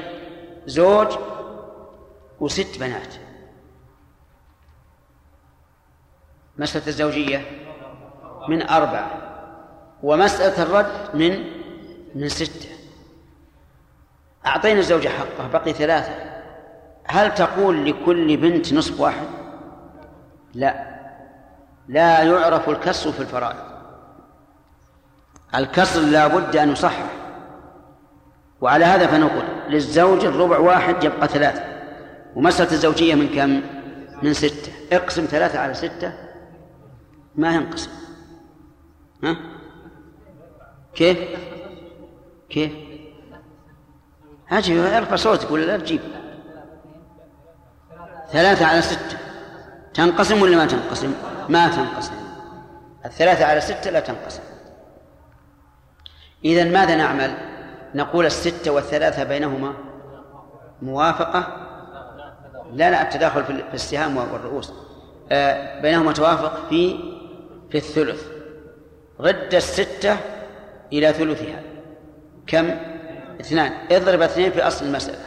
زوج 0.65 1.17
وست 2.39 2.79
بنات. 2.79 3.15
مسألة 6.57 6.87
الزوجية 6.87 7.41
من 8.49 8.69
أربعة. 8.69 9.11
ومسألة 10.03 10.63
الرد 10.63 11.15
من 11.15 11.54
من 12.15 12.29
ستة 12.29 12.69
أعطينا 14.45 14.79
الزوجة 14.79 15.07
حقه 15.07 15.47
بقي 15.47 15.73
ثلاثة. 15.73 16.13
هل 17.07 17.33
تقول 17.33 17.85
لكل 17.85 18.37
بنت 18.37 18.73
نصف 18.73 18.99
واحد؟ 18.99 19.27
لا. 20.53 20.95
لا 21.87 22.23
يعرف 22.23 22.69
الكسر 22.69 23.11
في 23.11 23.19
الفرائض. 23.19 23.57
الكسر 25.55 26.01
لا 26.01 26.27
بد 26.27 26.55
أن 26.55 26.71
يصحح. 26.71 27.05
وعلى 28.61 28.85
هذا 28.85 29.07
فنقول 29.07 29.43
للزوج 29.69 30.25
الربع 30.25 30.57
واحد 30.57 31.03
يبقى 31.03 31.27
ثلاثة. 31.27 31.63
ومسألة 32.35 32.71
الزوجية 32.71 33.15
من 33.15 33.27
كم؟ 33.27 33.61
من 34.23 34.33
ستة. 34.33 34.71
اقسم 34.91 35.25
ثلاثة 35.25 35.59
على 35.59 35.73
ستة. 35.73 36.13
ما 37.35 37.55
ينقسم. 37.55 37.91
ها؟ 39.23 39.37
كيف؟ 40.93 41.17
كيف؟ 42.49 42.71
أجي 44.51 44.79
ارفع 44.97 45.15
صوتك 45.15 45.51
ولا 45.51 45.65
لا؟ 45.65 45.77
تجيب 45.77 46.01
ثلاثة 48.31 48.65
على 48.65 48.81
ستة. 48.81 49.17
تنقسم 49.93 50.41
ولا 50.41 50.57
ما 50.57 50.65
تنقسم؟ 50.65 51.13
ما 51.49 51.67
تنقسم. 51.67 52.13
الثلاثة 53.05 53.45
على 53.45 53.61
ستة 53.61 53.91
لا 53.91 53.99
تنقسم. 53.99 54.41
إذا 56.45 56.63
ماذا 56.63 56.95
نعمل؟ 56.95 57.37
نقول 57.95 58.25
الستة 58.25 58.71
والثلاثة 58.71 59.23
بينهما 59.23 59.73
موافقة؟ 60.81 61.47
لا 62.73 62.91
لا 62.91 63.01
التداخل 63.01 63.43
في 63.43 63.73
السهام 63.73 64.17
والرؤوس. 64.17 64.73
آه، 65.31 65.81
بينهما 65.81 66.13
توافق 66.13 66.69
في 66.69 66.99
في 67.69 67.77
الثلث. 67.77 68.27
رد 69.19 69.53
الستة 69.53 70.17
إلى 70.93 71.13
ثلثها. 71.13 71.74
كم؟ 72.47 72.69
اثنان. 73.41 73.71
اضرب 73.91 74.21
اثنين 74.21 74.51
في 74.51 74.67
أصل 74.67 74.85
المسألة. 74.85 75.19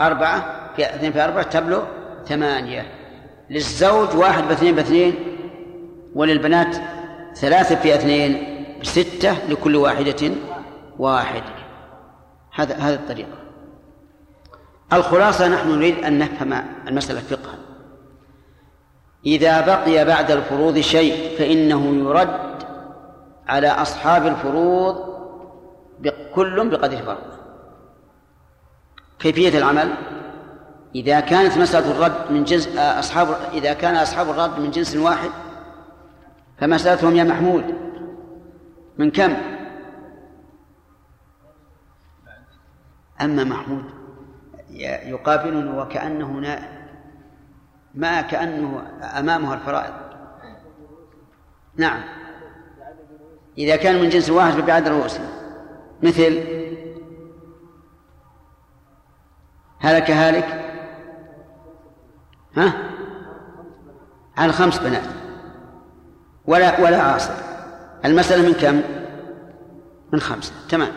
أربعة 0.00 0.70
في 0.76 0.94
اثنين 0.94 1.12
في 1.12 1.24
أربعة 1.24 1.42
تبلغ 1.42 1.84
ثمانية. 2.26 2.86
للزوج 3.50 4.16
واحد 4.16 4.48
باثنين 4.48 4.74
باثنين 4.74 5.14
وللبنات 6.14 6.76
ثلاثة 7.34 7.74
في 7.74 7.94
اثنين 7.94 8.46
ستة 8.82 9.48
لكل 9.48 9.76
واحدة 9.76 10.30
واحد. 10.98 11.42
هذا 12.54 12.74
هذه 12.74 12.94
الطريقة. 12.94 13.32
الخلاصة 14.92 15.48
نحن 15.48 15.68
نريد 15.68 16.04
أن 16.04 16.18
نفهم 16.18 16.64
المسألة 16.88 17.20
فقها. 17.20 17.58
إذا 19.26 19.60
بقي 19.60 20.04
بعد 20.04 20.30
الفروض 20.30 20.78
شيء 20.78 21.38
فإنه 21.38 22.08
يرد 22.08 22.62
على 23.48 23.68
أصحاب 23.68 24.26
الفروض 24.26 25.19
كل 26.34 26.70
بقدر 26.70 26.96
فرض. 26.96 27.40
كيفية 29.18 29.58
العمل؟ 29.58 29.94
إذا 30.94 31.20
كانت 31.20 31.58
مسألة 31.58 31.90
الرد 31.90 32.32
من 32.32 32.44
جنس 32.44 32.76
أصحاب 32.76 33.28
إذا 33.52 33.72
كان 33.72 33.96
أصحاب 33.96 34.30
الرد 34.30 34.60
من 34.60 34.70
جنس 34.70 34.96
واحد 34.96 35.30
فمسألتهم 36.58 37.16
يا 37.16 37.24
محمود. 37.24 37.64
من 38.98 39.10
كم؟ 39.10 39.36
أما 43.20 43.44
محمود 43.44 43.84
يقابلني 45.06 45.78
وكأنه 45.78 46.26
نائم 46.26 46.80
ما 47.94 48.20
كأنه 48.20 48.82
أمامها 49.18 49.54
الفرائض. 49.54 49.92
نعم. 51.76 52.00
إذا 53.58 53.76
كان 53.76 54.02
من 54.02 54.08
جنس 54.08 54.30
واحد 54.30 54.52
فبعدد 54.52 54.88
رؤوسهم 54.88 55.39
مثل 56.02 56.40
هلك 59.78 60.10
هالك؟ 60.10 60.70
ها؟ 62.56 62.72
على 64.36 64.52
خمس 64.52 64.78
بنات. 64.78 65.02
ولا 66.46 66.80
ولا 66.80 67.02
عاصر. 67.02 67.32
المسألة 68.04 68.48
من 68.48 68.52
كم؟ 68.54 68.82
من 70.12 70.20
خمسة. 70.20 70.52
تمام. 70.68 70.92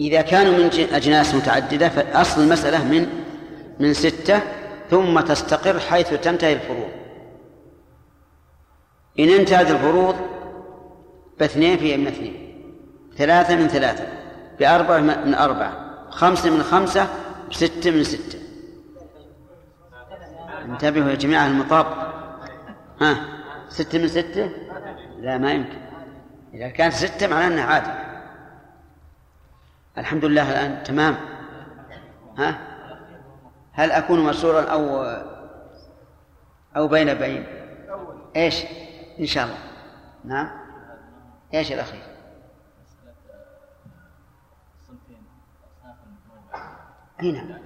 إذا 0.00 0.22
كانوا 0.22 0.52
من 0.52 0.88
أجناس 0.92 1.34
متعددة 1.34 1.88
فأصل 1.88 2.42
المسألة 2.42 2.84
من 2.84 3.06
من 3.80 3.94
ستة 3.94 4.40
ثم 4.90 5.20
تستقر 5.20 5.78
حيث 5.78 6.14
تنتهي 6.14 6.52
الفروض. 6.52 6.88
إن 9.18 9.28
انتهت 9.28 9.70
الفروض 9.70 10.16
باثنين 11.38 11.78
في 11.78 11.96
من 11.96 12.06
اثنين. 12.06 12.41
ثلاثة 13.16 13.56
من 13.56 13.68
ثلاثة 13.68 14.06
بأربعة 14.58 14.98
من 15.00 15.34
أربعة 15.34 15.92
خمسة 16.10 16.50
من 16.50 16.62
خمسة 16.62 17.08
ستة 17.50 17.90
من 17.90 18.04
ستة. 18.04 18.38
انتبهوا 20.64 21.10
يا 21.10 21.14
جماعة 21.14 21.46
المطاب 21.46 21.86
ها 23.00 23.16
ستة 23.68 23.98
من 23.98 24.08
ستة؟ 24.08 24.50
لا 25.18 25.38
ما 25.38 25.52
يمكن. 25.52 25.78
إذا 26.54 26.68
كانت 26.68 26.94
ستة 26.94 27.26
معناه 27.26 27.46
أنها 27.46 27.64
عادي 27.64 27.90
الحمد 29.98 30.24
لله 30.24 30.50
الآن 30.50 30.82
تمام. 30.82 31.16
ها؟ 32.38 32.58
هل 33.72 33.92
أكون 33.92 34.20
مسرورا 34.24 34.62
أو 34.62 35.02
أو 36.76 36.88
بين 36.88 37.14
بين؟ 37.14 37.46
إيش؟ 38.36 38.64
إن 39.20 39.26
شاء 39.26 39.44
الله. 39.44 39.58
نعم. 40.24 40.50
إيش 41.54 41.72
الأخير؟ 41.72 42.11
هنا. 47.24 47.60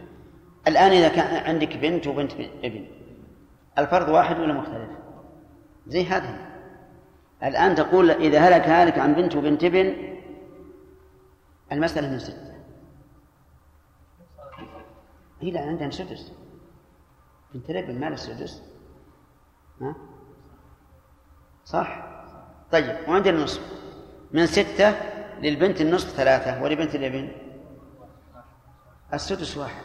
الآن 0.68 0.90
إذا 0.90 1.09
كان 1.09 1.46
عندك 1.46 1.76
بنت 1.76 2.07
وبنت 2.07 2.32
ابن 2.64 2.86
الفرض 3.78 4.09
واحد 4.09 4.38
ولا 4.38 4.52
مختلف؟ 4.52 4.90
زي 5.86 6.04
هذه. 6.04 6.46
الآن 7.42 7.74
تقول 7.74 8.11
إذا 8.11 8.38
هلك 8.38 8.68
هالك 8.68 8.98
عن 8.98 9.14
بنت 9.14 9.36
وبنت 9.36 9.64
ابن 9.64 10.16
المسألة 11.72 12.11
من 12.11 12.18
ستة. 12.18 12.57
هي 15.40 15.50
لا 15.50 15.61
عندنا 15.61 15.90
سدس. 15.90 16.32
بنت 17.54 17.70
الابن 17.70 18.00
ما 18.00 18.09
السدس. 18.09 18.62
ها؟ 19.80 19.94
صح؟ 21.64 22.07
طيب 22.72 22.96
وعندنا 23.09 23.38
النصف 23.38 23.62
من 24.32 24.46
ستة 24.46 24.94
للبنت 25.40 25.80
النصف 25.80 26.09
ثلاثة 26.09 26.62
ولبنت 26.62 26.94
الابن؟ 26.94 27.45
السدس 29.14 29.57
واحد. 29.57 29.82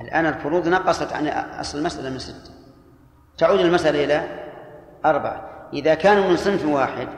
الآن 0.00 0.26
الفروض 0.26 0.68
نقصت 0.68 1.12
عن 1.12 1.28
أصل 1.28 1.78
المسألة 1.78 2.10
من 2.10 2.18
ستة 2.18 2.50
تعود 3.38 3.60
المسألة 3.60 4.04
إلى 4.04 4.44
أربعة. 5.04 5.68
إذا 5.72 5.94
كانوا 5.94 6.30
من 6.30 6.36
صنف 6.36 6.64
واحد 6.64 7.08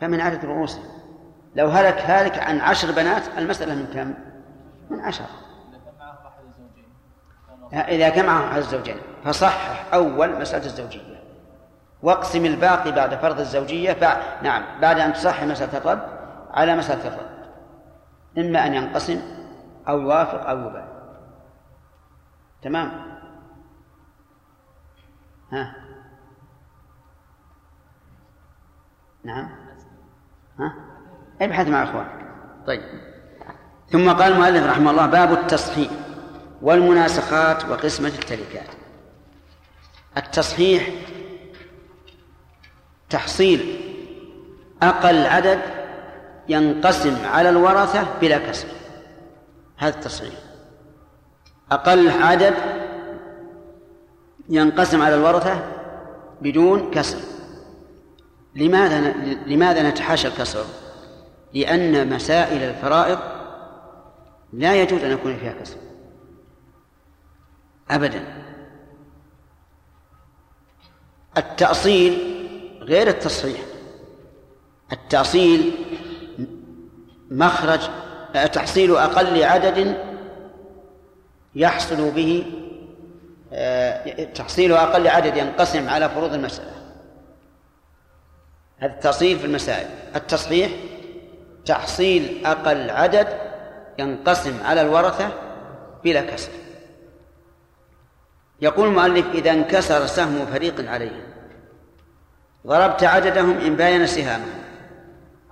فمن 0.00 0.20
عدد 0.20 0.44
رؤوسهم 0.44 0.84
لو 1.56 1.68
هلك 1.68 1.98
هالك 1.98 2.38
عن 2.38 2.60
عشر 2.60 2.92
بنات 2.92 3.22
المسألة 3.38 3.74
من 3.74 3.86
كم؟ 3.86 4.14
من 4.90 5.00
عشرة 5.00 5.26
إذا 7.72 8.08
كان 8.08 8.26
معه 8.26 8.48
أحد 8.48 8.56
الزوجين 8.56 8.96
فصحح 9.24 9.94
أول 9.94 10.40
مسألة 10.40 10.66
الزوجية. 10.66 11.16
واقسم 12.02 12.44
الباقي 12.44 12.92
بعد 12.92 13.14
فرض 13.14 13.40
الزوجية 13.40 13.92
ف... 13.92 14.04
نعم 14.42 14.62
بعد 14.80 14.98
أن 14.98 15.12
تصحح 15.12 15.42
مسألة 15.42 15.78
الرد 15.78 16.02
على 16.50 16.76
مسألة 16.76 17.08
الرد. 17.08 17.36
إما 18.38 18.66
أن 18.66 18.74
ينقسم 18.74 19.22
أو 19.88 20.00
يوافق 20.00 20.48
أو 20.48 20.58
يباين 20.58 20.88
تمام؟ 22.62 23.18
ها؟ 25.52 25.74
نعم؟ 29.24 29.50
ها؟ 30.58 30.74
ابحث 31.40 31.68
مع 31.68 31.82
أخوانك. 31.82 32.26
طيب. 32.66 32.82
ثم 33.90 34.12
قال 34.12 34.32
المؤلف 34.32 34.66
رحمه 34.66 34.90
الله 34.90 35.06
باب 35.06 35.32
التصحيح 35.32 35.90
والمناسخات 36.62 37.64
وقسمة 37.64 38.08
التركات. 38.08 38.68
التصحيح 40.16 40.88
تحصيل 43.10 43.80
أقل 44.82 45.26
عدد 45.26 45.60
ينقسم 46.48 47.26
على 47.26 47.48
الورثة 47.48 48.18
بلا 48.20 48.38
كسر 48.38 48.68
هذا 49.76 49.94
التصحيح. 49.94 50.34
أقل 51.72 52.08
عدد 52.08 52.54
ينقسم 54.48 55.02
على 55.02 55.14
الورثة 55.14 55.72
بدون 56.40 56.90
كسر. 56.90 57.18
لماذا 58.54 59.12
لماذا 59.46 59.90
نتحاشى 59.90 60.28
الكسر؟ 60.28 60.64
لأن 61.54 62.08
مسائل 62.08 62.62
الفرائض 62.62 63.18
لا 64.52 64.82
يجوز 64.82 65.02
أن 65.02 65.10
يكون 65.10 65.36
فيها 65.36 65.52
كسر. 65.52 65.76
أبدا. 67.90 68.46
التأصيل 71.36 72.36
غير 72.80 73.08
التصحيح. 73.08 73.60
التأصيل 74.92 75.72
مخرج 77.30 77.80
تحصيل 78.44 78.96
أقل 78.96 79.42
عدد 79.42 79.96
يحصل 81.54 82.10
به 82.10 82.44
آه، 83.52 84.24
تحصيل 84.24 84.72
أقل 84.72 85.08
عدد 85.08 85.36
ينقسم 85.36 85.88
على 85.88 86.08
فروض 86.08 86.34
المسألة. 86.34 86.72
هذا 88.78 88.92
التأصيل 88.92 89.38
في 89.38 89.46
المسائل. 89.46 89.86
التصحيح 90.16 90.70
تحصيل 91.66 92.46
أقل 92.46 92.90
عدد 92.90 93.28
ينقسم 93.98 94.54
على 94.64 94.80
الورثة 94.80 95.28
بلا 96.04 96.20
كسر. 96.20 96.52
يقول 98.60 98.88
المؤلف 98.88 99.26
إذا 99.34 99.50
انكسر 99.50 100.06
سهم 100.06 100.46
فريق 100.46 100.90
عليهم 100.90 101.22
ضربت 102.66 103.04
عددهم 103.04 103.58
إن 103.58 103.76
باين 103.76 104.06
سهامهم. 104.06 104.65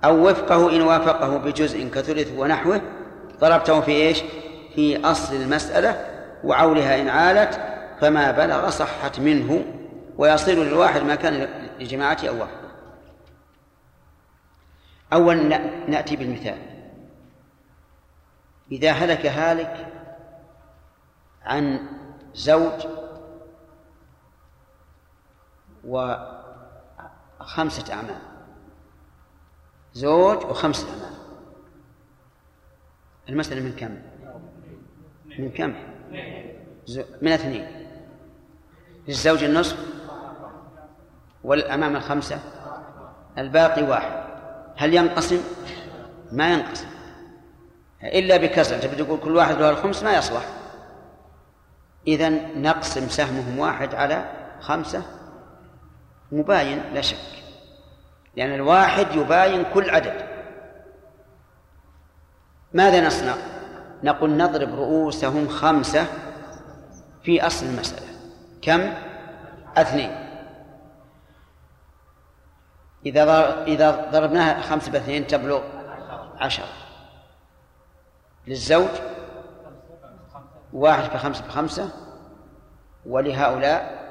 أو 0.03 0.29
وفقه 0.29 0.75
إن 0.75 0.81
وافقه 0.81 1.37
بجزء 1.37 1.89
كثلث 1.89 2.31
ونحوه 2.37 2.81
ضربته 3.39 3.81
في 3.81 3.91
إيش؟ 3.91 4.23
في 4.75 5.05
أصل 5.05 5.35
المسألة 5.35 6.05
وعولها 6.43 7.01
إن 7.01 7.09
عالت 7.09 7.59
فما 8.01 8.31
بلغ 8.31 8.69
صحت 8.69 9.19
منه 9.19 9.65
ويصير 10.17 10.63
للواحد 10.63 11.01
ما 11.01 11.15
كان 11.15 11.47
لجماعته 11.79 12.29
أو 12.29 12.35
وحده 12.35 12.65
أولا 15.13 15.57
نأتي 15.87 16.15
بالمثال. 16.15 16.57
إذا 18.71 18.91
هلك 18.91 19.25
هالك 19.25 19.87
عن 21.43 21.79
زوج 22.33 22.87
وخمسة 25.85 27.93
أعمال 27.93 28.34
زوج 29.95 30.45
وخمسة. 30.45 30.87
أعمال 30.87 31.05
المسألة 33.29 33.61
من 33.61 33.71
كم؟ 33.71 33.97
من 35.39 35.51
كم؟ 35.51 35.73
من 37.21 37.31
اثنين. 37.31 37.67
للزوج 39.07 39.43
النصف 39.43 39.77
والأمام 41.43 41.95
الخمسة 41.95 42.39
الباقي 43.37 43.83
واحد. 43.83 44.25
هل 44.77 44.93
ينقسم؟ 44.93 45.41
ما 46.31 46.53
ينقسم. 46.53 46.87
إلا 48.03 48.37
بكسر. 48.37 48.77
تبي 48.79 48.95
تقول 48.95 49.19
كل 49.19 49.35
واحد 49.35 49.55
له 49.55 49.69
الخمس 49.69 50.03
ما 50.03 50.17
يصلح. 50.17 50.49
إذا 52.07 52.29
نقسم 52.57 53.09
سهمهم 53.09 53.59
واحد 53.59 53.95
على 53.95 54.31
خمسة 54.61 55.03
مباين 56.31 56.93
لا 56.93 57.01
شك. 57.01 57.44
لأن 58.35 58.53
الواحد 58.53 59.15
يباين 59.15 59.65
كل 59.73 59.89
عدد 59.89 60.25
ماذا 62.73 63.07
نصنع؟ 63.07 63.35
نقول 64.03 64.37
نضرب 64.37 64.75
رؤوسهم 64.75 65.47
خمسة 65.47 66.05
في 67.23 67.45
أصل 67.47 67.65
المسألة 67.65 68.07
كم؟ 68.61 68.93
اثنين 69.77 70.25
إذا 73.05 73.63
إذا 73.63 74.09
ضربناها 74.11 74.61
خمسة 74.61 74.91
باثنين 74.91 75.27
تبلغ 75.27 75.61
عشرة 76.37 76.67
للزوج 78.47 78.89
واحد 80.73 81.09
بخمسة 81.13 81.47
بخمسة 81.47 81.89
ولهؤلاء 83.05 84.05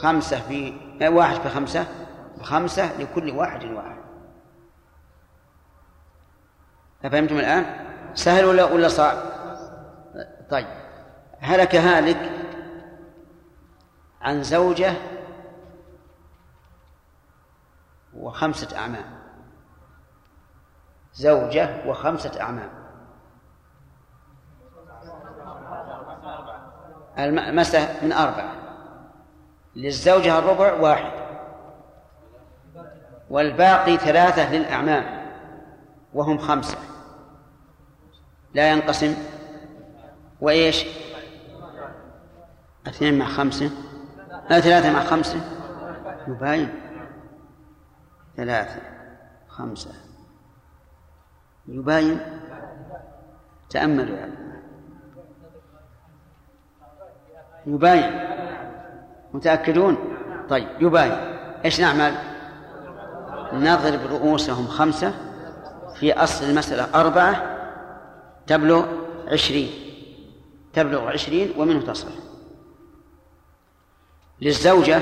خمسة 0.00 0.40
في 0.40 0.74
واحد 1.02 1.40
في 1.40 1.48
خمسة 2.42 2.96
خمسة 2.96 2.96
لكل 2.98 3.30
واحد 3.30 3.64
واحد. 3.64 4.02
أفهمتم 7.04 7.38
الآن؟ 7.38 7.86
سهل 8.14 8.44
ولا 8.44 8.64
ولا 8.64 8.88
صعب؟ 8.88 9.16
طيب. 10.50 10.66
هلك 11.40 11.74
هالك 11.74 12.30
عن 14.22 14.42
زوجة 14.42 14.92
وخمسة 18.14 18.78
أعمام. 18.78 19.18
زوجة 21.14 21.86
وخمسة 21.86 22.40
أعمام. 22.40 22.70
المسألة 27.18 28.04
من 28.04 28.12
أربعة. 28.12 28.52
للزوجة 29.76 30.38
الربع 30.38 30.72
واحد. 30.72 31.21
والباقي 33.32 33.96
ثلاثة 33.96 34.52
للأعمام 34.52 35.04
وهم 36.14 36.38
خمسة. 36.38 36.78
لا 38.54 38.70
ينقسم. 38.70 39.14
وإيش؟ 40.40 40.84
اثنين 42.86 43.18
مع 43.18 43.26
خمسة. 43.26 43.70
لا 44.50 44.60
ثلاثة 44.60 44.92
مع 44.92 45.00
خمسة. 45.00 45.40
يباين. 46.28 46.74
ثلاثة 48.36 48.80
خمسة. 49.48 49.90
يباين. 51.68 52.20
تأملوا 53.70 54.16
يعني 54.16 54.34
يباين. 57.66 58.20
متأكدون؟ 59.34 59.96
طيب 60.48 60.68
يباين. 60.80 61.12
إيش 61.64 61.80
نعمل؟ 61.80 62.31
نضرب 63.52 64.00
رؤوسهم 64.10 64.66
خمسة 64.66 65.14
في 65.94 66.12
أصل 66.12 66.44
المسألة 66.44 67.00
أربعة 67.00 67.58
تبلغ 68.46 68.86
عشرين 69.28 69.70
تبلغ 70.72 71.08
عشرين 71.08 71.54
ومنه 71.56 71.80
تصل. 71.80 72.08
للزوجة 74.40 75.00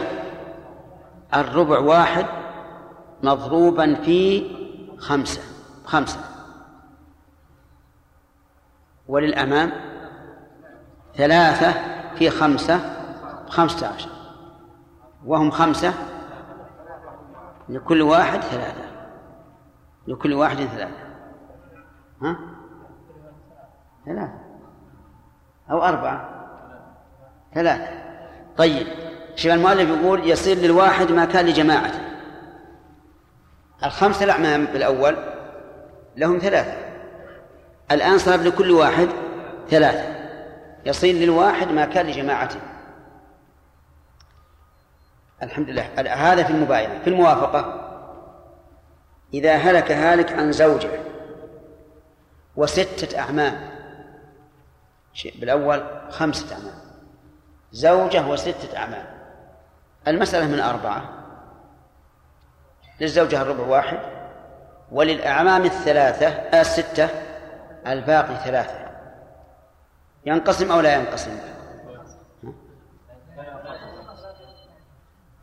الربع 1.35 1.79
واحد 1.79 2.27
مضروبا 3.23 3.95
في 3.95 4.51
خمسة 4.99 5.43
خمسة. 5.85 6.21
وللأمام 9.09 9.73
ثلاثة 11.17 11.75
في 12.15 12.31
خمسة 12.31 12.81
خمسة 13.49 13.87
عشر. 13.87 14.11
وهم 15.27 15.51
خمسة 15.51 15.95
لكل 17.71 18.03
واحد 18.03 18.41
ثلاثة. 18.41 18.85
لكل 20.07 20.33
واحد 20.33 20.57
ثلاثة. 20.57 20.91
ها؟ 22.23 22.37
ثلاثة. 24.07 24.41
أو 25.71 25.83
أربعة. 25.83 26.29
ثلاثة. 27.55 27.89
طيب. 28.57 28.87
شوف 29.37 29.53
المؤلف 29.53 29.89
يقول 29.91 30.31
يصير 30.31 30.57
للواحد 30.57 31.13
ما 31.13 31.25
كان 31.25 31.47
لجماعته. 31.47 32.01
الخمسة 33.85 34.25
الأعمام 34.25 34.65
بالأول 34.65 35.17
لهم 36.17 36.39
ثلاثة. 36.39 36.75
الآن 37.91 38.19
صار 38.19 38.41
لكل 38.41 38.71
واحد 38.71 39.09
ثلاثة. 39.69 40.15
يصير 40.87 41.15
للواحد 41.15 41.69
ما 41.73 41.85
كان 41.85 42.07
لجماعته. 42.07 42.61
الحمد 45.43 45.71
لله. 45.71 45.87
هذا 45.99 46.43
في 46.43 46.51
المباينة 46.51 46.99
في 46.99 47.11
الموافقة. 47.11 47.87
إذا 49.35 49.57
هلك 49.57 49.93
هالك 49.93 50.33
عن 50.33 50.53
زوجه 50.53 50.91
وستة 52.57 53.19
أعمام 53.19 53.71
بالأول 55.35 55.85
خمسة 56.11 56.55
أعمام. 56.55 56.81
زوجة 57.73 58.27
وستة 58.27 58.77
أعمام. 58.77 59.05
المسألة 60.09 60.47
من 60.47 60.61
أربعة 60.61 61.03
للزوجة 63.01 63.43
الربع 63.43 63.67
واحد 63.67 63.99
وللأعمام 64.93 65.65
الثلاثة 65.65 66.27
آه، 66.29 66.61
الستة 66.61 67.09
الباقي 67.87 68.37
ثلاثة. 68.45 68.91
ينقسم 70.27 70.73
أو 70.73 70.81
لا 70.81 70.95
ينقسم؟ 70.95 71.39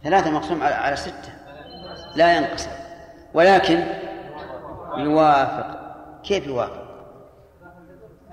ثلاثة 0.08 0.30
مقسوم 0.30 0.64
على 0.64 0.96
ستة. 0.96 1.32
لا 2.16 2.38
ينقسم. 2.38 2.70
ولكن 3.34 3.84
يوافق. 4.98 5.78
كيف 6.24 6.48
يوافق؟ 6.48 6.88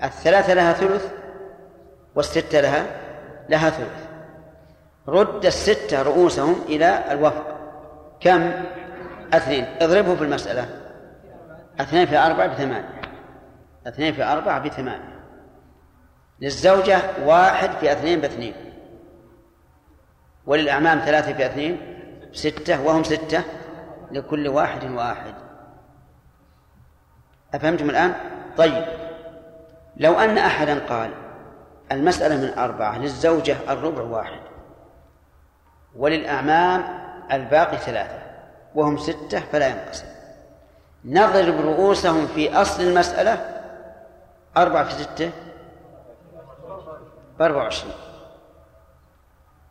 الثلاثة 0.03 0.53
لها 0.53 0.73
ثلث 0.73 1.11
والستة 2.15 2.61
لها 2.61 2.85
لها 3.49 3.69
ثلث. 3.69 4.07
رد 5.07 5.45
الستة 5.45 6.01
رؤوسهم 6.01 6.61
إلى 6.69 7.03
الوفق 7.11 7.57
كم؟ 8.19 8.51
اثنين. 9.33 9.65
اضربه 9.81 10.15
في 10.15 10.21
المسألة. 10.21 10.69
اثنين 11.79 12.05
في 12.05 12.17
أربعة 12.17 12.47
بثمانية. 12.47 13.01
اثنين 13.87 14.13
في 14.13 14.23
أربعة 14.23 14.59
بثمانية. 14.59 15.19
للزوجة 16.41 16.99
واحد 17.25 17.71
في 17.71 17.91
اثنين 17.91 18.21
باثنين. 18.21 18.74
وللأعمام 20.47 20.99
ثلاثة 20.99 21.33
في 21.33 21.45
اثنين؟ 21.45 21.77
ستة 22.33 22.85
وهم 22.85 23.03
ستة؟ 23.03 23.43
لكل 24.11 24.47
واحد 24.47 24.91
واحد. 24.91 25.33
أفهمتم 27.53 27.89
الآن؟ 27.89 28.13
طيب. 28.57 28.85
لو 29.97 30.13
أن 30.19 30.37
أحدا 30.37 30.79
قال 30.79 31.11
المسألة 31.91 32.35
من 32.35 32.59
أربعة 32.59 32.97
للزوجة 32.97 33.57
الربع 33.69 34.01
واحد 34.01 34.39
وللأعمام 35.95 36.83
الباقي 37.31 37.77
ثلاثة 37.77 38.19
وهم 38.75 38.97
ستة 38.97 39.39
فلا 39.39 39.67
ينقسم. 39.67 40.05
نضرب 41.05 41.61
رؤوسهم 41.61 42.27
في 42.27 42.61
أصل 42.61 42.83
المسألة 42.83 43.61
أربعة 44.57 44.83
في 44.83 45.03
ستة؟ 45.03 45.31
بأربعة 47.39 47.63
وعشرين. 47.63 47.93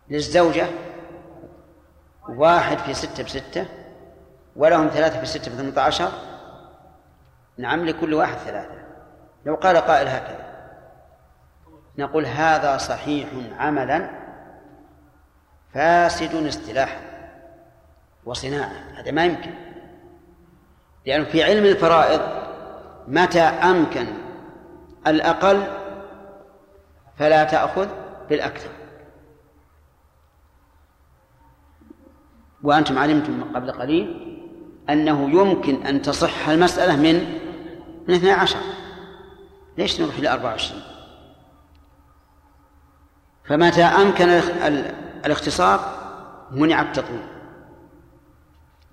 للزوجة 0.08 0.66
واحد 2.28 2.78
في 2.78 2.94
ستة 2.94 3.24
بستة 3.24 3.66
ولهم 4.56 4.88
ثلاثة 4.88 5.20
في 5.20 5.26
ستة 5.26 5.52
بثمانية 5.52 5.80
عشر 5.80 6.10
نعم 7.58 7.84
لكل 7.84 8.14
واحد 8.14 8.36
ثلاثة. 8.36 8.84
لو 9.46 9.54
قال 9.54 9.76
قائل 9.76 10.08
هكذا. 10.08 10.54
نقول 11.98 12.26
هذا 12.26 12.76
صحيح 12.76 13.28
عملا 13.58 14.10
فاسد 15.74 16.46
اصطلاحا 16.46 17.00
وصناعة. 18.24 18.72
هذا 18.94 19.10
ما 19.10 19.24
يمكن. 19.24 19.54
لأنه 21.06 21.24
في 21.24 21.42
علم 21.44 21.64
الفرائض 21.64 22.20
متى 23.08 23.40
أمكن 23.40 24.06
الأقل 25.06 25.62
فلا 27.18 27.44
تأخذ 27.44 27.88
بالأكثر. 28.28 28.70
وأنتم 32.64 32.98
علمتم 32.98 33.44
قبل 33.54 33.72
قليل 33.72 34.36
أنه 34.90 35.30
يمكن 35.30 35.86
أن 35.86 36.02
تصح 36.02 36.48
المسألة 36.48 36.96
من 36.96 37.14
من 38.08 38.14
12 38.14 38.56
ليش 39.78 40.00
نروح 40.00 40.16
إلى 40.16 40.32
24 40.32 40.82
فمتى 43.44 43.82
أمكن 43.82 44.28
الاختصار 45.26 46.04
منع 46.50 46.82
التطويل. 46.82 47.26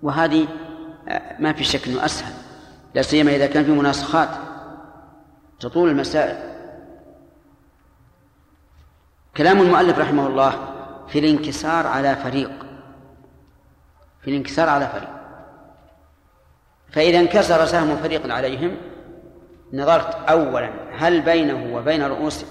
وهذه 0.01 0.47
آه، 1.07 1.41
ما 1.41 1.53
في 1.53 1.63
شك 1.63 1.87
أنه 1.87 2.05
أسهل. 2.05 2.33
لا 2.95 3.01
سيما 3.01 3.35
إذا 3.35 3.47
كان 3.47 3.63
في 3.63 3.71
مناسخات 3.71 4.29
تطول 5.59 5.89
المسائل. 5.89 6.51
كلام 9.37 9.61
المؤلف 9.61 9.99
رحمه 9.99 10.27
الله 10.27 10.53
في 11.07 11.19
الانكسار 11.19 11.87
على 11.87 12.15
فريق. 12.15 12.70
في 14.21 14.29
الانكسار 14.29 14.69
على 14.69 14.87
فريق. 14.87 15.09
فإذا 16.91 17.19
انكسر 17.19 17.65
سهم 17.65 17.97
فريق 17.97 18.33
عليهم 18.33 18.77
نظرت 19.73 20.15
أولا 20.29 20.71
هل 20.97 21.21
بينه 21.21 21.75
وبين 21.75 22.03
رؤوس 22.03 22.45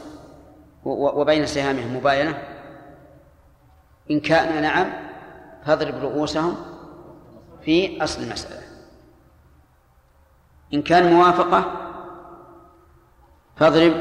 وبين 0.84 1.47
سهامهم 1.47 1.97
مباينة؟ 1.97 2.42
إن 4.10 4.20
كان 4.20 4.62
نعم 4.62 4.92
فاضرب 5.64 5.94
رؤوسهم 5.94 6.56
في 7.64 8.05
أصل 8.05 8.22
المسألة. 8.22 8.62
إن 10.74 10.82
كان 10.82 11.12
موافقة 11.12 11.64
فاضرب 13.56 13.92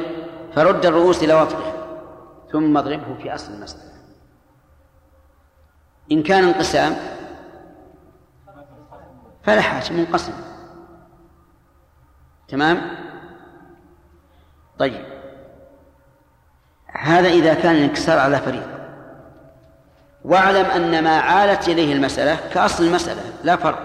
فرد 0.55 0.85
الرؤوس 0.85 1.23
إلى 1.23 1.33
وفقها 1.33 1.73
ثم 2.51 2.77
اضربه 2.77 3.15
في 3.21 3.35
أصل 3.35 3.53
المسألة. 3.53 3.89
إن 6.11 6.23
كان 6.23 6.43
انقسام 6.43 7.18
فلا 9.49 9.61
حاجة 9.61 9.93
منقسم. 9.93 10.34
تمام؟ 12.47 12.81
طيب. 14.80 15.05
هذا 16.88 17.27
إذا 17.27 17.53
كان 17.53 17.76
الانكسار 17.76 18.19
على 18.19 18.38
فريق. 18.38 18.67
واعلم 20.23 20.65
أن 20.65 21.03
ما 21.03 21.19
عالت 21.19 21.67
إليه 21.67 21.93
المسألة 21.93 22.38
كأصل 22.53 22.84
المسألة 22.84 23.21
لا 23.43 23.55
فرق. 23.55 23.80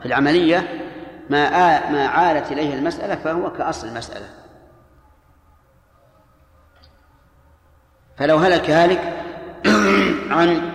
في 0.00 0.06
العملية 0.06 0.86
ما 1.30 1.90
ما 1.90 2.06
عالت 2.06 2.52
إليه 2.52 2.74
المسألة 2.74 3.14
فهو 3.14 3.52
كأصل 3.52 3.88
المسألة. 3.88 4.28
فلو 8.16 8.36
هلك 8.36 8.70
هالك 8.70 9.22
عن 10.36 10.72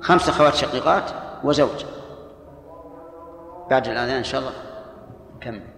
خمس 0.00 0.28
أخوات 0.28 0.54
شقيقات 0.54 1.10
وزوج. 1.44 1.93
بعد 3.70 3.88
الأذان 3.88 4.16
إن 4.16 4.24
شاء 4.24 4.40
الله. 4.40 4.52
نكمل 5.36 5.74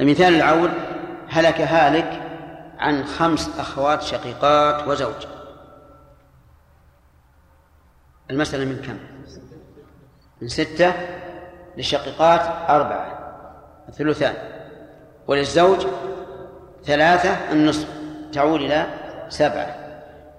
المثال 0.00 0.34
الأول 0.34 0.70
هلك 1.28 1.60
هالك 1.60 2.22
عن 2.78 3.04
خمس 3.04 3.58
أخوات 3.58 4.02
شقيقات 4.02 4.88
وزوج. 4.88 5.26
المسألة 8.30 8.64
من 8.64 8.82
كم؟ 8.82 8.98
من 10.42 10.48
ستة 10.48 10.92
للشقيقات 11.76 12.40
أربعة 12.70 13.18
الثلثان 13.88 14.34
وللزوج 15.26 15.86
ثلاثة 16.84 17.52
النصف 17.52 17.88
تعود 18.32 18.60
إلى 18.60 18.86
سبعة. 19.28 19.83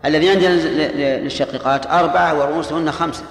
الذي 0.05 0.29
عندنا 0.29 1.19
للشقيقات 1.19 1.87
أربعة 1.87 2.39
ورؤوسهن 2.39 2.91
خمسة. 2.91 3.25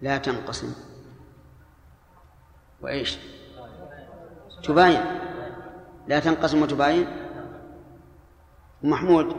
لا 0.00 0.18
تنقسم. 0.18 0.74
وإيش؟ 2.80 3.18
تباين. 4.64 5.00
لا 6.08 6.20
تنقسم 6.20 6.62
وتباين؟ 6.62 7.06
محمود. 8.82 9.36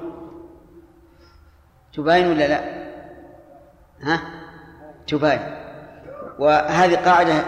تباين 1.94 2.28
ولا 2.28 2.48
لا؟ 2.48 2.64
ها؟ 4.02 4.22
تباين. 5.08 5.42
وهذه 6.40 6.96
قاعدة 6.96 7.44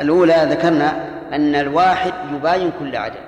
الأولى 0.00 0.48
ذكرنا 0.50 1.08
أن 1.36 1.54
الواحد 1.54 2.12
يباين 2.32 2.72
كل 2.78 2.96
عدد. 2.96 3.24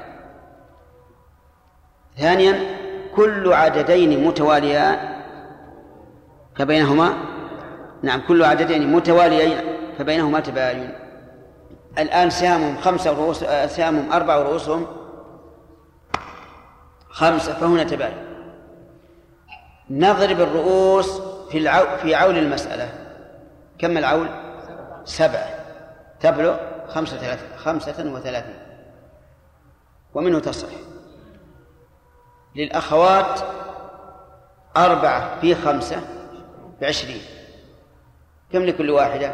ثانيا 2.18 2.85
كل 3.16 3.52
عددين 3.52 4.26
متواليان 4.26 5.22
فبينهما 6.56 7.14
نعم 8.02 8.20
كل 8.28 8.44
عددين 8.44 8.92
متواليين 8.92 9.60
فبينهما 9.98 10.40
تباين. 10.40 10.92
الآن 11.98 12.30
سهامهم 12.30 12.76
خمسة 12.76 13.12
ورؤوس 13.12 13.44
سهامهم 13.66 14.12
أربعة 14.12 14.40
ورؤوسهم 14.40 14.86
خمسة 17.08 17.52
فهنا 17.52 17.84
تباين. 17.84 18.16
نضرب 19.90 20.40
الرؤوس 20.40 21.20
في 21.50 21.58
العو 21.58 21.96
في 21.96 22.14
عول 22.14 22.38
المسألة. 22.38 22.88
كم 23.78 23.96
العول؟ 23.96 24.28
سبعة. 25.04 25.48
تبلغ 26.20 26.56
خمسة 26.88 27.16
ثلاثة 27.16 27.56
خمسة 27.56 28.12
وثلاثين. 28.12 28.58
ومنه 30.14 30.38
تصح. 30.38 30.68
للأخوات 32.56 33.40
أربعة 34.76 35.40
في 35.40 35.54
خمسة 35.54 36.00
بعشرين. 36.80 37.20
كم 38.52 38.62
لكل 38.62 38.90
واحدة؟ 38.90 39.32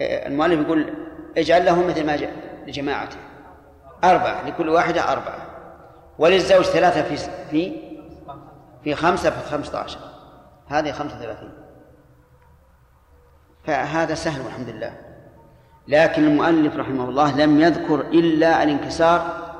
المؤلف 0.00 0.60
يقول 0.60 0.94
اجعل 1.36 1.64
له 1.64 1.86
مثل 1.86 2.06
ما 2.06 2.18
لجماعته. 2.66 3.16
أربعة 4.04 4.48
لكل 4.48 4.68
واحدة 4.68 5.12
أربعة. 5.12 5.46
وللزوج 6.18 6.64
ثلاثة 6.64 7.02
في 7.02 7.16
في 7.50 7.88
في 8.84 8.94
خمسة 8.94 9.30
في 9.30 9.50
خمسة 9.50 9.78
عشر 9.78 9.98
هذه 10.68 10.92
خمسة 10.92 11.18
ثلاثين 11.18 11.52
فهذا 13.64 14.14
سهل 14.14 14.40
والحمد 14.40 14.68
لله 14.68 14.92
لكن 15.88 16.24
المؤلف 16.24 16.76
رحمه 16.76 17.08
الله 17.08 17.36
لم 17.36 17.60
يذكر 17.60 18.00
إلا 18.00 18.62
الانكسار 18.62 19.52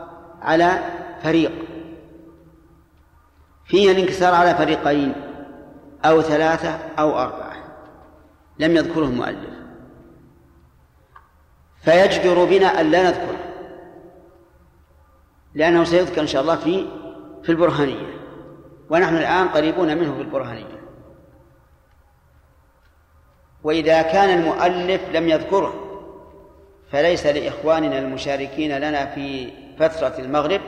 على 0.42 0.78
فريق. 1.22 1.52
فيه 3.68 3.92
الانكسار 3.92 4.34
على 4.34 4.54
فريقين 4.54 5.14
أو 6.04 6.22
ثلاثة 6.22 6.78
أو 6.98 7.18
أربعة. 7.18 7.56
لم 8.58 8.76
يذكره 8.76 9.04
المؤلف. 9.04 9.58
فيجدر 11.84 12.44
بنا 12.44 12.80
أن 12.80 12.90
لا 12.90 13.02
نذكره 13.02 13.38
لأنه 15.54 15.84
سيذكر 15.84 16.20
إن 16.20 16.26
شاء 16.26 16.42
الله 16.42 16.56
في 16.56 16.86
في 17.42 17.52
البرهانية. 17.52 18.18
ونحن 18.90 19.16
الآن 19.16 19.48
قريبون 19.48 19.98
منه 19.98 20.14
في 20.14 20.20
البرهانية. 20.20 20.78
وإذا 23.64 24.02
كان 24.02 24.38
المؤلف 24.38 25.00
لم 25.12 25.28
يذكره 25.28 25.74
فليس 26.92 27.26
لإخواننا 27.26 27.98
المشاركين 27.98 28.78
لنا 28.78 29.06
في 29.06 29.52
فترة 29.78 30.14
المغرب 30.18 30.60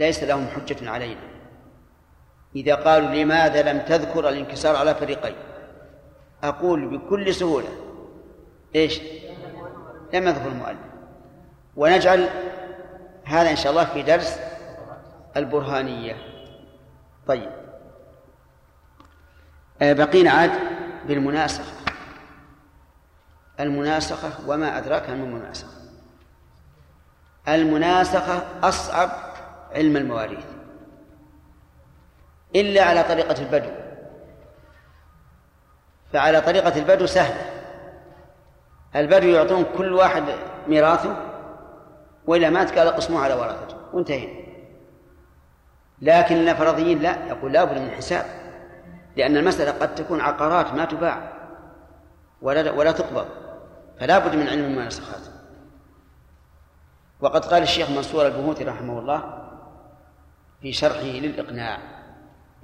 ليس 0.00 0.22
لهم 0.24 0.46
حجة 0.46 0.90
علينا. 0.90 1.33
إذا 2.56 2.74
قالوا 2.74 3.08
لماذا 3.08 3.72
لم 3.72 3.80
تذكر 3.80 4.28
الانكسار 4.28 4.76
على 4.76 4.94
فريقين؟ 4.94 5.34
أقول 6.42 6.98
بكل 6.98 7.34
سهولة. 7.34 7.68
إيش؟ 8.74 9.00
لم 10.14 10.28
يذكر 10.28 10.48
المؤلف. 10.48 10.78
ونجعل 11.76 12.28
هذا 13.24 13.50
إن 13.50 13.56
شاء 13.56 13.72
الله 13.72 13.84
في 13.84 14.02
درس 14.02 14.38
البرهانية. 15.36 16.16
طيب. 17.26 17.50
آه، 19.82 19.92
بقينا 19.92 20.30
عاد 20.30 20.50
بالمناسخة. 21.06 21.72
المناسخة 23.60 24.48
وما 24.50 24.78
أدراك 24.78 25.10
ما 25.10 25.14
المناسخة. 25.14 25.74
المناسخة 27.48 28.46
أصعب 28.62 29.10
علم 29.72 29.96
المواريث. 29.96 30.44
إلا 32.56 32.82
على 32.82 33.02
طريقة 33.02 33.42
البدو. 33.42 33.70
فعلى 36.12 36.40
طريقة 36.40 36.78
البدو 36.78 37.06
سهلة. 37.06 37.50
البدو 38.96 39.28
يعطون 39.28 39.64
كل 39.78 39.92
واحد 39.92 40.22
ميراثه 40.68 41.16
وإذا 42.26 42.50
مات 42.50 42.78
قال 42.78 42.88
قسموه 42.88 43.20
على 43.20 43.34
ورثته 43.34 43.76
وانتهينا. 43.92 44.44
لكن 46.02 46.36
النفرضيين 46.36 46.98
لا 46.98 47.26
يقول 47.26 47.52
لابد 47.52 47.78
من 47.78 47.90
حساب. 47.90 48.26
لأن 49.16 49.36
المسألة 49.36 49.70
قد 49.70 49.94
تكون 49.94 50.20
عقارات 50.20 50.72
ما 50.72 50.84
تباع 50.84 51.32
ولا 52.42 52.70
ولا 52.70 52.92
تقبض. 52.92 53.26
فلا 54.00 54.18
بد 54.18 54.36
من 54.36 54.48
علم 54.48 54.64
المناسخات. 54.64 55.20
وقد 57.20 57.44
قال 57.44 57.62
الشيخ 57.62 57.90
منصور 57.90 58.26
البهوتي 58.26 58.64
رحمه 58.64 58.98
الله 58.98 59.48
في 60.62 60.72
شرحه 60.72 61.02
للإقناع 61.02 61.93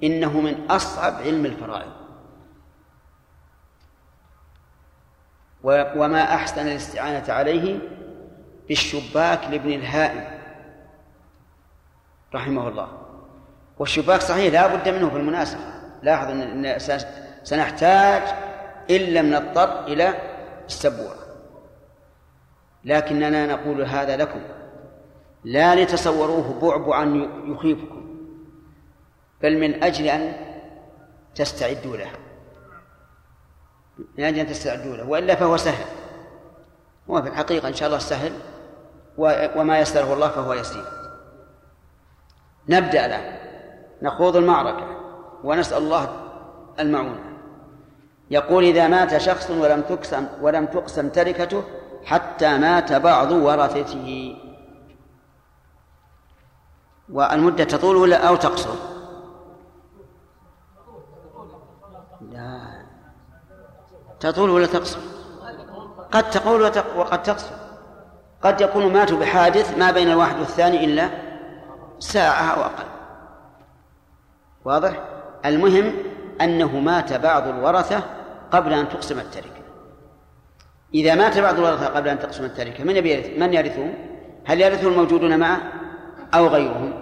إنه 0.03 0.41
من 0.41 0.71
أصعب 0.71 1.13
علم 1.13 1.45
الفرائض. 1.45 1.91
وما 5.63 6.23
أحسن 6.35 6.67
الاستعانة 6.67 7.33
عليه 7.33 7.79
بالشباك 8.67 9.43
لابن 9.49 9.69
الهائم 9.71 10.41
رحمه 12.35 12.67
الله. 12.67 12.87
والشباك 13.79 14.21
صحيح 14.21 14.53
لا 14.53 14.75
بد 14.75 14.89
منه 14.89 15.09
في 15.09 15.17
المناسخة. 15.17 15.81
لاحظ 16.03 16.29
أن 16.29 16.79
سنحتاج 17.43 18.23
إن 18.89 19.01
لم 19.01 19.33
نضطر 19.33 19.85
إلى 19.87 20.13
السبورة. 20.65 21.15
لكننا 22.83 23.45
نقول 23.45 23.81
هذا 23.81 24.17
لكم. 24.17 24.41
لا 25.43 25.83
لتصوروه 25.83 26.59
بعبعا 26.61 27.29
يخيفكم. 27.45 28.00
بل 29.43 29.59
من 29.59 29.83
أجل 29.83 30.05
أن 30.05 30.33
تستعدوا 31.35 31.97
له 31.97 32.11
من 34.17 34.23
أجل 34.23 34.39
أن 34.39 34.47
تستعدوا 34.47 34.97
له 34.97 35.09
وإلا 35.09 35.35
فهو 35.35 35.57
سهل. 35.57 35.85
هو 37.09 37.21
في 37.21 37.27
الحقيقة 37.27 37.67
إن 37.67 37.73
شاء 37.73 37.87
الله 37.87 37.99
سهل. 37.99 38.33
وما 39.55 39.79
يسره 39.79 40.13
الله 40.13 40.27
فهو 40.27 40.53
يسير. 40.53 40.85
نبدأ 42.69 43.05
الآن. 43.05 43.37
نخوض 44.01 44.35
المعركة. 44.35 44.87
ونسأل 45.43 45.77
الله 45.77 46.31
المعونة. 46.79 47.37
يقول 48.31 48.63
إذا 48.63 48.87
مات 48.87 49.17
شخص 49.17 49.49
ولم 49.49 49.81
تقسم 49.81 50.27
ولم 50.41 50.65
تقسم 50.65 51.09
تركته 51.09 51.63
حتى 52.05 52.57
مات 52.57 52.93
بعض 52.93 53.31
ورثته. 53.31 54.37
والمدة 57.09 57.63
تطول 57.63 57.95
ولا 57.95 58.27
أو 58.27 58.35
تقصر 58.35 58.75
لا 62.31 62.85
تطول 64.21 64.49
ولا 64.49 64.67
تقصر؟ 64.67 64.99
قد 66.11 66.29
تقول 66.29 66.61
وقد 66.97 67.23
تقصر. 67.23 67.55
قد 68.41 68.61
يكون 68.61 68.93
ماتوا 68.93 69.19
بحادث 69.19 69.77
ما 69.77 69.91
بين 69.91 70.11
الواحد 70.11 70.39
والثاني 70.39 70.85
إلا 70.85 71.09
ساعة 71.99 72.53
أو 72.53 72.61
أقل. 72.61 72.85
واضح؟ 74.65 75.03
المهم 75.45 75.93
أنه 76.41 76.79
مات 76.79 77.13
بعض 77.13 77.47
الورثة 77.47 78.03
قبل 78.51 78.73
أن 78.73 78.89
تقسم 78.89 79.19
التركة. 79.19 79.61
إذا 80.93 81.15
مات 81.15 81.39
بعض 81.39 81.55
الورثة 81.55 81.87
قبل 81.87 82.09
أن 82.09 82.19
تقسم 82.19 82.45
التركة 82.45 82.83
من 82.83 82.95
يرث 82.95 83.37
من 83.37 83.53
يرثهم؟ 83.53 83.93
هل 84.45 84.61
يرثه 84.61 84.87
الموجودون 84.87 85.39
معه 85.39 85.61
أو 86.33 86.47
غيرهم؟ 86.47 86.93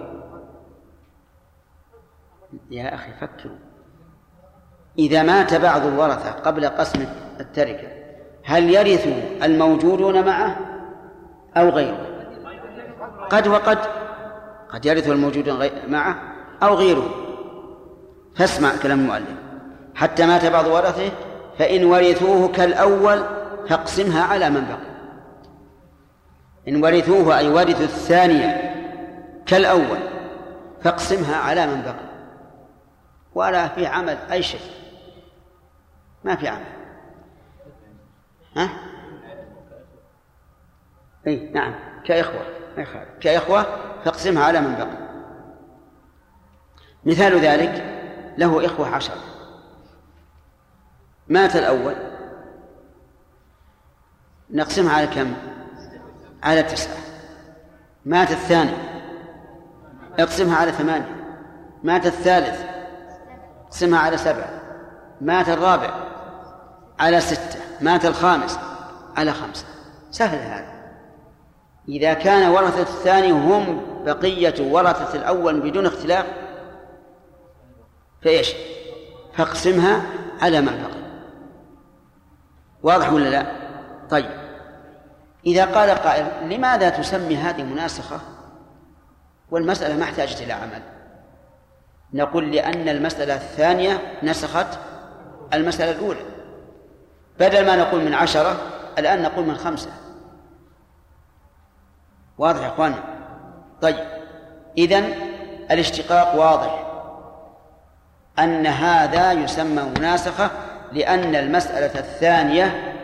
يا 2.70 2.94
أخي 2.94 3.12
فكروا. 3.12 3.69
إذا 5.00 5.22
مات 5.22 5.54
بعض 5.54 5.86
الورثة 5.86 6.30
قبل 6.30 6.66
قسم 6.66 7.06
التركة 7.40 7.88
هل 8.44 8.70
يرث 8.70 9.08
الموجودون 9.42 10.24
معه 10.24 10.56
أو 11.56 11.68
غيره؟ 11.68 12.06
قد 13.30 13.48
وقد 13.48 13.78
قد 14.68 14.86
يرث 14.86 15.08
الموجودون 15.08 15.68
معه 15.88 16.16
أو 16.62 16.74
غيره. 16.74 17.10
فاسمع 18.36 18.70
كلام 18.82 19.00
المؤلف. 19.00 19.38
حتى 19.94 20.26
مات 20.26 20.46
بعض 20.46 20.66
ورثه 20.66 21.10
فإن 21.58 21.84
ورثوه 21.84 22.48
كالأول 22.48 23.22
فاقسمها 23.68 24.22
على 24.22 24.50
من 24.50 24.64
بقي. 24.64 24.90
إن 26.68 26.84
ورثوه 26.84 27.38
أي 27.38 27.48
ورثوا 27.48 27.84
الثانية 27.84 28.74
كالأول 29.46 29.98
فاقسمها 30.82 31.36
على 31.36 31.66
من 31.66 31.82
بقي. 31.82 32.10
ولا 33.34 33.68
في 33.68 33.86
عمل 33.86 34.16
أي 34.32 34.42
شيء. 34.42 34.60
ما 36.24 36.36
في 36.36 36.48
عمل. 36.48 36.64
ها؟ 38.56 38.70
اي 41.26 41.50
نعم. 41.50 41.74
كإخوة. 42.04 42.42
كإخوة 43.20 43.62
فاقسمها 44.04 44.44
على 44.44 44.60
من 44.60 44.74
بقي. 44.74 45.10
مثال 47.04 47.40
ذلك 47.40 47.84
له 48.38 48.66
إخوة 48.66 48.88
عشرة 48.88 49.16
مات 51.28 51.56
الأول. 51.56 51.94
نقسمها 54.50 54.92
على 54.92 55.06
كم؟ 55.06 55.34
على 56.42 56.62
تسعة. 56.62 56.96
مات 58.04 58.30
الثاني. 58.30 58.72
اقسمها 60.18 60.56
على 60.56 60.72
ثمانية. 60.72 61.16
مات 61.82 62.06
الثالث. 62.06 62.64
اقسمها 63.66 64.00
على 64.00 64.16
سبعة. 64.16 64.60
مات 65.20 65.48
الرابع. 65.48 66.09
على 67.00 67.20
ستة. 67.20 67.60
مات 67.80 68.04
الخامس. 68.04 68.58
على 69.16 69.32
خمسة. 69.32 69.64
سهل 70.10 70.38
هذا. 70.38 70.80
إذا 71.88 72.14
كان 72.14 72.50
ورثة 72.50 72.82
الثاني 72.82 73.32
هم 73.32 73.82
بقية 74.04 74.54
ورثة 74.72 75.14
الأول 75.14 75.60
بدون 75.60 75.86
اختلاف 75.86 76.26
فإيش؟ 78.22 78.54
فاقسمها 79.34 80.02
على 80.40 80.60
ما 80.60 80.70
بقي. 80.70 81.00
واضح 82.82 83.12
ولا 83.12 83.28
لا؟ 83.28 83.46
طيب. 84.10 84.30
إذا 85.46 85.64
قال 85.64 85.90
قائل 85.90 86.26
لماذا 86.50 86.88
تسمي 86.88 87.36
هذه 87.36 87.62
مناسخة؟ 87.62 88.20
والمسألة 89.50 89.96
ما 89.96 90.04
احتاجت 90.04 90.42
إلى 90.42 90.52
عمل. 90.52 90.82
نقول 92.12 92.52
لأن 92.52 92.88
المسألة 92.88 93.34
الثانية 93.34 94.18
نسخت 94.22 94.78
المسألة 95.54 95.90
الأولى. 95.90 96.20
بدل 97.40 97.66
ما 97.66 97.76
نقول 97.76 98.04
من 98.04 98.14
عشرة 98.14 98.56
الآن 98.98 99.22
نقول 99.22 99.46
من 99.46 99.56
خمسة. 99.56 99.90
واضح 102.38 102.60
يا 102.60 102.68
اخوان 102.68 102.94
طيب. 103.82 103.96
اذا 104.78 104.98
الاشتقاق 105.70 106.34
واضح. 106.34 106.86
أن 108.38 108.66
هذا 108.66 109.32
يسمى 109.32 109.82
مناسخة 109.82 110.50
لأن 110.92 111.34
المسألة 111.34 112.00
الثانية 112.00 112.96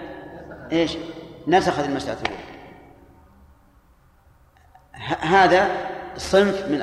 إيش؟ 0.73 0.97
نسخت 1.47 1.85
المسألة 1.85 2.19
الأولى. 2.21 2.47
هذا 5.21 5.69
صنف 6.17 6.69
من 6.69 6.79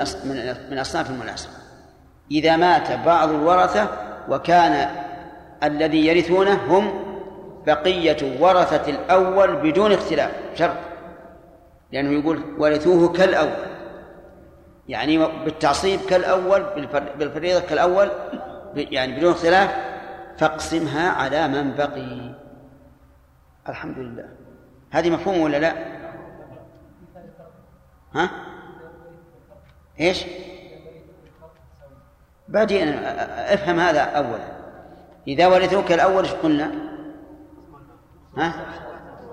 من 0.72 0.80
أصناف 0.80 1.10
المناسخة. 1.10 1.58
إذا 2.32 2.56
مات 2.56 2.92
بعض 2.92 3.30
الورثة 3.30 3.88
وكان 4.30 4.90
الذي 5.64 6.06
يرثونه 6.06 6.54
هم 6.54 7.03
بقية 7.66 8.42
ورثة 8.42 8.90
الأول 8.90 9.56
بدون 9.56 9.92
اختلاف 9.92 10.32
شرط. 10.56 10.78
لأنه 11.92 12.20
يقول 12.20 12.44
ورثوه 12.58 13.14
كالأول. 13.14 13.74
يعني 14.88 15.18
بالتعصيب 15.18 16.00
كالأول 16.10 16.64
بالفريضة 17.20 17.60
كالأول 17.60 18.10
يعني 18.76 19.18
بدون 19.18 19.32
اختلاف 19.32 19.76
فاقسمها 20.38 21.10
على 21.10 21.48
من 21.48 21.76
بقي. 21.76 22.36
الحمد 23.70 23.98
لله. 23.98 24.30
هذه 24.92 25.10
مفهوم 25.10 25.42
ولا 25.42 25.58
لا؟ 25.58 25.74
ها؟ 28.14 28.30
إيش؟ 30.00 30.26
بعدين 32.48 32.88
أفهم 33.38 33.80
هذا 33.80 34.02
اولا. 34.02 34.54
إذا 35.28 35.48
ورثوك 35.48 35.92
الأول 35.92 36.24
إيش 36.24 36.34
قلنا؟ 36.34 36.93
ها؟ 38.38 38.54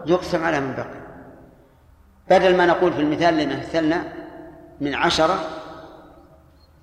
يقسم 0.06 0.44
على 0.44 0.60
من 0.60 0.74
بقي. 0.74 1.01
بدل 2.31 2.56
ما 2.56 2.66
نقول 2.66 2.93
في 2.93 3.01
المثال 3.01 3.40
اللي 3.40 3.56
مثلنا 3.56 4.05
من 4.81 4.94
عشرة 4.94 5.40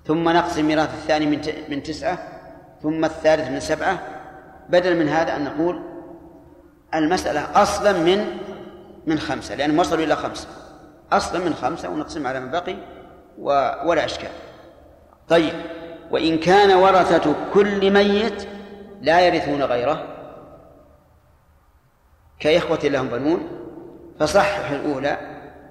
ثم 0.06 0.28
نقسم 0.28 0.64
ميراث 0.64 0.94
الثاني 0.94 1.26
من 1.26 1.40
من 1.68 1.82
تسعة 1.82 2.18
ثم 2.82 3.04
الثالث 3.04 3.48
من 3.48 3.60
سبعة 3.60 3.98
بدل 4.68 4.96
من 4.98 5.08
هذا 5.08 5.36
أن 5.36 5.44
نقول 5.44 5.82
المسألة 6.94 7.62
أصلا 7.62 7.92
من 7.92 8.24
من 9.06 9.18
خمسة 9.18 9.54
لأنهم 9.54 9.78
وصلوا 9.78 10.04
إلى 10.04 10.16
خمسة. 10.16 10.48
أصلا 11.12 11.44
من 11.44 11.54
خمسة 11.54 11.88
ونقسم 11.88 12.26
على 12.26 12.40
من 12.40 12.50
بقي 12.50 12.76
ولا 13.84 14.04
إشكال. 14.04 14.30
طيب 15.28 15.52
وإن 16.10 16.38
كان 16.38 16.76
ورثة 16.76 17.34
كل 17.54 17.90
ميت 17.90 18.48
لا 19.00 19.20
يرثون 19.20 19.62
غيره 19.62 20.17
كإخوة 22.40 22.78
لهم 22.84 23.08
بنون 23.08 23.48
فصحح 24.20 24.70
الأولى 24.70 25.18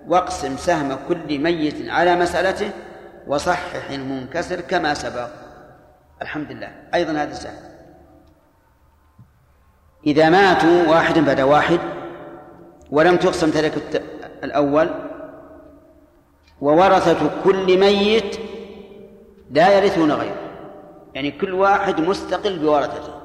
واقسم 0.08 0.58
سهم 0.58 0.98
كل 1.08 1.40
ميت 1.40 1.90
على 1.90 2.16
مسألته 2.16 2.72
وصحح 3.28 3.90
المنكسر 3.90 4.62
كما 4.62 4.94
سبق. 4.94 5.30
الحمد 6.22 6.52
لله. 6.52 6.72
أيضا 6.94 7.12
هذا 7.12 7.34
سهل 7.34 7.78
إذا 10.06 10.30
ماتوا 10.30 10.88
واحد 10.88 11.20
بعد 11.20 11.42
واحد 11.42 11.80
ولم 12.92 13.18
تقسم 13.18 13.52
تركة 13.52 14.02
الأول 14.44 14.90
وورثة 16.62 17.44
كل 17.44 17.80
ميت 17.80 18.40
لا 19.52 19.78
يرثون 19.78 20.12
غيره. 20.12 20.38
يعني 21.14 21.32
كل 21.32 21.54
واحد 21.54 22.02
مستقل 22.02 22.60
بورثته. 22.60 23.17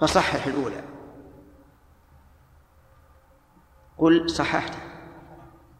فصحح 0.00 0.46
الأولى. 0.46 0.82
قل 3.98 4.30
صححت. 4.30 4.72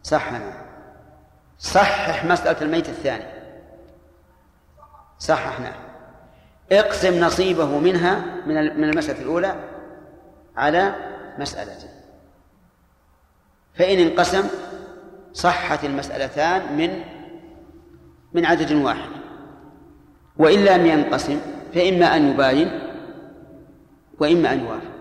صحنا 0.03 0.65
صحح 1.59 2.25
مسألة 2.25 2.61
الميت 2.61 2.89
الثاني. 2.89 3.25
صححنا. 5.19 5.71
اقسم 6.71 7.19
نصيبه 7.19 7.79
منها 7.79 8.19
من 8.45 8.77
من 8.77 8.89
المسألة 8.89 9.21
الأولى 9.21 9.55
على 10.57 10.95
مسألته 11.39 11.89
فإن 13.73 13.99
انقسم 13.99 14.47
صحت 15.33 15.83
المسألتان 15.83 16.77
من 16.77 17.03
من 18.33 18.45
عدد 18.45 18.71
واحد. 18.71 19.09
وإن 20.37 20.65
لم 20.65 20.85
ينقسم 20.85 21.41
فإما 21.73 22.15
أن 22.15 22.31
يباين 22.31 22.86
وإما 24.19 24.53
أن 24.53 24.59
يوافق. 24.59 24.91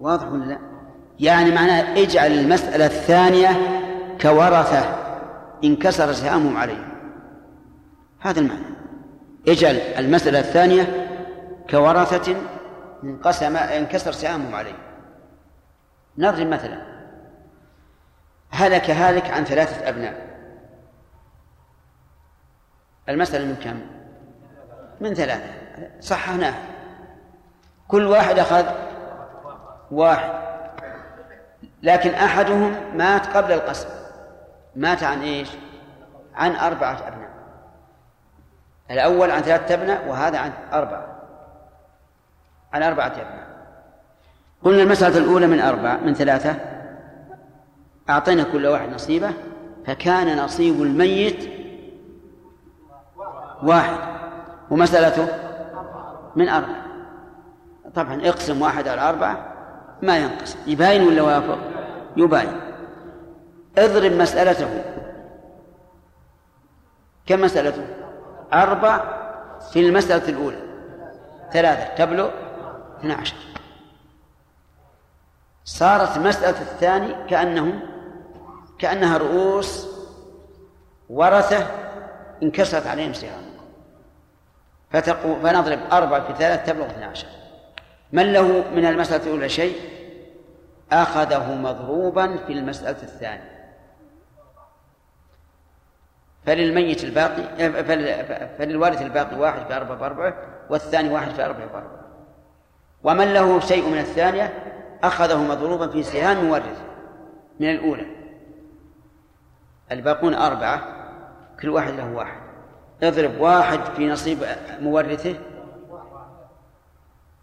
واضح 0.00 0.26
ولا 0.28 0.44
لا؟ 0.44 0.58
يعني 1.20 1.50
معناه 1.54 2.02
اجعل 2.02 2.32
المسألة 2.32 2.86
الثانية 2.86 3.50
كورثة 4.20 5.04
انكسر 5.64 6.12
سهامهم 6.12 6.56
عليه 6.56 6.94
هذا 8.20 8.40
المعنى. 8.40 8.74
اجعل 9.48 9.74
المسألة 9.76 10.38
الثانية 10.38 11.08
كورثة 11.70 12.36
انقسم 13.04 13.56
انكسر 13.56 14.12
سهامهم 14.12 14.54
عليه 14.54 14.76
نضرب 16.18 16.46
مثلا. 16.46 16.94
هلك 18.50 18.90
هالك 18.90 19.30
عن 19.30 19.44
ثلاثة 19.44 19.88
أبناء. 19.88 20.34
المسألة 23.08 23.44
من 23.44 23.54
كم؟ 23.54 24.03
من 25.04 25.14
ثلاثة. 25.14 25.50
صححناه. 26.00 26.54
كل 27.88 28.06
واحد 28.06 28.38
أخذ 28.38 28.64
واحد. 29.90 30.30
لكن 31.82 32.10
أحدهم 32.10 32.96
مات 32.96 33.26
قبل 33.26 33.52
القسم 33.52 33.88
مات 34.76 35.02
عن 35.02 35.22
إيش؟ 35.22 35.48
عن 36.34 36.56
أربعة 36.56 37.08
أبناء. 37.08 37.30
الأول 38.90 39.30
عن 39.30 39.42
ثلاثة 39.42 39.74
أبناء 39.74 40.08
وهذا 40.08 40.38
عن 40.38 40.52
أربعة. 40.72 41.06
عن 42.72 42.82
أربعة 42.82 43.06
أبناء. 43.06 43.46
قلنا 44.64 44.82
المسألة 44.82 45.18
الأولى 45.18 45.46
من 45.46 45.60
أربعة 45.60 45.96
من 45.96 46.14
ثلاثة. 46.14 46.56
أعطينا 48.10 48.42
كل 48.42 48.66
واحد 48.66 48.88
نصيبه 48.88 49.32
فكان 49.86 50.38
نصيب 50.38 50.82
الميت 50.82 51.50
واحد. 53.62 54.23
ومسألته 54.70 55.28
من 56.36 56.48
أربعة 56.48 56.84
طبعا 57.94 58.20
اقسم 58.28 58.62
واحد 58.62 58.88
على 58.88 59.08
أربعة 59.08 59.54
ما 60.02 60.18
ينقسم 60.18 60.58
يباين 60.66 61.06
ولا 61.06 61.22
وافق 61.22 61.58
يباين. 62.16 62.60
اضرب 63.78 64.12
مسألته. 64.12 64.84
كم 67.26 67.40
مسألته؟ 67.40 67.86
أربع 68.52 69.00
في 69.72 69.80
المسألة 69.88 70.28
الأولى. 70.28 70.62
ثلاثة. 71.52 72.04
تبلغ 72.04 72.30
12 73.00 73.34
صارت 75.64 76.18
مسألة 76.18 76.60
الثاني 76.60 77.28
كأنهم 77.28 77.80
كأنها 78.78 79.18
رؤوس 79.18 79.86
ورثة 81.10 81.66
انكسرت 82.42 82.86
عليهم 82.86 83.12
سهام 83.12 83.53
فتقو 84.94 85.34
فنضرب 85.34 85.78
أربعة 85.92 86.26
في 86.26 86.38
ثلاث 86.38 86.66
تبلغ 86.66 86.86
12 86.86 87.26
من 88.12 88.32
له 88.32 88.64
من 88.74 88.86
المسألة 88.86 89.26
الأولى 89.26 89.48
شيء؟ 89.48 89.76
أخذه 90.92 91.54
مضروبا 91.54 92.36
في 92.36 92.52
المسألة 92.52 93.02
الثانية. 93.02 93.74
فللميت 96.46 97.04
الباقي 97.04 97.72
فللوارث 98.58 99.02
الباقي 99.02 99.36
واحد 99.36 99.66
في 99.66 99.76
أربعة 99.76 99.98
بأربعة 99.98 100.34
والثاني 100.70 101.08
واحد 101.08 101.30
في 101.30 101.44
أربعة 101.44 101.66
بأربعة. 101.66 102.04
ومن 103.04 103.34
له 103.34 103.60
شيء 103.60 103.88
من 103.88 103.98
الثانية؟ 103.98 104.52
أخذه 105.02 105.42
مضروبا 105.42 105.88
في 105.88 106.02
سهام 106.02 106.44
مورث. 106.44 106.82
من 107.60 107.70
الأولى. 107.70 108.06
الباقون 109.92 110.34
أربعة 110.34 110.82
كل 111.60 111.68
واحد 111.68 111.92
له 111.92 112.12
واحد. 112.12 112.43
اضرب 113.04 113.40
واحد 113.40 113.80
في 113.96 114.08
نصيب 114.08 114.46
مورثه 114.80 115.38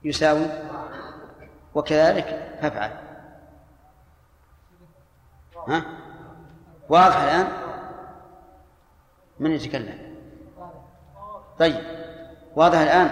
يساوي 0.03 0.45
وكذلك 1.75 2.57
فافعل 2.61 2.91
ها؟ 5.67 5.85
واضح 6.89 7.17
الآن؟ 7.17 7.47
من 9.39 9.51
يتكلم؟ 9.51 10.15
طيب 11.59 11.81
واضح 12.55 12.77
الآن؟ 12.77 13.11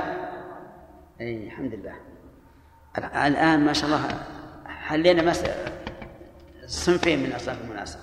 أي 1.21 1.47
الحمد 1.47 1.73
لله. 1.73 1.95
الآن 2.97 3.65
ما 3.65 3.73
شاء 3.73 3.85
الله 3.85 4.01
حلينا 4.65 5.21
مسألة 5.21 5.71
صنفين 6.65 7.23
من 7.23 7.34
أصناف 7.34 7.61
المناسبة. 7.61 8.01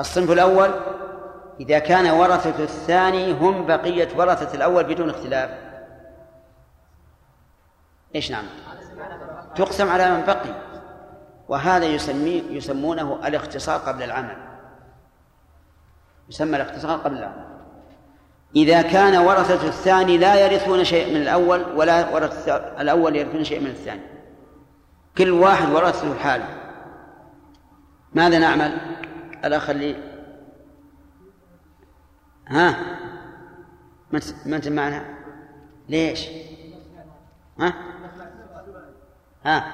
الصنف 0.00 0.30
الأول 0.30 0.70
إذا 1.60 1.78
كان 1.78 2.10
ورثة 2.10 2.62
الثاني 2.64 3.32
هم 3.32 3.66
بقية 3.66 4.08
ورثة 4.16 4.54
الأول 4.54 4.84
بدون 4.84 5.10
اختلاف. 5.10 5.50
إيش 8.14 8.30
نعم؟ 8.30 8.44
تقسم 9.54 9.88
على 9.88 10.10
من 10.10 10.24
بقي. 10.26 10.54
وهذا 11.48 11.84
يسمي 11.84 12.44
يسمونه 12.50 13.20
الاختصار 13.26 13.78
قبل 13.78 14.02
العمل. 14.02 14.36
يسمى 16.28 16.56
الاختصار 16.56 16.98
قبل 16.98 17.18
العمل. 17.18 17.44
إذا 18.56 18.82
كان 18.82 19.16
ورثة 19.16 19.68
الثاني 19.68 20.18
لا 20.18 20.34
يرثون 20.34 20.84
شيء 20.84 21.14
من 21.14 21.22
الأول 21.22 21.62
ولا 21.76 22.08
ورثة 22.08 22.56
الأول 22.56 23.16
يرثون 23.16 23.44
شيء 23.44 23.60
من 23.60 23.66
الثاني. 23.66 24.02
كل 25.18 25.30
واحد 25.30 25.70
ورثته 25.70 26.14
حاله. 26.14 26.48
ماذا 28.14 28.38
نعمل؟ 28.38 28.78
الأخ 29.44 29.70
اللي 29.70 30.11
ها 32.52 32.76
ما 34.46 34.56
أنت 34.56 34.68
معنا 34.68 35.04
ليش؟ 35.88 36.28
ها؟ 37.60 37.74
ها 39.44 39.64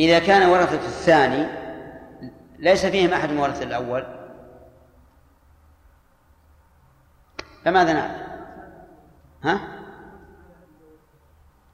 إذا 0.00 0.18
كان 0.18 0.48
ورثة 0.48 0.86
الثاني 0.86 1.46
ليس 2.58 2.86
فيهم 2.86 3.12
أحد 3.12 3.30
من 3.30 3.38
ورثة 3.38 3.62
الأول 3.62 4.06
فماذا 7.64 7.92
نعمل؟ 7.92 8.26
ها؟ 9.44 9.60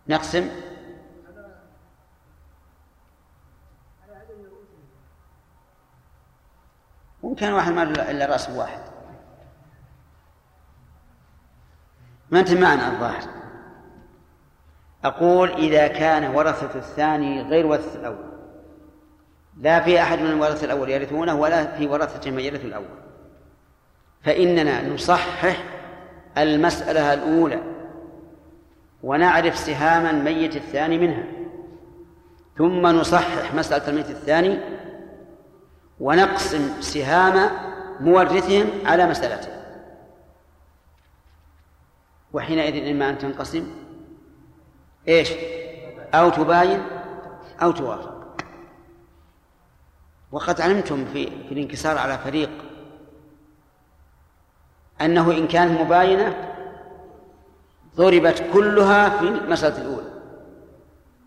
نقسم 0.09 0.51
وكان 7.23 7.53
واحد 7.53 7.73
ما 7.73 7.83
إلا 7.83 8.27
رأس 8.27 8.51
واحد 8.51 8.82
ما 12.33 12.41
أنت 12.41 12.53
معنا 12.53 12.93
الظاهر؟ 12.93 13.23
أقول 15.05 15.51
إذا 15.51 15.87
كان 15.87 16.35
ورثة 16.35 16.79
الثاني 16.79 17.43
غير 17.43 17.67
ورثة 17.67 18.01
الأول. 18.01 18.33
لا 19.61 19.81
في 19.81 20.01
أحد 20.01 20.19
من 20.19 20.27
الورثة 20.27 20.65
الأول 20.65 20.91
يرثونه 20.91 21.35
ولا 21.35 21.65
في 21.65 21.87
ورثة 21.87 22.31
من 22.31 22.41
يرث 22.41 22.65
الأول. 22.65 23.03
فإننا 24.23 24.89
نصحح 24.89 25.65
المسألة 26.39 27.15
الأولى 27.15 27.63
ونعرف 29.03 29.59
سهام 29.59 30.07
الميت 30.07 30.57
الثاني 30.57 30.99
منها. 30.99 31.25
ثم 32.59 32.87
نصحح 32.87 33.55
مسألة 33.55 33.89
الميت 33.89 34.11
الثاني 34.11 34.59
ونقسم 36.01 36.81
سهام 36.81 37.51
مورثهم 38.01 38.67
على 38.87 39.07
مسألته 39.07 39.62
وحينئذ 42.33 42.91
إما 42.91 43.11
أن 43.11 43.19
تنقسم. 43.19 43.71
إيش؟ 45.09 45.33
أو 46.15 46.31
تباين 46.31 46.83
أو 47.63 47.71
توافق. 47.71 48.35
وقد 50.33 50.61
علمتم 50.61 51.05
في 51.05 51.27
في 51.27 51.53
الانكسار 51.55 51.99
على 51.99 52.19
فريق 52.19 52.51
أنه 55.01 55.31
إن 55.31 55.49
كانت 55.49 55.81
مباينة 55.81 56.55
ضربت 57.97 58.45
كلها 58.53 59.09
في 59.09 59.29
المسألة 59.29 59.79
الأولى. 59.79 60.13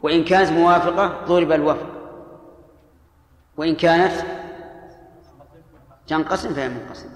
وإن 0.02 0.24
كانت 0.24 0.52
موافقة 0.52 1.26
ضرب 1.26 1.52
الوفق. 1.52 1.90
وإن 3.58 3.76
كانت 3.76 4.26
تنقسم 6.08 6.54
فهي 6.54 6.70
منقسم 6.70 7.15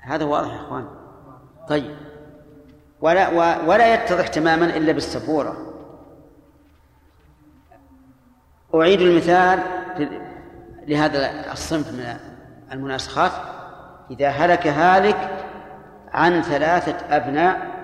هذا 0.00 0.24
واضح 0.24 0.48
يا 0.48 0.60
إخوان. 0.60 0.88
طيب. 1.68 1.96
ولا 3.00 3.28
ولا 3.66 3.94
يتضح 3.94 4.26
تماما 4.26 4.64
إلا 4.64 4.92
بالسبورة. 4.92 5.56
أعيد 8.74 9.00
المثال 9.00 9.60
لهذا 10.86 11.52
الصنف 11.52 11.92
من 11.92 12.16
المناسخات. 12.72 13.32
إذا 14.10 14.28
هلك 14.28 14.66
هالك 14.66 15.44
عن 16.12 16.42
ثلاثة 16.42 17.16
أبناء 17.16 17.78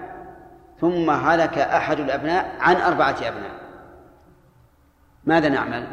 ثم 0.80 1.10
هلك 1.10 1.58
أحد 1.58 2.00
الأبناء 2.00 2.56
عن 2.60 2.76
أربعة 2.76 3.16
أبناء. 3.22 3.54
ماذا 5.24 5.48
نعمل؟ 5.48 5.86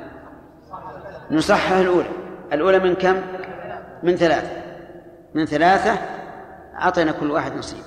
نصحح 1.31 1.71
الأولى. 1.71 2.09
الأولى 2.53 2.79
من 2.79 2.95
كم؟ 2.95 3.21
من 4.03 4.15
ثلاثة. 4.15 4.70
من 5.33 5.45
ثلاثة 5.45 5.97
أعطينا 6.75 7.11
كل 7.11 7.31
واحد 7.31 7.55
نصيب. 7.55 7.83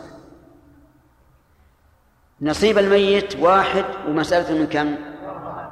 نصيب 2.43 2.79
الميت 2.79 3.37
واحد 3.37 3.85
ومسألته 4.09 4.55
من 4.55 4.67
كم؟ 4.67 4.97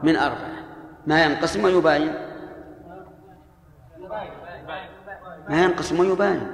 من 0.02 0.16
أربعة. 0.16 0.52
ما 1.06 1.24
ينقسم 1.24 1.64
ويباين. 1.64 2.14
ما 5.48 5.62
ينقسم 5.62 6.00
ويباين. 6.00 6.50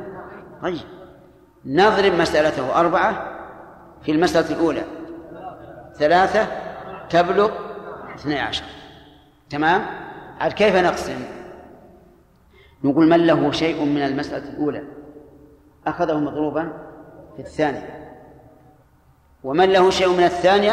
طيب. 0.62 0.80
نضرب 1.66 2.12
مسألته 2.12 2.80
أربعة 2.80 3.38
في 4.02 4.12
المسألة 4.12 4.50
الأولى. 4.50 4.84
ثلاثة 5.94 6.46
تبلغ 7.10 7.50
اثني 8.14 8.40
عشر. 8.40 8.64
تمام؟ 9.50 9.86
عاد 10.40 10.52
كيف 10.52 10.76
نقسم؟ 10.76 11.24
نقول 12.84 13.08
من 13.08 13.26
له 13.26 13.50
شيء 13.50 13.84
من 13.84 14.02
المسألة 14.02 14.50
الأولى؟ 14.50 14.97
أخذه 15.88 16.18
مضروبا 16.18 16.72
في 17.36 17.42
الثانية. 17.42 18.14
ومن 19.44 19.72
له 19.72 19.90
شيء 19.90 20.08
من 20.08 20.24
الثانية 20.24 20.72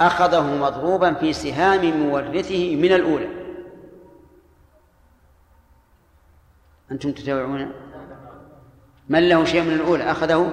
أخذه 0.00 0.56
مضروبا 0.56 1.12
في 1.14 1.32
سهام 1.32 2.00
مورثه 2.00 2.76
من 2.76 2.92
الأولى. 2.92 3.28
أنتم 6.92 7.12
تتابعون؟ 7.12 7.72
من 9.08 9.28
له 9.28 9.44
شيء 9.44 9.62
من 9.62 9.72
الأولى؟ 9.72 10.10
أخذه 10.10 10.52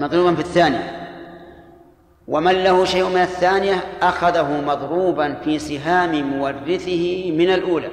مضروبا 0.00 0.34
في 0.34 0.40
الثانية. 0.40 1.00
ومن 2.28 2.52
له 2.52 2.84
شيء 2.84 3.08
من 3.08 3.20
الثانية 3.20 3.74
أخذه 4.02 4.60
مضروبا 4.60 5.34
في 5.34 5.58
سهام 5.58 6.22
مورثه 6.22 7.32
من 7.32 7.50
الأولى. 7.54 7.90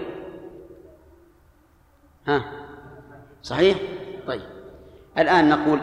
ها؟ 2.28 2.61
صحيح؟ 3.44 3.78
طيب. 4.28 4.42
الآن 5.18 5.50
نقول 5.50 5.80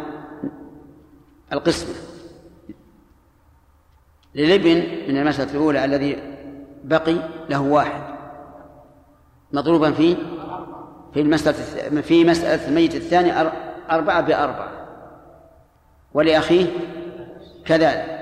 القسمة 1.52 1.94
للابن 4.34 4.76
من 5.08 5.16
المسألة 5.16 5.52
الأولى 5.52 5.84
الذي 5.84 6.18
بقي 6.84 7.16
له 7.50 7.60
واحد. 7.60 8.02
مضروبا 9.52 9.92
في 9.92 10.16
في 11.14 11.20
المسألة 11.20 12.00
في 12.00 12.24
مسألة 12.24 12.68
الميت 12.68 12.94
الثاني 12.94 13.50
أربعة 13.90 14.20
بأربعة. 14.20 14.72
ولأخيه 16.14 16.66
كذلك. 17.66 18.18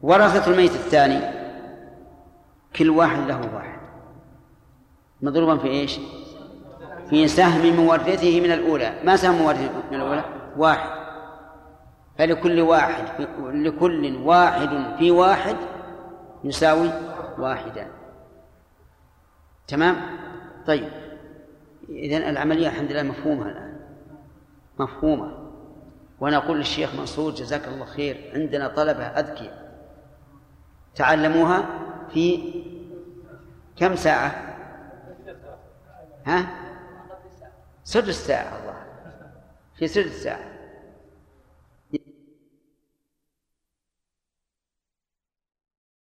ورثة 0.00 0.52
الميت 0.52 0.72
الثاني 0.72 1.20
كل 2.76 2.90
واحد 2.90 3.28
له 3.28 3.54
واحد. 3.54 3.78
مضروبا 5.22 5.56
في 5.56 5.68
إيش؟ 5.68 5.98
في 7.10 7.28
سهم 7.28 7.76
مورثه 7.76 8.40
من 8.40 8.52
الأولى 8.52 8.94
ما 9.04 9.16
سهم 9.16 9.34
مورثه 9.34 9.70
من 9.90 9.96
الأولى؟ 9.96 10.24
واحد 10.56 11.04
فلكل 12.18 12.60
واحد 12.60 13.04
لكل 13.38 14.16
واحد 14.16 14.96
في 14.98 15.10
واحد 15.10 15.56
يساوي 16.44 16.90
واحدا 17.38 17.86
تمام؟ 19.68 19.96
طيب 20.66 20.88
إذن 21.88 22.22
العملية 22.22 22.68
الحمد 22.68 22.92
لله 22.92 23.02
مفهومة 23.02 23.48
الآن 23.48 23.76
مفهومة 24.78 25.44
وأنا 26.20 26.36
أقول 26.36 26.58
للشيخ 26.58 26.94
منصور 26.94 27.32
جزاك 27.32 27.68
الله 27.68 27.84
خير 27.84 28.30
عندنا 28.34 28.68
طلبة 28.68 29.04
أذكياء 29.04 29.64
تعلموها 30.94 31.64
في 32.14 32.52
كم 33.76 33.96
ساعة؟ 33.96 34.56
ها؟ 36.26 36.63
سدس 37.84 38.26
ساعة 38.26 38.58
الله. 38.62 38.84
في 39.78 39.88
سدس 39.88 40.12
ساعة 40.22 40.53